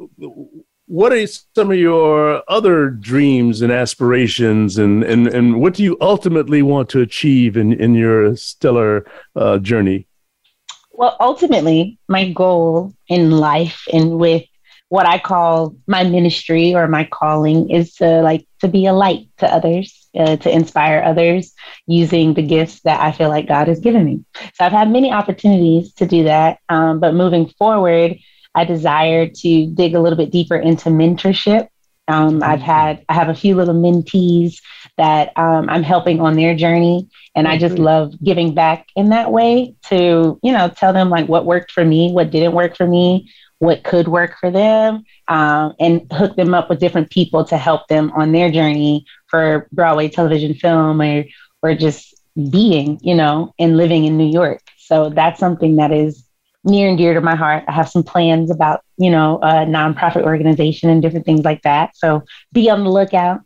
what 0.89 1.13
are 1.13 1.27
some 1.27 1.71
of 1.71 1.77
your 1.77 2.43
other 2.49 2.89
dreams 2.89 3.61
and 3.61 3.71
aspirations 3.71 4.79
and, 4.79 5.05
and, 5.05 5.27
and 5.29 5.61
what 5.61 5.75
do 5.75 5.83
you 5.83 5.97
ultimately 6.01 6.63
want 6.63 6.89
to 6.89 7.01
achieve 7.01 7.59
in, 7.59 7.75
in 7.75 7.95
your 7.95 8.35
stellar 8.37 9.05
uh, 9.37 9.59
journey 9.59 10.07
well 10.93 11.15
ultimately 11.21 11.99
my 12.09 12.31
goal 12.31 12.93
in 13.09 13.31
life 13.31 13.83
and 13.93 14.19
with 14.19 14.43
what 14.89 15.05
i 15.05 15.19
call 15.19 15.75
my 15.87 16.03
ministry 16.05 16.75
or 16.75 16.89
my 16.89 17.05
calling 17.05 17.69
is 17.69 17.95
to 17.97 18.23
like 18.23 18.47
to 18.61 18.67
be 18.69 18.87
a 18.87 18.93
light 18.93 19.29
to 19.37 19.47
others 19.55 20.09
uh, 20.19 20.37
to 20.37 20.51
inspire 20.51 21.03
others 21.05 21.53
using 21.87 22.33
the 22.33 22.43
gifts 22.43 22.81
that 22.81 22.99
i 23.01 23.13
feel 23.13 23.29
like 23.29 23.47
god 23.47 23.69
has 23.69 23.79
given 23.81 24.07
me 24.07 24.25
so 24.55 24.65
i've 24.65 24.73
had 24.73 24.91
many 24.91 25.13
opportunities 25.13 25.93
to 25.93 26.07
do 26.07 26.25
that 26.25 26.59
um, 26.71 26.99
but 26.99 27.13
moving 27.15 27.47
forward 27.59 28.17
I 28.55 28.65
desire 28.65 29.27
to 29.29 29.67
dig 29.67 29.95
a 29.95 30.01
little 30.01 30.17
bit 30.17 30.31
deeper 30.33 30.57
into 30.57 30.89
mentorship. 30.91 31.69
Um, 32.07 32.43
I've 32.43 32.61
had 32.63 33.05
I 33.09 33.15
have 33.15 33.29
a 33.29 33.35
few 33.35 33.55
little 33.55 33.75
mentees 33.75 34.61
that 34.97 35.37
um, 35.37 35.69
I'm 35.69 35.83
helping 35.83 36.21
on 36.21 36.35
their 36.37 36.55
journey, 36.55 37.09
and 37.35 37.47
I 37.47 37.59
just 37.59 37.79
love 37.79 38.13
giving 38.25 38.55
back 38.55 38.87
in 38.97 39.11
that 39.11 39.31
way 39.31 39.75
to 39.91 40.39
you 40.43 40.53
know 40.53 40.69
tell 40.69 40.93
them 40.95 41.11
like 41.11 41.29
what 41.29 41.45
worked 41.45 41.71
for 41.71 41.85
me, 41.85 42.13
what 42.13 42.31
didn't 42.31 42.55
work 42.55 42.77
for 42.77 42.87
me, 42.87 43.31
what 43.59 43.85
could 43.85 44.09
work 44.09 44.37
for 44.41 44.51
them, 44.51 45.03
um, 45.29 45.75
and 45.79 46.11
hook 46.11 46.35
them 46.35 46.55
up 46.55 46.71
with 46.71 46.81
different 46.81 47.11
people 47.11 47.45
to 47.45 47.59
help 47.59 47.87
them 47.89 48.11
on 48.17 48.33
their 48.33 48.51
journey 48.51 49.05
for 49.27 49.69
Broadway, 49.71 50.09
television, 50.09 50.55
film, 50.55 51.03
or 51.03 51.25
or 51.63 51.75
just 51.75 52.15
being 52.51 52.99
you 53.03 53.17
know 53.17 53.53
and 53.59 53.77
living 53.77 54.05
in 54.07 54.17
New 54.17 54.31
York. 54.33 54.63
So 54.79 55.11
that's 55.11 55.39
something 55.39 55.77
that 55.77 55.93
is 55.93 56.25
near 56.65 56.89
and 56.89 56.99
dear 56.99 57.15
to 57.15 57.21
my 57.21 57.37
heart. 57.37 57.65
I 57.69 57.73
have 57.73 57.89
some 57.89 58.03
plans 58.03 58.51
about, 58.51 58.83
you 58.97 59.11
know, 59.11 59.39
a 59.43 59.65
nonprofit 59.67 60.23
organization 60.23 60.91
and 60.91 61.01
different 61.03 61.27
things 61.27 61.45
like 61.45 61.63
that. 61.63 61.97
So 61.97 62.25
be 62.53 62.69
on 62.71 62.85
the 62.85 62.91
lookout. 62.91 63.41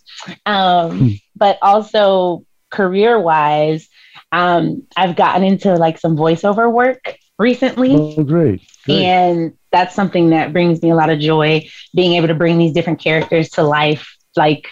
Um, 0.46 1.00
mm. 1.00 1.22
But 1.36 1.58
also 1.62 2.44
career 2.70 3.18
wise, 3.20 3.88
um, 4.30 4.84
I've 4.96 5.16
gotten 5.16 5.44
into 5.44 5.74
like 5.74 5.98
some 5.98 6.16
voiceover 6.16 6.72
work 6.72 7.16
recently. 7.38 7.94
Oh, 7.94 8.22
great. 8.22 8.62
great. 8.86 8.98
And 9.02 9.52
that's 9.70 9.94
something 9.94 10.30
that 10.30 10.52
brings 10.52 10.82
me 10.82 10.90
a 10.90 10.94
lot 10.94 11.10
of 11.10 11.18
joy, 11.18 11.66
being 11.94 12.14
able 12.14 12.28
to 12.28 12.34
bring 12.34 12.58
these 12.58 12.72
different 12.72 12.98
characters 13.00 13.50
to 13.50 13.62
life. 13.62 14.14
Like 14.36 14.68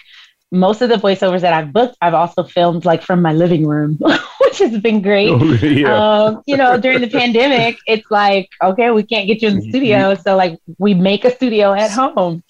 most 0.51 0.81
of 0.81 0.89
the 0.89 0.95
voiceovers 0.95 1.41
that 1.41 1.53
I've 1.53 1.71
booked, 1.73 1.95
I've 2.01 2.13
also 2.15 2.43
filmed 2.43 2.85
like 2.85 3.03
from 3.03 3.21
my 3.21 3.33
living 3.33 3.67
room 3.67 3.99
which 4.51 4.59
has 4.71 4.77
been 4.81 5.01
great. 5.01 5.29
Oh, 5.31 5.53
yeah. 5.55 5.97
um, 5.97 6.43
you 6.45 6.57
know, 6.57 6.79
during 6.79 6.99
the 7.01 7.09
pandemic, 7.09 7.77
it's 7.87 8.09
like, 8.11 8.49
okay, 8.61 8.91
we 8.91 9.03
can't 9.03 9.27
get 9.27 9.41
you 9.41 9.49
in 9.49 9.55
the 9.55 9.61
mm-hmm. 9.61 9.69
studio. 9.69 10.15
So, 10.15 10.35
like, 10.35 10.59
we 10.77 10.93
make 10.93 11.25
a 11.25 11.33
studio 11.33 11.73
at 11.73 11.91
home. 11.91 12.43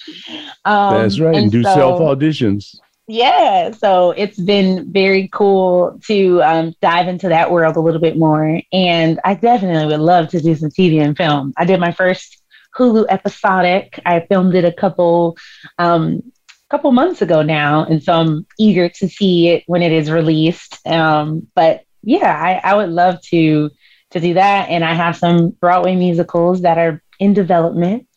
Um, 0.66 0.93
That's 0.95 1.20
right. 1.20 1.36
And, 1.36 1.43
and 1.43 1.52
do 1.52 1.64
so, 1.64 1.74
self 1.74 1.99
auditions. 2.02 2.76
Yeah. 3.08 3.72
So, 3.72 4.12
it's 4.12 4.39
been 4.39 4.91
very 4.91 5.30
cool 5.32 5.99
to 6.08 6.41
um, 6.43 6.74
dive 6.82 7.08
into 7.08 7.30
that 7.30 7.52
world 7.52 7.76
a 7.76 7.80
little 7.80 8.02
bit 8.02 8.18
more. 8.18 8.62
And 8.74 9.20
I 9.24 9.36
definitely 9.36 9.86
would 9.86 9.99
love 10.04 10.30
to 10.30 10.41
do 10.41 10.56
some 10.56 10.70
TV 10.70 11.02
and 11.04 11.16
film. 11.16 11.54
I 11.58 11.66
did 11.66 11.80
my 11.80 11.91
first 11.91 12.41
Hulu 12.78 13.06
episodic. 13.10 13.99
I 14.06 14.22
filmed 14.30 14.56
it 14.56 14.66
a 14.66 14.72
couple 14.72 15.38
um, 15.78 16.22
couple 16.70 16.91
months 16.93 17.22
ago 17.22 17.41
now, 17.41 17.84
and 17.84 18.02
so 18.02 18.14
I'm 18.14 18.47
eager 18.58 18.88
to 18.88 19.10
see 19.10 19.49
it 19.49 19.64
when 19.68 19.82
it 19.82 19.91
is 19.91 20.10
released. 20.10 20.86
Um, 20.88 21.47
but 21.54 21.82
yeah, 22.04 22.32
I, 22.36 22.60
I 22.64 22.76
would 22.76 22.89
love 22.89 23.22
to 23.24 23.72
to 24.12 24.20
do 24.20 24.34
that. 24.34 24.70
And 24.70 24.84
I 24.84 24.93
have 24.93 25.16
some 25.16 25.49
Broadway 25.52 25.95
musicals 25.95 26.64
that 26.64 26.78
are 26.78 27.02
in 27.20 27.34
development 27.34 28.08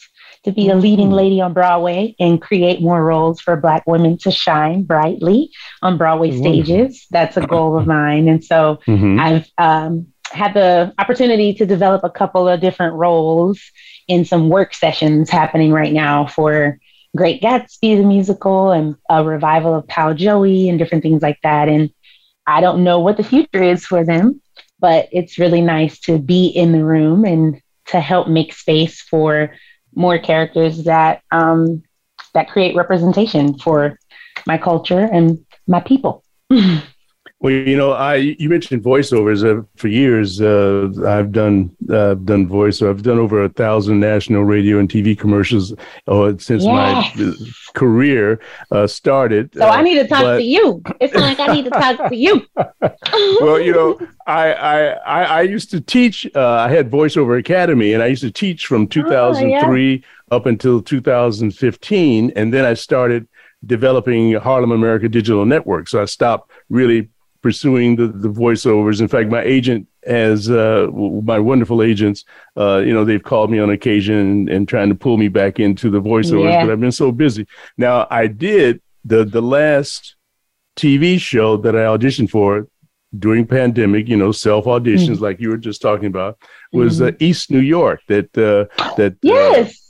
to 0.44 0.52
be 0.52 0.68
a 0.68 0.74
leading 0.74 1.06
mm-hmm. 1.06 1.14
lady 1.14 1.40
on 1.40 1.52
Broadway 1.52 2.16
and 2.18 2.42
create 2.42 2.82
more 2.82 3.02
roles 3.02 3.40
for 3.40 3.56
Black 3.56 3.84
women 3.86 4.18
to 4.18 4.30
shine 4.30 4.82
brightly 4.82 5.50
on 5.82 5.96
Broadway 5.96 6.30
mm-hmm. 6.30 6.40
stages. 6.40 7.06
That's 7.10 7.36
a 7.36 7.46
goal 7.46 7.78
of 7.78 7.86
mine. 7.86 8.28
And 8.28 8.44
so 8.44 8.80
mm-hmm. 8.86 9.20
I've 9.20 9.46
um, 9.56 10.08
had 10.30 10.52
the 10.54 10.92
opportunity 10.98 11.54
to 11.54 11.64
develop 11.64 12.02
a 12.02 12.10
couple 12.10 12.46
of 12.48 12.60
different 12.60 12.94
roles 12.94 13.60
in 14.08 14.24
some 14.24 14.48
work 14.50 14.74
sessions 14.74 15.30
happening 15.30 15.70
right 15.72 15.92
now 15.92 16.26
for 16.26 16.78
Great 17.16 17.40
Gatsby, 17.40 17.96
the 17.96 18.02
musical, 18.04 18.70
and 18.72 18.96
a 19.08 19.24
revival 19.24 19.74
of 19.74 19.86
Pal 19.86 20.12
Joey 20.12 20.68
and 20.68 20.78
different 20.78 21.02
things 21.02 21.22
like 21.22 21.38
that. 21.42 21.68
And 21.68 21.88
I 22.46 22.60
don't 22.60 22.84
know 22.84 23.00
what 23.00 23.16
the 23.16 23.24
future 23.24 23.62
is 23.62 23.86
for 23.86 24.04
them, 24.04 24.40
but 24.78 25.08
it's 25.12 25.38
really 25.38 25.60
nice 25.60 25.98
to 26.00 26.18
be 26.18 26.46
in 26.46 26.72
the 26.72 26.84
room 26.84 27.24
and 27.24 27.60
to 27.86 28.00
help 28.00 28.28
make 28.28 28.52
space 28.52 29.00
for 29.00 29.54
more 29.94 30.18
characters 30.18 30.84
that 30.84 31.22
um, 31.30 31.82
that 32.34 32.48
create 32.50 32.74
representation 32.74 33.58
for 33.58 33.98
my 34.46 34.58
culture 34.58 34.98
and 35.00 35.38
my 35.66 35.80
people. 35.80 36.24
Well, 37.44 37.52
you 37.52 37.76
know, 37.76 37.90
I 37.90 38.14
you 38.38 38.48
mentioned 38.48 38.82
voiceovers. 38.82 39.44
Uh, 39.44 39.66
for 39.76 39.88
years, 39.88 40.40
uh, 40.40 40.88
I've 41.06 41.30
done 41.30 41.76
uh, 41.90 42.12
I've 42.12 42.24
done 42.24 42.46
voice. 42.48 42.80
I've 42.80 43.02
done 43.02 43.18
over 43.18 43.44
a 43.44 43.50
thousand 43.50 44.00
national 44.00 44.44
radio 44.44 44.78
and 44.78 44.88
TV 44.88 45.16
commercials 45.18 45.70
uh, 46.08 46.32
since 46.38 46.64
yes. 46.64 46.64
my 47.18 47.34
career 47.74 48.40
uh, 48.70 48.86
started. 48.86 49.52
So 49.52 49.62
I 49.66 49.80
uh, 49.80 49.82
need 49.82 49.96
to 49.96 50.08
talk 50.08 50.22
but... 50.22 50.36
to 50.38 50.42
you. 50.42 50.80
It's 51.02 51.12
like 51.14 51.38
I 51.38 51.48
need 51.52 51.64
to 51.66 51.70
talk 51.70 52.08
to 52.08 52.16
you. 52.16 52.46
well, 53.42 53.60
you 53.60 53.72
know, 53.72 53.98
I 54.26 54.46
I 54.54 54.80
I, 54.94 55.22
I 55.24 55.42
used 55.42 55.70
to 55.72 55.82
teach. 55.82 56.26
I 56.34 56.70
had 56.70 56.90
voiceover 56.90 57.38
academy, 57.38 57.92
and 57.92 58.02
I 58.02 58.06
used 58.06 58.22
to 58.22 58.30
teach 58.32 58.64
from 58.66 58.86
2003 58.86 59.24
oh, 59.52 59.92
yeah. 59.92 60.34
up 60.34 60.46
until 60.46 60.80
2015, 60.80 62.32
and 62.36 62.54
then 62.54 62.64
I 62.64 62.72
started 62.72 63.28
developing 63.66 64.32
Harlem 64.32 64.72
America 64.72 65.10
Digital 65.10 65.44
Network. 65.44 65.88
So 65.88 66.00
I 66.00 66.06
stopped 66.06 66.50
really 66.70 67.10
pursuing 67.44 67.94
the, 67.94 68.08
the 68.08 68.28
voiceovers. 68.30 69.02
In 69.02 69.06
fact, 69.06 69.28
my 69.28 69.42
agent 69.42 69.86
has 70.06 70.50
uh, 70.50 70.88
my 70.90 71.38
wonderful 71.38 71.82
agents. 71.82 72.24
Uh, 72.56 72.78
you 72.78 72.92
know, 72.94 73.04
they've 73.04 73.22
called 73.22 73.50
me 73.50 73.58
on 73.58 73.68
occasion 73.70 74.16
and, 74.16 74.48
and, 74.48 74.66
trying 74.66 74.88
to 74.88 74.94
pull 74.94 75.18
me 75.18 75.28
back 75.28 75.60
into 75.60 75.90
the 75.90 76.00
voiceovers, 76.00 76.50
yeah. 76.50 76.64
but 76.64 76.72
I've 76.72 76.80
been 76.80 76.90
so 76.90 77.12
busy. 77.12 77.46
Now, 77.76 78.08
I 78.10 78.26
did 78.26 78.80
the 79.04 79.26
the 79.26 79.42
last 79.42 80.16
TV 80.76 81.20
show 81.20 81.58
that 81.58 81.76
I 81.76 81.80
auditioned 81.80 82.30
for 82.30 82.66
during 83.18 83.46
pandemic. 83.46 84.08
You 84.08 84.16
know, 84.16 84.32
self 84.32 84.64
auditions 84.64 85.16
mm-hmm. 85.16 85.22
like 85.24 85.38
you 85.38 85.50
were 85.50 85.58
just 85.58 85.82
talking 85.82 86.06
about 86.06 86.38
was 86.72 86.98
mm-hmm. 87.00 87.08
uh, 87.14 87.18
East 87.20 87.50
New 87.50 87.60
York. 87.76 88.00
That 88.08 88.26
uh, 88.38 88.92
that 88.96 89.12
uh, 89.12 89.14
yes. 89.20 89.80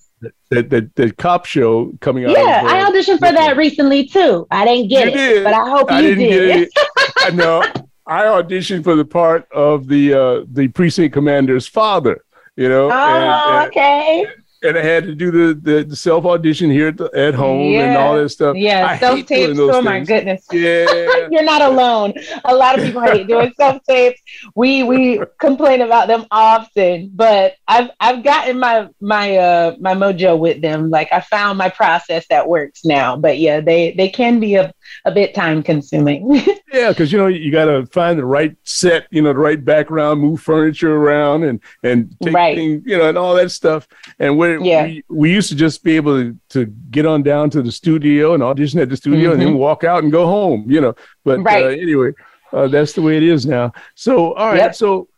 That, 0.48 0.70
that, 0.96 1.16
cop 1.18 1.44
show 1.44 1.92
coming 2.00 2.24
out. 2.24 2.30
Yeah, 2.30 2.60
of, 2.60 2.66
uh, 2.66 2.68
I 2.74 2.90
auditioned 2.90 3.18
for 3.18 3.30
that 3.32 3.58
recently 3.58 4.06
too. 4.06 4.46
I 4.50 4.64
didn't 4.64 4.88
get 4.88 5.08
it, 5.08 5.14
did. 5.14 5.44
but 5.44 5.52
I 5.52 5.68
hope 5.68 5.90
I 5.90 6.00
you 6.00 6.14
did. 6.14 6.70
know. 7.30 7.62
I 8.06 8.24
auditioned 8.24 8.84
for 8.84 8.96
the 8.96 9.04
part 9.04 9.50
of 9.52 9.88
the 9.88 10.12
uh, 10.12 10.44
the 10.52 10.68
precinct 10.68 11.14
commander's 11.14 11.66
father. 11.66 12.22
You 12.56 12.68
know. 12.68 12.90
Oh, 12.90 12.90
and, 12.92 13.62
and, 13.64 13.70
okay. 13.70 14.26
And 14.62 14.78
I 14.78 14.82
had 14.82 15.04
to 15.04 15.14
do 15.14 15.30
the, 15.52 15.60
the, 15.60 15.84
the 15.84 15.96
self 15.96 16.24
audition 16.24 16.70
here 16.70 16.88
at, 16.88 16.96
the, 16.96 17.10
at 17.14 17.34
home 17.34 17.68
yeah. 17.70 17.80
and 17.82 17.96
all 17.98 18.16
that 18.16 18.30
stuff. 18.30 18.56
Yeah, 18.56 18.98
self 18.98 19.26
tapes. 19.26 19.58
Oh 19.58 19.70
things. 19.72 19.84
my 19.84 20.00
goodness! 20.00 20.46
Yeah, 20.52 20.86
you're 21.30 21.42
not 21.42 21.60
alone. 21.60 22.14
A 22.46 22.54
lot 22.54 22.78
of 22.78 22.84
people 22.84 23.02
hate 23.02 23.26
doing 23.26 23.52
self 23.58 23.82
tapes. 23.86 24.18
We 24.54 24.82
we 24.82 25.20
complain 25.38 25.82
about 25.82 26.08
them 26.08 26.24
often, 26.30 27.10
but 27.14 27.56
I've 27.68 27.90
I've 28.00 28.24
gotten 28.24 28.58
my 28.58 28.88
my 29.02 29.36
uh 29.36 29.76
my 29.80 29.92
mojo 29.92 30.38
with 30.38 30.62
them. 30.62 30.88
Like 30.88 31.12
I 31.12 31.20
found 31.20 31.58
my 31.58 31.68
process 31.68 32.26
that 32.30 32.48
works 32.48 32.86
now. 32.86 33.16
But 33.18 33.36
yeah, 33.38 33.60
they 33.60 33.92
they 33.92 34.08
can 34.08 34.40
be 34.40 34.54
a 34.54 34.72
a 35.04 35.12
bit 35.12 35.34
time 35.34 35.62
consuming. 35.62 36.34
yeah, 36.72 36.90
because 36.90 37.12
you 37.12 37.18
know 37.18 37.26
you 37.26 37.50
got 37.50 37.66
to 37.66 37.86
find 37.86 38.18
the 38.18 38.24
right 38.24 38.54
set, 38.64 39.06
you 39.10 39.22
know, 39.22 39.32
the 39.32 39.38
right 39.38 39.62
background, 39.64 40.20
move 40.20 40.40
furniture 40.40 40.96
around, 40.96 41.44
and 41.44 41.60
and 41.82 42.14
take 42.22 42.34
right. 42.34 42.56
things, 42.56 42.82
you 42.86 42.96
know, 42.98 43.08
and 43.08 43.18
all 43.18 43.34
that 43.34 43.50
stuff. 43.50 43.86
And 44.18 44.38
we're, 44.38 44.58
yeah. 44.62 44.84
we, 44.84 45.04
we 45.08 45.32
used 45.32 45.48
to 45.50 45.54
just 45.54 45.82
be 45.84 45.96
able 45.96 46.16
to, 46.18 46.36
to 46.50 46.66
get 46.90 47.06
on 47.06 47.22
down 47.22 47.50
to 47.50 47.62
the 47.62 47.72
studio 47.72 48.34
and 48.34 48.42
audition 48.42 48.80
at 48.80 48.88
the 48.88 48.96
studio, 48.96 49.18
mm-hmm. 49.24 49.32
and 49.32 49.40
then 49.40 49.48
mm-hmm. 49.50 49.58
walk 49.58 49.84
out 49.84 50.02
and 50.02 50.12
go 50.12 50.26
home, 50.26 50.64
you 50.68 50.80
know. 50.80 50.94
But 51.24 51.40
uh, 51.40 51.42
right. 51.42 51.64
uh, 51.64 51.68
anyway, 51.68 52.12
uh, 52.52 52.68
that's 52.68 52.92
the 52.92 53.02
way 53.02 53.16
it 53.16 53.22
is 53.22 53.46
now. 53.46 53.72
So 53.94 54.34
all 54.34 54.46
right, 54.48 54.58
yep. 54.58 54.74
so. 54.74 55.08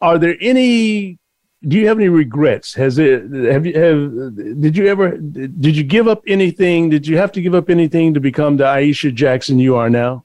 Are 0.00 0.18
there 0.18 0.34
any 0.40 1.18
do 1.68 1.76
you 1.78 1.88
have 1.88 1.98
any 1.98 2.08
regrets? 2.08 2.74
Has 2.74 2.98
it 2.98 3.30
have 3.52 3.66
you 3.66 3.74
have 3.78 4.60
did 4.60 4.76
you 4.76 4.86
ever 4.86 5.16
did 5.16 5.76
you 5.76 5.82
give 5.82 6.08
up 6.08 6.22
anything? 6.26 6.90
Did 6.90 7.06
you 7.06 7.16
have 7.16 7.32
to 7.32 7.42
give 7.42 7.54
up 7.54 7.70
anything 7.70 8.14
to 8.14 8.20
become 8.20 8.56
the 8.56 8.64
Aisha 8.64 9.14
Jackson 9.14 9.58
you 9.58 9.76
are 9.76 9.90
now? 9.90 10.24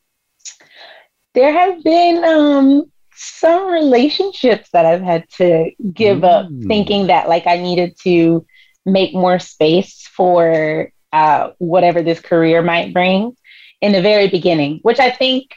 There 1.33 1.53
have 1.53 1.83
been 1.83 2.23
um, 2.23 2.91
some 3.13 3.67
relationships 3.71 4.69
that 4.73 4.85
I've 4.85 5.01
had 5.01 5.29
to 5.37 5.71
give 5.93 6.19
mm. 6.19 6.23
up, 6.25 6.47
thinking 6.67 7.07
that 7.07 7.29
like 7.29 7.47
I 7.47 7.57
needed 7.57 7.97
to 8.03 8.45
make 8.85 9.13
more 9.13 9.39
space 9.39 10.07
for 10.07 10.91
uh, 11.13 11.51
whatever 11.59 12.01
this 12.01 12.19
career 12.19 12.61
might 12.61 12.93
bring 12.93 13.35
in 13.81 13.91
the 13.93 14.01
very 14.01 14.27
beginning, 14.27 14.79
which 14.81 14.99
I 14.99 15.11
think 15.11 15.53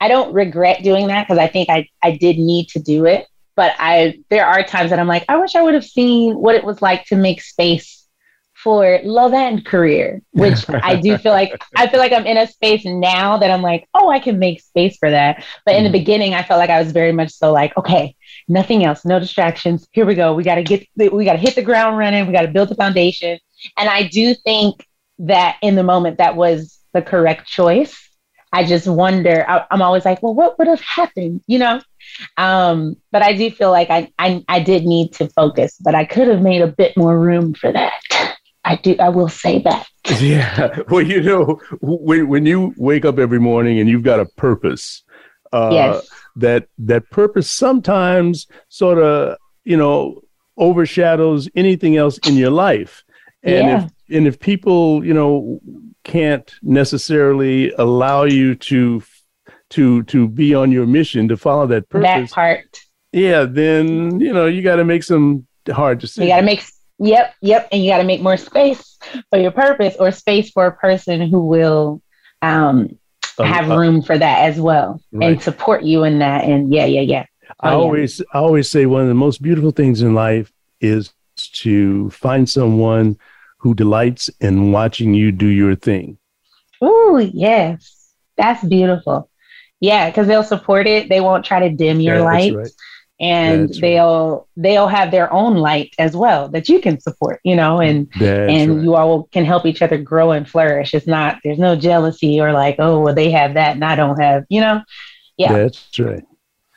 I 0.00 0.08
don't 0.08 0.32
regret 0.32 0.82
doing 0.84 1.08
that 1.08 1.26
because 1.26 1.38
I 1.38 1.48
think 1.48 1.70
I, 1.70 1.88
I 2.02 2.12
did 2.12 2.36
need 2.38 2.68
to 2.70 2.78
do 2.78 3.06
it 3.06 3.26
but 3.56 3.72
I 3.78 4.20
there 4.30 4.46
are 4.46 4.62
times 4.62 4.90
that 4.90 4.98
I'm 4.98 5.06
like, 5.08 5.24
I 5.28 5.36
wish 5.36 5.54
I 5.54 5.62
would 5.62 5.74
have 5.74 5.84
seen 5.84 6.34
what 6.36 6.54
it 6.54 6.64
was 6.64 6.82
like 6.82 7.04
to 7.06 7.16
make 7.16 7.40
space 7.42 8.02
for 8.54 8.98
love 9.04 9.32
and 9.34 9.64
career, 9.64 10.22
which 10.32 10.64
I 10.70 10.96
do 10.96 11.18
feel 11.18 11.32
like 11.32 11.52
I 11.76 11.86
feel 11.88 12.00
like 12.00 12.12
I'm 12.12 12.26
in 12.26 12.36
a 12.36 12.46
space 12.46 12.82
now 12.84 13.38
that 13.38 13.50
I'm 13.50 13.62
like, 13.62 13.88
oh, 13.94 14.10
I 14.10 14.18
can 14.18 14.38
make 14.38 14.60
space 14.60 14.96
for 14.96 15.10
that. 15.10 15.44
But 15.66 15.74
in 15.76 15.82
the 15.84 15.88
mm-hmm. 15.88 15.92
beginning, 15.92 16.34
I 16.34 16.42
felt 16.42 16.58
like 16.58 16.70
I 16.70 16.82
was 16.82 16.92
very 16.92 17.12
much 17.12 17.32
so 17.32 17.52
like, 17.52 17.76
okay, 17.76 18.16
nothing 18.48 18.84
else, 18.84 19.04
no 19.04 19.18
distractions. 19.20 19.86
Here 19.92 20.06
we 20.06 20.14
go. 20.14 20.34
We 20.34 20.42
got 20.44 20.56
to 20.56 20.62
get 20.62 20.86
we 20.96 21.24
got 21.24 21.32
to 21.34 21.38
hit 21.38 21.54
the 21.54 21.62
ground 21.62 21.96
running. 21.98 22.26
We 22.26 22.32
got 22.32 22.42
to 22.42 22.48
build 22.48 22.70
the 22.70 22.74
foundation. 22.74 23.38
And 23.76 23.88
I 23.88 24.04
do 24.08 24.34
think 24.34 24.86
that 25.20 25.56
in 25.62 25.76
the 25.76 25.84
moment 25.84 26.18
that 26.18 26.34
was 26.36 26.78
the 26.92 27.02
correct 27.02 27.46
choice. 27.46 28.00
I 28.52 28.62
just 28.64 28.86
wonder. 28.86 29.44
I, 29.48 29.66
I'm 29.72 29.82
always 29.82 30.04
like, 30.04 30.22
well, 30.22 30.32
what 30.32 30.60
would 30.60 30.68
have 30.68 30.80
happened? 30.80 31.42
You 31.48 31.58
know, 31.58 31.80
um, 32.36 32.96
but 33.12 33.22
I 33.22 33.32
do 33.34 33.50
feel 33.50 33.70
like 33.70 33.90
I, 33.90 34.10
I, 34.18 34.44
I 34.48 34.60
did 34.60 34.84
need 34.84 35.12
to 35.14 35.28
focus, 35.30 35.76
but 35.80 35.94
I 35.94 36.04
could 36.04 36.28
have 36.28 36.42
made 36.42 36.62
a 36.62 36.66
bit 36.66 36.96
more 36.96 37.18
room 37.18 37.54
for 37.54 37.72
that. 37.72 37.92
I 38.64 38.76
do. 38.76 38.96
I 38.98 39.08
will 39.08 39.28
say 39.28 39.60
that. 39.62 39.86
Yeah. 40.20 40.80
Well, 40.90 41.00
you 41.00 41.22
know, 41.22 41.58
when 41.80 42.28
when 42.28 42.44
you 42.44 42.74
wake 42.76 43.06
up 43.06 43.18
every 43.18 43.38
morning 43.40 43.78
and 43.78 43.88
you've 43.88 44.02
got 44.02 44.20
a 44.20 44.26
purpose, 44.26 45.02
uh, 45.50 45.70
yes. 45.72 46.06
that 46.36 46.68
that 46.80 47.08
purpose 47.08 47.48
sometimes 47.50 48.46
sort 48.68 48.98
of 48.98 49.38
you 49.64 49.78
know 49.78 50.20
overshadows 50.58 51.48
anything 51.56 51.96
else 51.96 52.18
in 52.18 52.36
your 52.36 52.50
life, 52.50 53.02
and 53.42 53.66
yeah. 53.66 53.84
if 53.86 53.90
and 54.14 54.26
if 54.26 54.38
people 54.38 55.02
you 55.06 55.14
know 55.14 55.58
can't 56.04 56.52
necessarily 56.62 57.70
allow 57.72 58.24
you 58.24 58.54
to 58.56 59.00
to 59.74 60.04
to 60.04 60.28
be 60.28 60.54
on 60.54 60.70
your 60.70 60.86
mission 60.86 61.26
to 61.28 61.36
follow 61.36 61.66
that 61.66 61.88
purpose. 61.88 62.06
That 62.06 62.30
part. 62.30 62.80
Yeah, 63.12 63.44
then 63.44 64.20
you 64.20 64.32
know 64.32 64.46
you 64.46 64.62
got 64.62 64.76
to 64.76 64.84
make 64.84 65.02
some 65.02 65.46
hard 65.68 65.98
decisions. 65.98 66.26
You 66.28 66.32
got 66.32 66.40
to 66.40 66.46
make 66.46 66.62
yep, 67.00 67.34
yep, 67.42 67.68
and 67.72 67.82
you 67.84 67.90
got 67.90 67.98
to 67.98 68.04
make 68.04 68.22
more 68.22 68.36
space 68.36 68.96
for 69.30 69.38
your 69.38 69.50
purpose 69.50 69.96
or 69.98 70.12
space 70.12 70.50
for 70.50 70.66
a 70.66 70.72
person 70.76 71.28
who 71.28 71.44
will 71.46 72.00
um, 72.40 72.96
um 73.38 73.46
have 73.46 73.68
uh, 73.70 73.76
room 73.76 74.00
for 74.00 74.16
that 74.16 74.42
as 74.48 74.60
well 74.60 75.00
right. 75.10 75.32
and 75.32 75.42
support 75.42 75.82
you 75.82 76.04
in 76.04 76.20
that. 76.20 76.44
And 76.44 76.72
yeah, 76.72 76.86
yeah, 76.86 77.00
yeah. 77.00 77.24
Oh, 77.60 77.68
I 77.68 77.72
always 77.72 78.20
yeah. 78.20 78.26
I 78.32 78.38
always 78.38 78.70
say 78.70 78.86
one 78.86 79.02
of 79.02 79.08
the 79.08 79.14
most 79.14 79.42
beautiful 79.42 79.72
things 79.72 80.02
in 80.02 80.14
life 80.14 80.52
is 80.80 81.12
to 81.36 82.10
find 82.10 82.48
someone 82.48 83.18
who 83.58 83.74
delights 83.74 84.30
in 84.40 84.70
watching 84.70 85.14
you 85.14 85.32
do 85.32 85.46
your 85.48 85.74
thing. 85.74 86.16
Oh, 86.80 87.16
yes. 87.16 88.10
That's 88.36 88.62
beautiful. 88.64 89.30
Yeah, 89.80 90.10
because 90.10 90.26
they'll 90.26 90.42
support 90.44 90.86
it. 90.86 91.08
They 91.08 91.20
won't 91.20 91.44
try 91.44 91.60
to 91.68 91.74
dim 91.74 92.00
your 92.00 92.16
yeah, 92.16 92.22
light. 92.22 92.54
Right. 92.54 92.68
And 93.20 93.68
that's 93.68 93.80
they'll 93.80 94.48
right. 94.56 94.62
they'll 94.62 94.88
have 94.88 95.10
their 95.12 95.32
own 95.32 95.54
light 95.56 95.94
as 95.98 96.16
well 96.16 96.48
that 96.48 96.68
you 96.68 96.80
can 96.80 96.98
support, 97.00 97.40
you 97.44 97.54
know, 97.54 97.80
and 97.80 98.08
that's 98.18 98.50
and 98.52 98.76
right. 98.76 98.82
you 98.84 98.94
all 98.96 99.24
can 99.24 99.44
help 99.44 99.66
each 99.66 99.82
other 99.82 99.98
grow 99.98 100.32
and 100.32 100.48
flourish. 100.48 100.94
It's 100.94 101.06
not 101.06 101.38
there's 101.44 101.58
no 101.58 101.76
jealousy 101.76 102.40
or 102.40 102.52
like, 102.52 102.76
oh 102.78 103.00
well 103.00 103.14
they 103.14 103.30
have 103.30 103.54
that 103.54 103.72
and 103.72 103.84
I 103.84 103.94
don't 103.94 104.20
have, 104.20 104.44
you 104.48 104.60
know. 104.60 104.82
Yeah. 105.36 105.52
That's 105.52 105.98
right. 105.98 106.24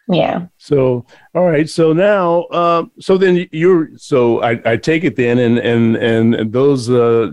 Yeah. 0.10 0.46
So, 0.58 1.06
all 1.36 1.46
right. 1.50 1.70
So 1.70 1.92
now, 1.92 2.48
um, 2.52 2.92
so 2.98 3.18
then 3.18 3.46
you're, 3.52 3.90
so 3.98 4.42
I, 4.42 4.58
I 4.64 4.78
take 4.78 5.04
it 5.04 5.18
then, 5.18 5.38
and, 5.38 5.58
and, 5.58 5.98
and 5.98 6.54
those, 6.54 6.90
uh, 6.90 7.32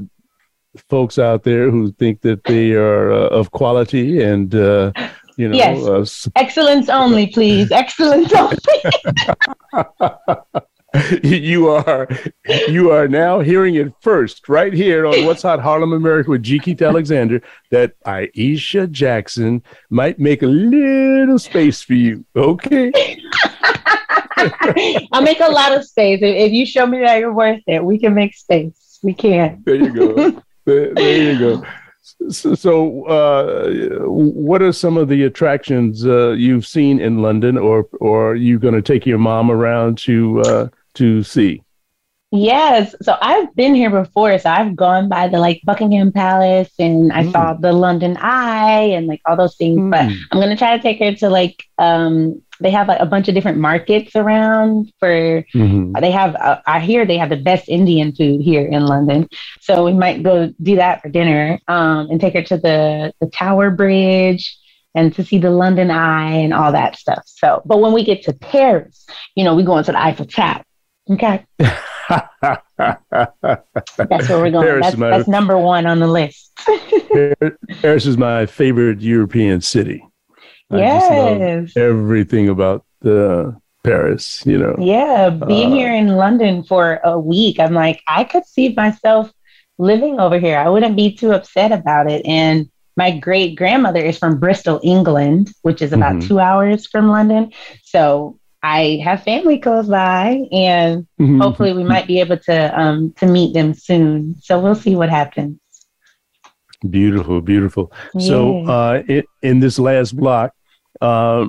folks 0.90 1.16
out 1.20 1.44
there 1.44 1.70
who 1.70 1.92
think 1.92 2.22
that 2.22 2.42
they 2.42 2.72
are 2.72 3.12
uh, 3.12 3.16
of 3.28 3.52
quality 3.52 4.20
and, 4.24 4.52
uh, 4.56 4.90
you 5.36 5.48
know 5.48 5.56
yes. 5.56 5.86
Uh, 5.86 6.04
excellence 6.36 6.88
only 6.90 7.26
please 7.28 7.70
excellence 7.72 8.30
only 8.32 8.56
you 11.24 11.68
are 11.68 12.06
you 12.68 12.90
are 12.92 13.06
now 13.08 13.40
hearing 13.40 13.74
it 13.74 13.92
first 14.00 14.48
right 14.48 14.72
here 14.72 15.06
on 15.06 15.24
what's 15.24 15.42
hot 15.42 15.58
harlem 15.60 15.92
america 15.92 16.30
with 16.30 16.40
g 16.42 16.56
keith 16.58 16.80
alexander 16.80 17.42
that 17.70 18.00
aisha 18.04 18.88
jackson 18.90 19.62
might 19.90 20.18
make 20.20 20.40
a 20.42 20.46
little 20.46 21.38
space 21.38 21.82
for 21.82 21.92
you 21.94 22.24
okay 22.36 22.90
i'll 25.10 25.22
make 25.22 25.40
a 25.40 25.50
lot 25.50 25.72
of 25.74 25.84
space 25.84 26.20
if, 26.22 26.52
you 26.52 26.64
show 26.64 26.86
me 26.86 27.00
that 27.00 27.18
you're 27.18 27.32
worth 27.34 27.60
it 27.66 27.84
we 27.84 27.98
can 27.98 28.14
make 28.14 28.32
space 28.34 28.98
we 29.02 29.12
can 29.12 29.62
there 29.66 29.74
you 29.74 29.92
go 29.92 30.14
there, 30.64 30.94
there 30.94 31.32
you 31.32 31.38
go 31.38 31.62
so, 32.28 33.06
uh, 33.06 33.72
what 34.08 34.60
are 34.60 34.72
some 34.72 34.98
of 34.98 35.08
the 35.08 35.22
attractions 35.22 36.04
uh, 36.04 36.32
you've 36.32 36.66
seen 36.66 37.00
in 37.00 37.22
London, 37.22 37.56
or 37.56 37.88
or 37.98 38.32
are 38.32 38.34
you 38.34 38.58
going 38.58 38.74
to 38.74 38.82
take 38.82 39.06
your 39.06 39.16
mom 39.16 39.50
around 39.50 39.96
to 39.98 40.40
uh, 40.42 40.68
to 40.94 41.22
see? 41.22 41.62
Yes. 42.36 42.96
So 43.00 43.16
I've 43.22 43.54
been 43.54 43.76
here 43.76 43.90
before. 43.90 44.36
So 44.40 44.50
I've 44.50 44.74
gone 44.74 45.08
by 45.08 45.28
the 45.28 45.38
like 45.38 45.62
Buckingham 45.64 46.10
Palace 46.10 46.68
and 46.80 47.12
I 47.12 47.22
mm. 47.22 47.30
saw 47.32 47.54
the 47.54 47.72
London 47.72 48.16
Eye 48.16 48.90
and 48.94 49.06
like 49.06 49.22
all 49.24 49.36
those 49.36 49.56
things. 49.56 49.78
Mm. 49.78 49.90
But 49.90 50.00
I'm 50.00 50.40
gonna 50.40 50.56
try 50.56 50.76
to 50.76 50.82
take 50.82 50.98
her 50.98 51.14
to 51.14 51.30
like 51.30 51.62
um 51.78 52.42
they 52.60 52.70
have 52.70 52.88
like 52.88 53.00
a 53.00 53.06
bunch 53.06 53.28
of 53.28 53.34
different 53.34 53.58
markets 53.58 54.16
around 54.16 54.92
for 54.98 55.08
mm-hmm. 55.54 55.92
they 56.00 56.10
have 56.10 56.34
uh, 56.36 56.60
I 56.66 56.80
hear 56.80 57.06
they 57.06 57.18
have 57.18 57.30
the 57.30 57.36
best 57.36 57.68
Indian 57.68 58.12
food 58.14 58.40
here 58.40 58.66
in 58.66 58.84
London. 58.86 59.28
So 59.60 59.84
we 59.84 59.92
might 59.92 60.22
go 60.24 60.52
do 60.60 60.74
that 60.76 61.02
for 61.02 61.10
dinner. 61.10 61.60
Um 61.68 62.08
and 62.10 62.20
take 62.20 62.34
her 62.34 62.42
to 62.42 62.56
the 62.58 63.12
the 63.20 63.28
Tower 63.28 63.70
Bridge 63.70 64.58
and 64.96 65.14
to 65.14 65.22
see 65.24 65.38
the 65.38 65.50
London 65.50 65.88
Eye 65.92 66.32
and 66.34 66.52
all 66.54 66.70
that 66.72 66.96
stuff. 66.96 67.22
So, 67.26 67.62
but 67.64 67.78
when 67.80 67.92
we 67.92 68.04
get 68.04 68.24
to 68.24 68.32
Paris, 68.32 69.06
you 69.34 69.42
know, 69.44 69.54
we 69.56 69.64
go 69.64 69.76
into 69.78 69.90
the 69.92 70.00
Eiffel 70.00 70.24
Tower 70.26 70.62
Okay. 71.10 71.44
that's 71.58 72.58
where 72.78 74.38
we're 74.38 74.50
going. 74.50 74.80
That's, 74.80 74.96
my, 74.96 75.10
that's, 75.10 75.28
number 75.28 75.58
one 75.58 75.86
on 75.86 75.98
the 75.98 76.06
list. 76.06 76.52
Paris 77.82 78.06
is 78.06 78.16
my 78.16 78.46
favorite 78.46 79.00
European 79.00 79.60
city. 79.60 80.02
Yes. 80.70 81.76
everything 81.76 82.48
about 82.48 82.84
the 83.00 83.48
uh, 83.48 83.52
Paris, 83.84 84.44
you 84.46 84.56
know. 84.58 84.74
Yeah, 84.78 85.28
being 85.28 85.72
uh, 85.72 85.76
here 85.76 85.92
in 85.94 86.16
London 86.16 86.64
for 86.64 87.00
a 87.04 87.20
week, 87.20 87.60
I'm 87.60 87.74
like, 87.74 88.00
I 88.08 88.24
could 88.24 88.44
see 88.46 88.72
myself 88.74 89.30
living 89.78 90.18
over 90.18 90.38
here. 90.38 90.56
I 90.56 90.68
wouldn't 90.68 90.96
be 90.96 91.14
too 91.14 91.30
upset 91.32 91.70
about 91.70 92.10
it. 92.10 92.24
And 92.26 92.68
my 92.96 93.16
great 93.16 93.54
grandmother 93.56 94.00
is 94.00 94.16
from 94.18 94.38
Bristol, 94.40 94.80
England, 94.82 95.52
which 95.62 95.80
is 95.82 95.92
about 95.92 96.14
mm-hmm. 96.16 96.28
two 96.28 96.40
hours 96.40 96.86
from 96.86 97.08
London. 97.08 97.52
So 97.84 98.38
I 98.64 98.98
have 99.04 99.22
family 99.24 99.58
close 99.58 99.86
by, 99.86 100.44
and 100.50 101.06
mm-hmm. 101.20 101.38
hopefully 101.38 101.74
we 101.74 101.84
might 101.84 102.06
be 102.06 102.18
able 102.20 102.38
to 102.38 102.80
um, 102.80 103.12
to 103.18 103.26
meet 103.26 103.52
them 103.52 103.74
soon. 103.74 104.36
So 104.40 104.58
we'll 104.58 104.74
see 104.74 104.96
what 104.96 105.10
happens. 105.10 105.58
Beautiful, 106.88 107.42
beautiful. 107.42 107.92
Yeah. 108.14 108.26
So 108.26 108.64
uh, 108.66 109.02
it, 109.06 109.26
in 109.42 109.60
this 109.60 109.78
last 109.78 110.16
block, 110.16 110.54
uh, 111.02 111.48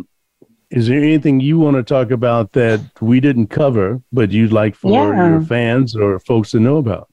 is 0.70 0.88
there 0.90 0.98
anything 0.98 1.40
you 1.40 1.58
want 1.58 1.78
to 1.78 1.84
talk 1.84 2.12
about 2.12 2.52
that 2.52 2.82
we 3.00 3.22
didn't 3.22 3.48
cover, 3.48 4.02
but 4.12 4.32
you'd 4.32 4.52
like 4.52 4.76
for 4.76 4.92
yeah. 5.14 5.30
your 5.30 5.42
fans 5.42 5.96
or 5.96 6.20
folks 6.20 6.52
to 6.52 6.60
know 6.60 6.78
about? 6.78 7.08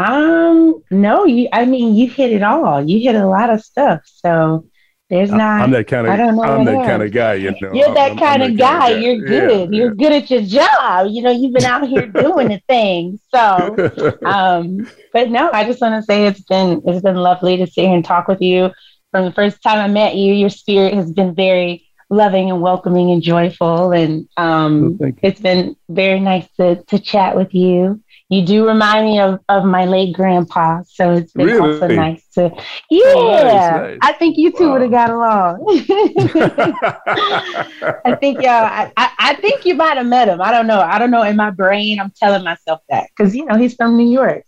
Um, 0.00 0.82
no, 0.90 1.24
you, 1.24 1.48
I 1.52 1.66
mean, 1.66 1.94
you 1.94 2.10
hit 2.10 2.32
it 2.32 2.42
all. 2.42 2.82
You 2.84 2.98
hit 2.98 3.14
a 3.14 3.28
lot 3.28 3.48
of 3.48 3.62
stuff. 3.62 4.00
So 4.06 4.64
there's 5.10 5.30
not. 5.30 5.60
I'm 5.62 5.70
that 5.72 5.86
kind 5.86 6.06
of. 6.06 6.14
I 6.14 6.16
don't 6.16 6.34
know 6.34 6.42
I'm 6.44 6.64
that 6.64 6.72
that 6.72 6.86
kind 6.86 7.02
of 7.02 7.12
guy. 7.12 7.34
You 7.34 7.54
know. 7.60 7.72
You're 7.74 7.92
that 7.94 8.12
I'm, 8.12 8.18
kind 8.18 8.42
I'm 8.42 8.52
of 8.52 8.56
that 8.56 8.58
guy. 8.80 8.92
guy. 8.92 8.98
You're 8.98 9.24
good. 9.26 9.70
Yeah, 9.70 9.78
You're 9.78 9.88
yeah. 9.94 10.08
good 10.08 10.12
at 10.22 10.30
your 10.30 10.42
job. 10.42 11.08
You 11.10 11.22
know, 11.22 11.30
you've 11.30 11.52
been 11.52 11.64
out 11.64 11.86
here 11.86 12.06
doing 12.06 12.48
the 12.48 12.60
thing. 12.68 13.20
So, 13.34 14.16
um, 14.26 14.88
but 15.12 15.28
no, 15.30 15.50
I 15.52 15.64
just 15.64 15.80
want 15.82 15.94
to 16.02 16.02
say 16.04 16.26
it's 16.26 16.40
been 16.40 16.80
it's 16.86 17.02
been 17.02 17.16
lovely 17.16 17.58
to 17.58 17.66
sit 17.66 17.84
here 17.84 17.94
and 17.94 18.04
talk 18.04 18.28
with 18.28 18.40
you. 18.40 18.70
From 19.10 19.26
the 19.26 19.32
first 19.32 19.62
time 19.62 19.78
I 19.78 19.88
met 19.92 20.16
you, 20.16 20.32
your 20.32 20.50
spirit 20.50 20.94
has 20.94 21.12
been 21.12 21.34
very 21.34 21.86
loving 22.10 22.50
and 22.50 22.62
welcoming 22.62 23.10
and 23.10 23.20
joyful, 23.22 23.92
and 23.92 24.26
um, 24.38 24.96
well, 24.98 25.12
it's 25.22 25.40
been 25.40 25.76
very 25.90 26.18
nice 26.18 26.48
to 26.56 26.82
to 26.84 26.98
chat 26.98 27.36
with 27.36 27.52
you 27.54 28.02
you 28.30 28.44
do 28.44 28.66
remind 28.66 29.04
me 29.04 29.20
of, 29.20 29.38
of 29.48 29.64
my 29.64 29.84
late 29.84 30.14
grandpa. 30.14 30.82
So 30.88 31.12
it's 31.12 31.32
been 31.32 31.46
really? 31.46 31.74
also 31.74 31.88
nice 31.88 32.26
to, 32.34 32.50
oh, 32.50 33.30
yeah. 33.30 33.70
nice, 33.70 33.80
nice. 33.80 33.98
I 34.02 34.12
think 34.14 34.38
you 34.38 34.50
two 34.50 34.66
wow. 34.68 34.72
would 34.72 34.82
have 34.82 34.90
got 34.90 35.10
along. 35.10 35.60
I 38.04 38.16
think 38.18 38.38
y'all, 38.40 38.50
I, 38.64 38.90
I, 38.96 39.10
I 39.18 39.34
think 39.36 39.66
you 39.66 39.74
might 39.74 39.98
have 39.98 40.06
met 40.06 40.28
him. 40.28 40.40
I 40.40 40.50
don't 40.50 40.66
know. 40.66 40.80
I 40.80 40.98
don't 40.98 41.10
know. 41.10 41.22
In 41.22 41.36
my 41.36 41.50
brain, 41.50 42.00
I'm 42.00 42.12
telling 42.18 42.44
myself 42.44 42.80
that 42.88 43.08
because, 43.14 43.36
you 43.36 43.44
know, 43.44 43.56
he's 43.56 43.74
from 43.74 43.96
New 43.96 44.08
York. 44.10 44.44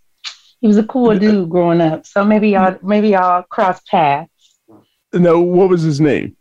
He 0.61 0.67
was 0.67 0.79
a 0.79 0.85
cool 0.85 1.13
yeah. 1.13 1.21
dude 1.21 1.51
growing 1.51 1.83
up. 1.83 2.07
So 2.07 2.25
maybe 2.25 2.49
y'all, 2.51 2.79
maybe 2.83 3.11
y'all 3.11 3.43
cross 3.43 3.81
paths. 3.83 4.31
No, 5.13 5.41
what 5.41 5.69
was 5.69 5.83
his 5.83 6.01
name? 6.01 6.37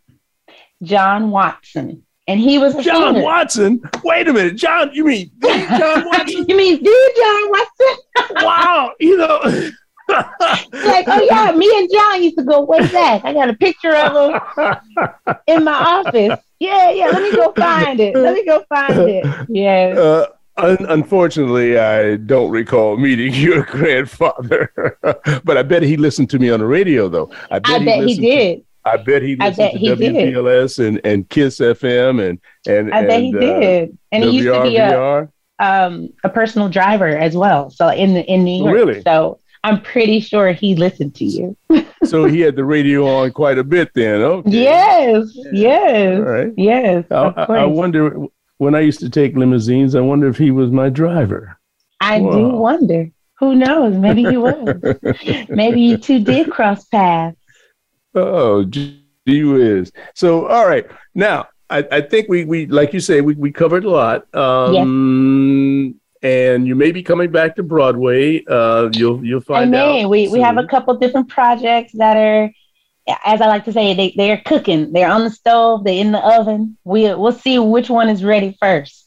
John 0.82 1.30
Watson 1.30 2.02
and 2.28 2.40
he 2.40 2.58
was 2.58 2.74
John 2.84 3.20
Watson. 3.22 3.80
Wait 4.04 4.28
a 4.28 4.32
minute, 4.32 4.56
John. 4.56 4.90
You 4.92 5.04
mean 5.04 5.30
John 5.42 6.04
Watson? 6.06 6.44
you 6.48 6.56
mean 6.56 6.82
the 6.82 6.84
John 7.16 7.96
Watson? 8.34 8.44
wow, 8.46 8.92
you 8.98 9.16
know. 9.16 9.40
like, 10.08 11.04
oh 11.08 11.24
yeah, 11.28 11.50
me 11.52 11.70
and 11.78 11.88
John 11.92 12.22
used 12.22 12.38
to 12.38 12.44
go 12.44 12.62
way 12.62 12.80
back. 12.92 13.24
I 13.24 13.32
got 13.32 13.48
a 13.48 13.54
picture 13.54 13.94
of 13.94 14.32
him 14.32 15.36
in 15.46 15.64
my 15.64 15.72
office. 15.72 16.38
Yeah, 16.60 16.90
yeah. 16.90 17.06
Let 17.06 17.22
me 17.22 17.32
go 17.32 17.52
find 17.52 17.98
it. 18.00 18.14
Let 18.14 18.34
me 18.34 18.44
go 18.44 18.64
find 18.68 18.98
it. 19.10 19.46
Yeah. 19.48 19.94
Uh, 20.00 20.26
un- 20.56 20.86
unfortunately, 20.88 21.76
I 21.78 22.16
don't 22.16 22.50
recall 22.50 22.96
meeting 22.96 23.34
your 23.34 23.64
grandfather, 23.64 24.72
but 25.44 25.56
I 25.56 25.62
bet 25.64 25.82
he 25.82 25.96
listened 25.96 26.30
to 26.30 26.38
me 26.38 26.50
on 26.50 26.60
the 26.60 26.66
radio, 26.66 27.08
though. 27.08 27.30
I 27.50 27.58
bet, 27.58 27.74
I 27.74 27.80
he, 28.04 28.14
he 28.14 28.20
did. 28.20 28.58
To- 28.60 28.64
I 28.86 28.96
bet 28.98 29.20
he 29.22 29.34
listened 29.34 29.56
bet 29.56 29.72
to 29.72 29.78
he 29.78 29.88
WBLS 29.88 30.86
and, 30.86 31.00
and 31.04 31.28
Kiss 31.28 31.58
FM 31.58 32.26
and 32.30 32.38
and 32.68 32.94
I 32.94 33.02
bet 33.02 33.10
and, 33.12 33.24
he 33.24 33.34
uh, 33.36 33.40
did. 33.40 33.98
And 34.12 34.24
he 34.24 34.30
used 34.30 34.46
to 34.54 34.62
be 34.62 34.76
a, 34.76 35.28
um, 35.58 36.10
a 36.22 36.28
personal 36.28 36.68
driver 36.68 37.08
as 37.08 37.36
well. 37.36 37.68
So 37.70 37.88
in 37.88 38.14
the, 38.14 38.24
in 38.24 38.44
New 38.44 38.62
York. 38.64 38.72
Really? 38.74 39.02
So 39.02 39.40
I'm 39.64 39.82
pretty 39.82 40.20
sure 40.20 40.52
he 40.52 40.76
listened 40.76 41.16
to 41.16 41.24
you. 41.24 41.56
so 42.04 42.26
he 42.26 42.40
had 42.40 42.54
the 42.54 42.64
radio 42.64 43.06
on 43.08 43.32
quite 43.32 43.58
a 43.58 43.64
bit 43.64 43.90
then. 43.94 44.20
Okay. 44.22 44.50
Yes, 44.50 45.30
yeah. 45.34 45.44
yes, 45.52 46.16
All 46.16 46.22
right. 46.24 46.52
yes. 46.56 47.04
I, 47.10 47.16
I, 47.54 47.64
wonder 47.64 48.24
when 48.58 48.76
I 48.76 48.80
used 48.80 49.00
to 49.00 49.10
take 49.10 49.34
limousines. 49.36 49.96
I 49.96 50.00
wonder 50.00 50.28
if 50.28 50.38
he 50.38 50.52
was 50.52 50.70
my 50.70 50.90
driver. 50.90 51.58
I 52.00 52.20
do 52.20 52.50
wonder. 52.50 53.10
Who 53.40 53.54
knows? 53.56 53.96
Maybe 53.96 54.22
he 54.24 54.36
was. 54.36 54.78
Maybe 55.48 55.80
you 55.80 55.96
two 55.96 56.22
did 56.22 56.50
cross 56.52 56.84
paths. 56.84 57.36
Oh, 58.16 58.64
gee 58.64 59.02
whiz. 59.26 59.92
So, 60.14 60.46
all 60.46 60.66
right. 60.66 60.86
Now, 61.14 61.46
I, 61.68 61.86
I 61.92 62.00
think 62.00 62.28
we, 62.28 62.44
we, 62.44 62.66
like 62.66 62.92
you 62.92 63.00
say, 63.00 63.20
we, 63.20 63.34
we 63.34 63.52
covered 63.52 63.84
a 63.84 63.90
lot. 63.90 64.32
Um, 64.34 64.72
yes. 64.74 65.94
And 66.32 66.66
you 66.66 66.74
may 66.74 66.92
be 66.92 67.02
coming 67.02 67.30
back 67.30 67.56
to 67.56 67.62
Broadway. 67.62 68.42
Uh, 68.46 68.88
you'll 68.94 69.22
you'll 69.24 69.42
find 69.42 69.62
I 69.62 69.64
may. 69.66 70.04
out. 70.04 70.10
We, 70.10 70.28
we 70.28 70.40
have 70.40 70.56
a 70.56 70.64
couple 70.66 70.96
different 70.96 71.28
projects 71.28 71.92
that 71.92 72.16
are, 72.16 72.50
as 73.24 73.40
I 73.42 73.46
like 73.48 73.66
to 73.66 73.72
say, 73.72 73.92
they, 73.94 74.14
they're 74.16 74.40
cooking. 74.46 74.92
They're 74.92 75.10
on 75.10 75.24
the 75.24 75.30
stove. 75.30 75.84
They're 75.84 75.94
in 75.94 76.12
the 76.12 76.18
oven. 76.26 76.78
We, 76.84 77.12
we'll 77.14 77.32
see 77.32 77.58
which 77.58 77.90
one 77.90 78.08
is 78.08 78.24
ready 78.24 78.56
first. 78.60 79.04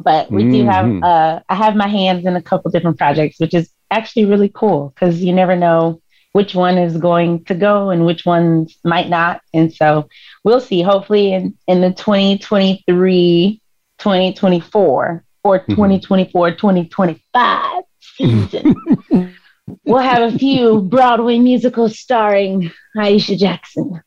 But 0.00 0.30
we 0.30 0.42
mm-hmm. 0.42 0.52
do 0.52 0.64
have, 0.64 0.86
mm-hmm. 0.86 1.04
uh, 1.04 1.40
I 1.48 1.54
have 1.54 1.76
my 1.76 1.86
hands 1.88 2.26
in 2.26 2.34
a 2.34 2.42
couple 2.42 2.70
different 2.70 2.98
projects, 2.98 3.38
which 3.38 3.54
is 3.54 3.70
actually 3.90 4.24
really 4.24 4.50
cool 4.52 4.88
because 4.94 5.22
you 5.22 5.32
never 5.32 5.54
know 5.54 6.00
which 6.32 6.54
one 6.54 6.78
is 6.78 6.96
going 6.96 7.44
to 7.44 7.54
go 7.54 7.90
and 7.90 8.06
which 8.06 8.24
ones 8.24 8.78
might 8.84 9.08
not. 9.08 9.40
And 9.52 9.72
so 9.72 10.08
we'll 10.44 10.60
see. 10.60 10.82
Hopefully, 10.82 11.32
in, 11.32 11.54
in 11.66 11.80
the 11.80 11.90
2023, 11.92 13.60
2024, 13.98 15.24
or 15.42 15.58
mm-hmm. 15.60 15.72
2024, 15.72 16.52
2025 16.52 17.82
season, 18.00 18.74
we'll 19.84 19.98
have 19.98 20.32
a 20.34 20.38
few 20.38 20.82
Broadway 20.82 21.38
musicals 21.38 21.98
starring 21.98 22.70
Aisha 22.96 23.36
Jackson. 23.38 24.00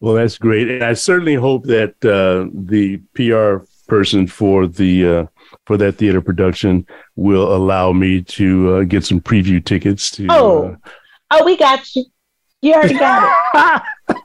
Well, 0.00 0.14
that's 0.14 0.38
great. 0.38 0.68
And 0.70 0.82
I 0.84 0.92
certainly 0.92 1.34
hope 1.34 1.64
that 1.64 1.94
uh, 2.04 2.50
the 2.54 2.98
PR 3.14 3.64
person 3.88 4.26
for 4.26 4.66
the 4.66 5.06
uh, 5.06 5.26
for 5.66 5.76
that 5.76 5.92
theater 5.98 6.20
production 6.22 6.86
will 7.16 7.54
allow 7.54 7.92
me 7.92 8.22
to 8.22 8.74
uh, 8.76 8.82
get 8.84 9.04
some 9.04 9.20
preview 9.20 9.62
tickets 9.64 10.10
to. 10.12 10.26
Oh, 10.30 10.68
uh, 10.68 10.78
oh, 11.32 11.44
we 11.44 11.56
got 11.56 11.94
you. 11.94 12.04
You 12.62 12.74
already 12.74 12.94
got 12.94 13.22
it. 13.28 13.84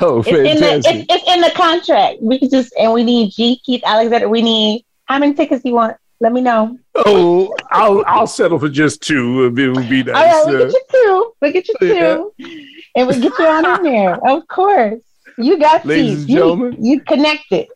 oh, 0.00 0.18
it's 0.20 0.28
fantastic. 0.28 0.34
in, 0.34 0.60
the, 0.60 0.74
it's, 0.76 0.86
it's, 1.08 1.28
in 1.28 1.40
the 1.40 1.50
contract. 1.54 2.18
We 2.20 2.40
just, 2.48 2.74
and 2.78 2.92
we 2.92 3.04
need 3.04 3.30
G, 3.30 3.58
Keith, 3.64 3.82
Alexander. 3.86 4.28
We 4.28 4.42
need, 4.42 4.84
how 5.06 5.18
many 5.18 5.32
tickets 5.34 5.64
you 5.64 5.74
want? 5.74 5.96
Let 6.20 6.32
me 6.32 6.40
know. 6.40 6.76
Oh, 6.96 7.54
I'll 7.70 8.02
I'll 8.04 8.26
settle 8.26 8.58
for 8.58 8.68
just 8.68 9.02
two. 9.02 9.44
It 9.56 9.68
would 9.68 9.86
be 9.88 10.02
nice. 10.02 10.16
All 10.42 10.46
right, 10.46 10.46
we 10.50 10.56
will 10.56 10.64
get 10.66 10.72
you 10.74 10.82
two. 11.00 11.32
We 11.40 11.46
will 11.48 11.52
get 11.52 11.68
you 11.68 11.74
uh, 11.74 11.94
two, 11.94 12.32
yeah. 12.38 12.66
and 12.96 13.06
we 13.06 13.20
get 13.20 13.32
you 13.38 13.46
on 13.46 13.86
in 13.86 13.92
there. 13.92 14.18
Of 14.28 14.48
course, 14.48 15.00
you 15.38 15.60
got 15.60 15.84
Ladies 15.86 16.26
teeth. 16.26 16.28
You, 16.36 16.76
you 16.80 17.00
connected. 17.02 17.68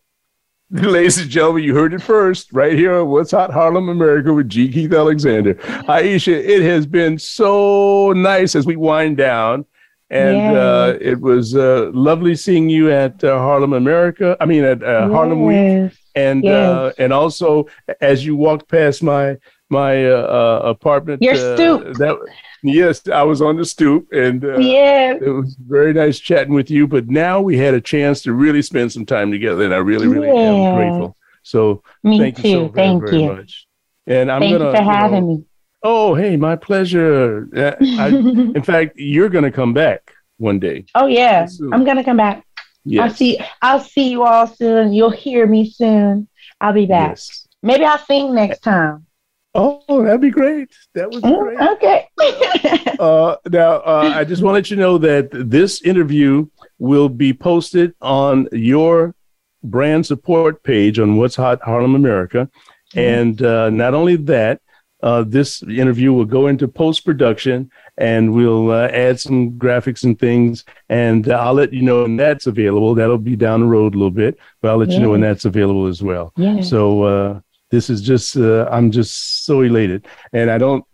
Ladies 0.72 1.18
and 1.18 1.28
gentlemen, 1.30 1.62
you 1.64 1.74
heard 1.74 1.92
it 1.92 2.00
first 2.00 2.50
right 2.50 2.72
here 2.72 2.94
on 2.98 3.08
What's 3.08 3.32
Hot 3.32 3.50
Harlem 3.52 3.90
America 3.90 4.32
with 4.32 4.48
G. 4.48 4.72
Keith 4.72 4.94
Alexander. 4.94 5.52
Aisha, 5.84 6.32
it 6.34 6.62
has 6.62 6.86
been 6.86 7.18
so 7.18 8.12
nice 8.12 8.54
as 8.56 8.64
we 8.64 8.76
wind 8.76 9.18
down. 9.18 9.66
And 10.08 10.56
uh, 10.56 10.96
it 10.98 11.20
was 11.20 11.54
uh, 11.54 11.90
lovely 11.92 12.34
seeing 12.34 12.70
you 12.70 12.90
at 12.90 13.22
uh, 13.22 13.36
Harlem 13.36 13.74
America. 13.74 14.34
I 14.40 14.46
mean, 14.46 14.64
at 14.64 14.82
uh, 14.82 15.08
Harlem 15.10 15.42
yes. 15.50 15.90
Week. 15.90 15.98
And, 16.14 16.42
uh, 16.46 16.84
yes. 16.86 16.94
and 16.96 17.12
also 17.12 17.66
as 18.00 18.24
you 18.24 18.34
walked 18.36 18.70
past 18.70 19.02
my 19.02 19.36
my 19.72 20.04
uh, 20.06 20.14
uh, 20.62 20.68
apartment. 20.68 21.20
Your 21.22 21.34
uh, 21.34 21.56
stoop. 21.56 21.80
Uh, 21.86 21.92
that, 21.98 22.32
yes, 22.62 23.08
I 23.08 23.22
was 23.24 23.42
on 23.42 23.56
the 23.56 23.64
stoop, 23.64 24.06
and 24.12 24.44
uh, 24.44 24.58
yeah, 24.58 25.14
it 25.20 25.30
was 25.30 25.56
very 25.58 25.92
nice 25.92 26.20
chatting 26.20 26.54
with 26.54 26.70
you. 26.70 26.86
But 26.86 27.08
now 27.08 27.40
we 27.40 27.58
had 27.58 27.74
a 27.74 27.80
chance 27.80 28.22
to 28.22 28.32
really 28.32 28.62
spend 28.62 28.92
some 28.92 29.04
time 29.04 29.32
together, 29.32 29.64
and 29.64 29.74
I 29.74 29.78
really, 29.78 30.06
really 30.06 30.28
yeah. 30.28 30.34
am 30.34 30.74
grateful. 30.76 31.16
So 31.42 31.82
me 32.04 32.18
thank 32.20 32.36
too. 32.36 32.48
you 32.48 32.54
so 32.54 32.68
very, 32.68 32.86
thank 32.86 33.02
very 33.06 33.22
you. 33.22 33.32
much. 33.32 33.66
And 34.06 34.30
I'm 34.30 34.40
thank 34.42 34.58
gonna 34.58 34.70
you 34.70 34.76
for 34.76 34.82
having 34.82 35.22
you 35.22 35.22
know, 35.32 35.36
me. 35.38 35.44
Oh, 35.84 36.14
hey, 36.14 36.36
my 36.36 36.54
pleasure. 36.54 37.48
Uh, 37.56 37.74
I, 37.98 38.08
in 38.08 38.62
fact, 38.62 38.92
you're 38.96 39.28
gonna 39.30 39.50
come 39.50 39.72
back 39.72 40.12
one 40.36 40.60
day. 40.60 40.84
Oh 40.94 41.06
yeah, 41.06 41.46
soon. 41.46 41.72
I'm 41.72 41.84
gonna 41.84 42.04
come 42.04 42.18
back. 42.18 42.44
Yes. 42.84 43.10
I'll 43.10 43.16
see. 43.16 43.40
I'll 43.62 43.80
see 43.80 44.10
you 44.10 44.24
all 44.24 44.46
soon. 44.46 44.92
You'll 44.92 45.10
hear 45.10 45.46
me 45.46 45.68
soon. 45.70 46.28
I'll 46.60 46.72
be 46.72 46.86
back. 46.86 47.10
Yes. 47.12 47.48
Maybe 47.64 47.84
I'll 47.84 47.98
sing 47.98 48.34
next 48.34 48.58
time. 48.60 49.06
Oh, 49.54 50.02
that'd 50.02 50.20
be 50.20 50.30
great. 50.30 50.70
That 50.94 51.10
was 51.10 51.22
mm, 51.22 51.38
great. 51.38 51.60
Okay. 51.74 52.96
uh, 52.98 53.36
now, 53.50 53.74
uh, 53.84 54.12
I 54.14 54.24
just 54.24 54.42
want 54.42 54.52
to 54.54 54.58
let 54.58 54.70
you 54.70 54.76
know 54.76 54.96
that 54.98 55.28
this 55.30 55.82
interview 55.82 56.46
will 56.78 57.10
be 57.10 57.34
posted 57.34 57.94
on 58.00 58.48
your 58.52 59.14
brand 59.62 60.06
support 60.06 60.62
page 60.62 60.98
on 60.98 61.18
What's 61.18 61.36
Hot 61.36 61.60
Harlem 61.62 61.94
America. 61.94 62.48
Mm-hmm. 62.94 62.98
And 62.98 63.42
uh, 63.42 63.68
not 63.68 63.92
only 63.92 64.16
that, 64.16 64.60
uh, 65.02 65.24
this 65.26 65.62
interview 65.64 66.12
will 66.12 66.24
go 66.24 66.46
into 66.46 66.66
post 66.68 67.04
production 67.04 67.68
and 67.98 68.32
we'll 68.32 68.70
uh, 68.70 68.86
add 68.88 69.20
some 69.20 69.50
graphics 69.52 70.04
and 70.04 70.18
things. 70.18 70.64
And 70.88 71.30
I'll 71.30 71.54
let 71.54 71.74
you 71.74 71.82
know 71.82 72.02
when 72.02 72.16
that's 72.16 72.46
available. 72.46 72.94
That'll 72.94 73.18
be 73.18 73.36
down 73.36 73.60
the 73.60 73.66
road 73.66 73.94
a 73.94 73.98
little 73.98 74.10
bit, 74.12 74.38
but 74.62 74.70
I'll 74.70 74.78
let 74.78 74.88
yeah. 74.88 74.96
you 74.96 75.02
know 75.02 75.10
when 75.10 75.20
that's 75.20 75.44
available 75.44 75.88
as 75.88 76.02
well. 76.02 76.32
Yeah. 76.36 76.62
So, 76.62 77.02
uh, 77.02 77.40
this 77.72 77.88
is 77.90 78.02
just 78.02 78.36
uh, 78.36 78.68
I'm 78.70 78.90
just 78.90 79.44
so 79.46 79.62
elated, 79.62 80.06
and 80.34 80.50
I 80.50 80.58
don't 80.58 80.84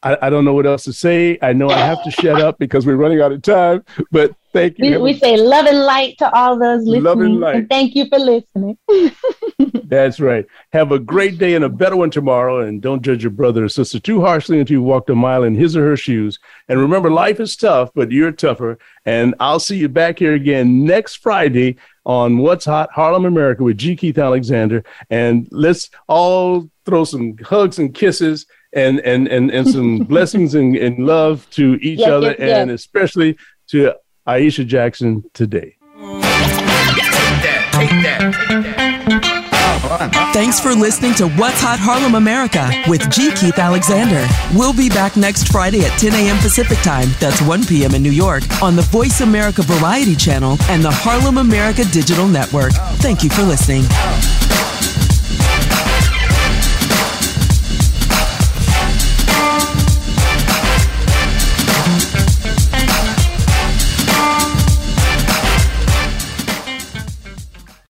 I, 0.00 0.16
I, 0.22 0.30
don't 0.30 0.44
know 0.44 0.52
what 0.54 0.64
else 0.66 0.84
to 0.84 0.92
say. 0.92 1.38
I 1.42 1.52
know 1.52 1.68
I 1.70 1.78
have 1.78 2.04
to 2.04 2.10
shut 2.10 2.40
up 2.40 2.56
because 2.58 2.86
we're 2.86 2.94
running 2.96 3.20
out 3.20 3.32
of 3.32 3.42
time. 3.42 3.82
But 4.12 4.36
thank 4.52 4.78
you. 4.78 4.92
We, 5.00 5.12
we 5.14 5.18
say 5.18 5.36
love 5.36 5.66
and 5.66 5.80
light 5.80 6.14
to 6.18 6.32
all 6.32 6.56
those 6.58 6.84
listening. 6.84 7.02
Love 7.02 7.20
and 7.20 7.40
light. 7.40 7.56
And 7.56 7.68
thank 7.68 7.96
you 7.96 8.06
for 8.08 8.18
listening. 8.18 8.78
That's 9.84 10.20
right. 10.20 10.46
Have 10.72 10.92
a 10.92 10.98
great 11.00 11.38
day 11.38 11.54
and 11.54 11.64
a 11.64 11.70
better 11.70 11.96
one 11.96 12.10
tomorrow. 12.10 12.58
And 12.60 12.82
don't 12.82 13.00
judge 13.00 13.22
your 13.22 13.30
brother 13.30 13.64
or 13.64 13.68
sister 13.70 13.98
too 13.98 14.20
harshly 14.20 14.60
until 14.60 14.74
you 14.74 14.82
walked 14.82 15.08
a 15.08 15.14
mile 15.14 15.42
in 15.44 15.54
his 15.54 15.74
or 15.74 15.86
her 15.86 15.96
shoes. 15.96 16.38
And 16.68 16.78
remember, 16.78 17.10
life 17.10 17.40
is 17.40 17.56
tough, 17.56 17.88
but 17.94 18.12
you're 18.12 18.30
tougher. 18.30 18.78
And 19.06 19.34
I'll 19.40 19.58
see 19.58 19.78
you 19.78 19.88
back 19.88 20.18
here 20.18 20.34
again 20.34 20.84
next 20.84 21.14
Friday 21.16 21.76
on 22.06 22.38
What's 22.38 22.64
Hot 22.66 22.90
Harlem 22.92 23.24
America 23.24 23.62
with 23.62 23.78
G. 23.78 23.96
Keith 23.96 24.18
Alexander. 24.18 24.84
And 25.10 25.48
let's 25.50 25.90
all 26.06 26.68
throw 26.84 27.04
some 27.04 27.36
hugs 27.38 27.78
and 27.78 27.94
kisses 27.94 28.46
and 28.72 29.00
and 29.00 29.28
and, 29.28 29.50
and 29.50 29.68
some 29.68 29.98
blessings 30.00 30.54
and, 30.54 30.76
and 30.76 31.06
love 31.06 31.48
to 31.50 31.78
each 31.80 32.00
other 32.06 32.34
and 32.38 32.70
especially 32.70 33.36
to 33.68 33.94
Aisha 34.26 34.66
Jackson 34.66 35.24
today. 35.32 35.76
Take 35.98 36.22
that, 36.22 37.70
take 37.72 37.90
that, 37.90 38.48
take 38.48 38.64
that. 38.64 38.73
Thanks 40.32 40.58
for 40.60 40.74
listening 40.74 41.14
to 41.14 41.28
What's 41.30 41.60
Hot 41.60 41.78
Harlem 41.78 42.14
America 42.14 42.70
with 42.88 43.08
G. 43.10 43.30
Keith 43.32 43.58
Alexander. 43.58 44.26
We'll 44.56 44.72
be 44.72 44.88
back 44.88 45.16
next 45.16 45.50
Friday 45.50 45.84
at 45.84 45.98
10 45.98 46.14
a.m. 46.14 46.36
Pacific 46.38 46.78
Time, 46.78 47.08
that's 47.20 47.40
1 47.42 47.64
p.m. 47.66 47.94
in 47.94 48.02
New 48.02 48.10
York, 48.10 48.42
on 48.62 48.76
the 48.76 48.82
Voice 48.82 49.20
America 49.20 49.62
Variety 49.62 50.16
Channel 50.16 50.56
and 50.68 50.82
the 50.82 50.90
Harlem 50.90 51.38
America 51.38 51.84
Digital 51.84 52.26
Network. 52.26 52.72
Thank 53.00 53.22
you 53.22 53.30
for 53.30 53.42
listening. 53.42 53.84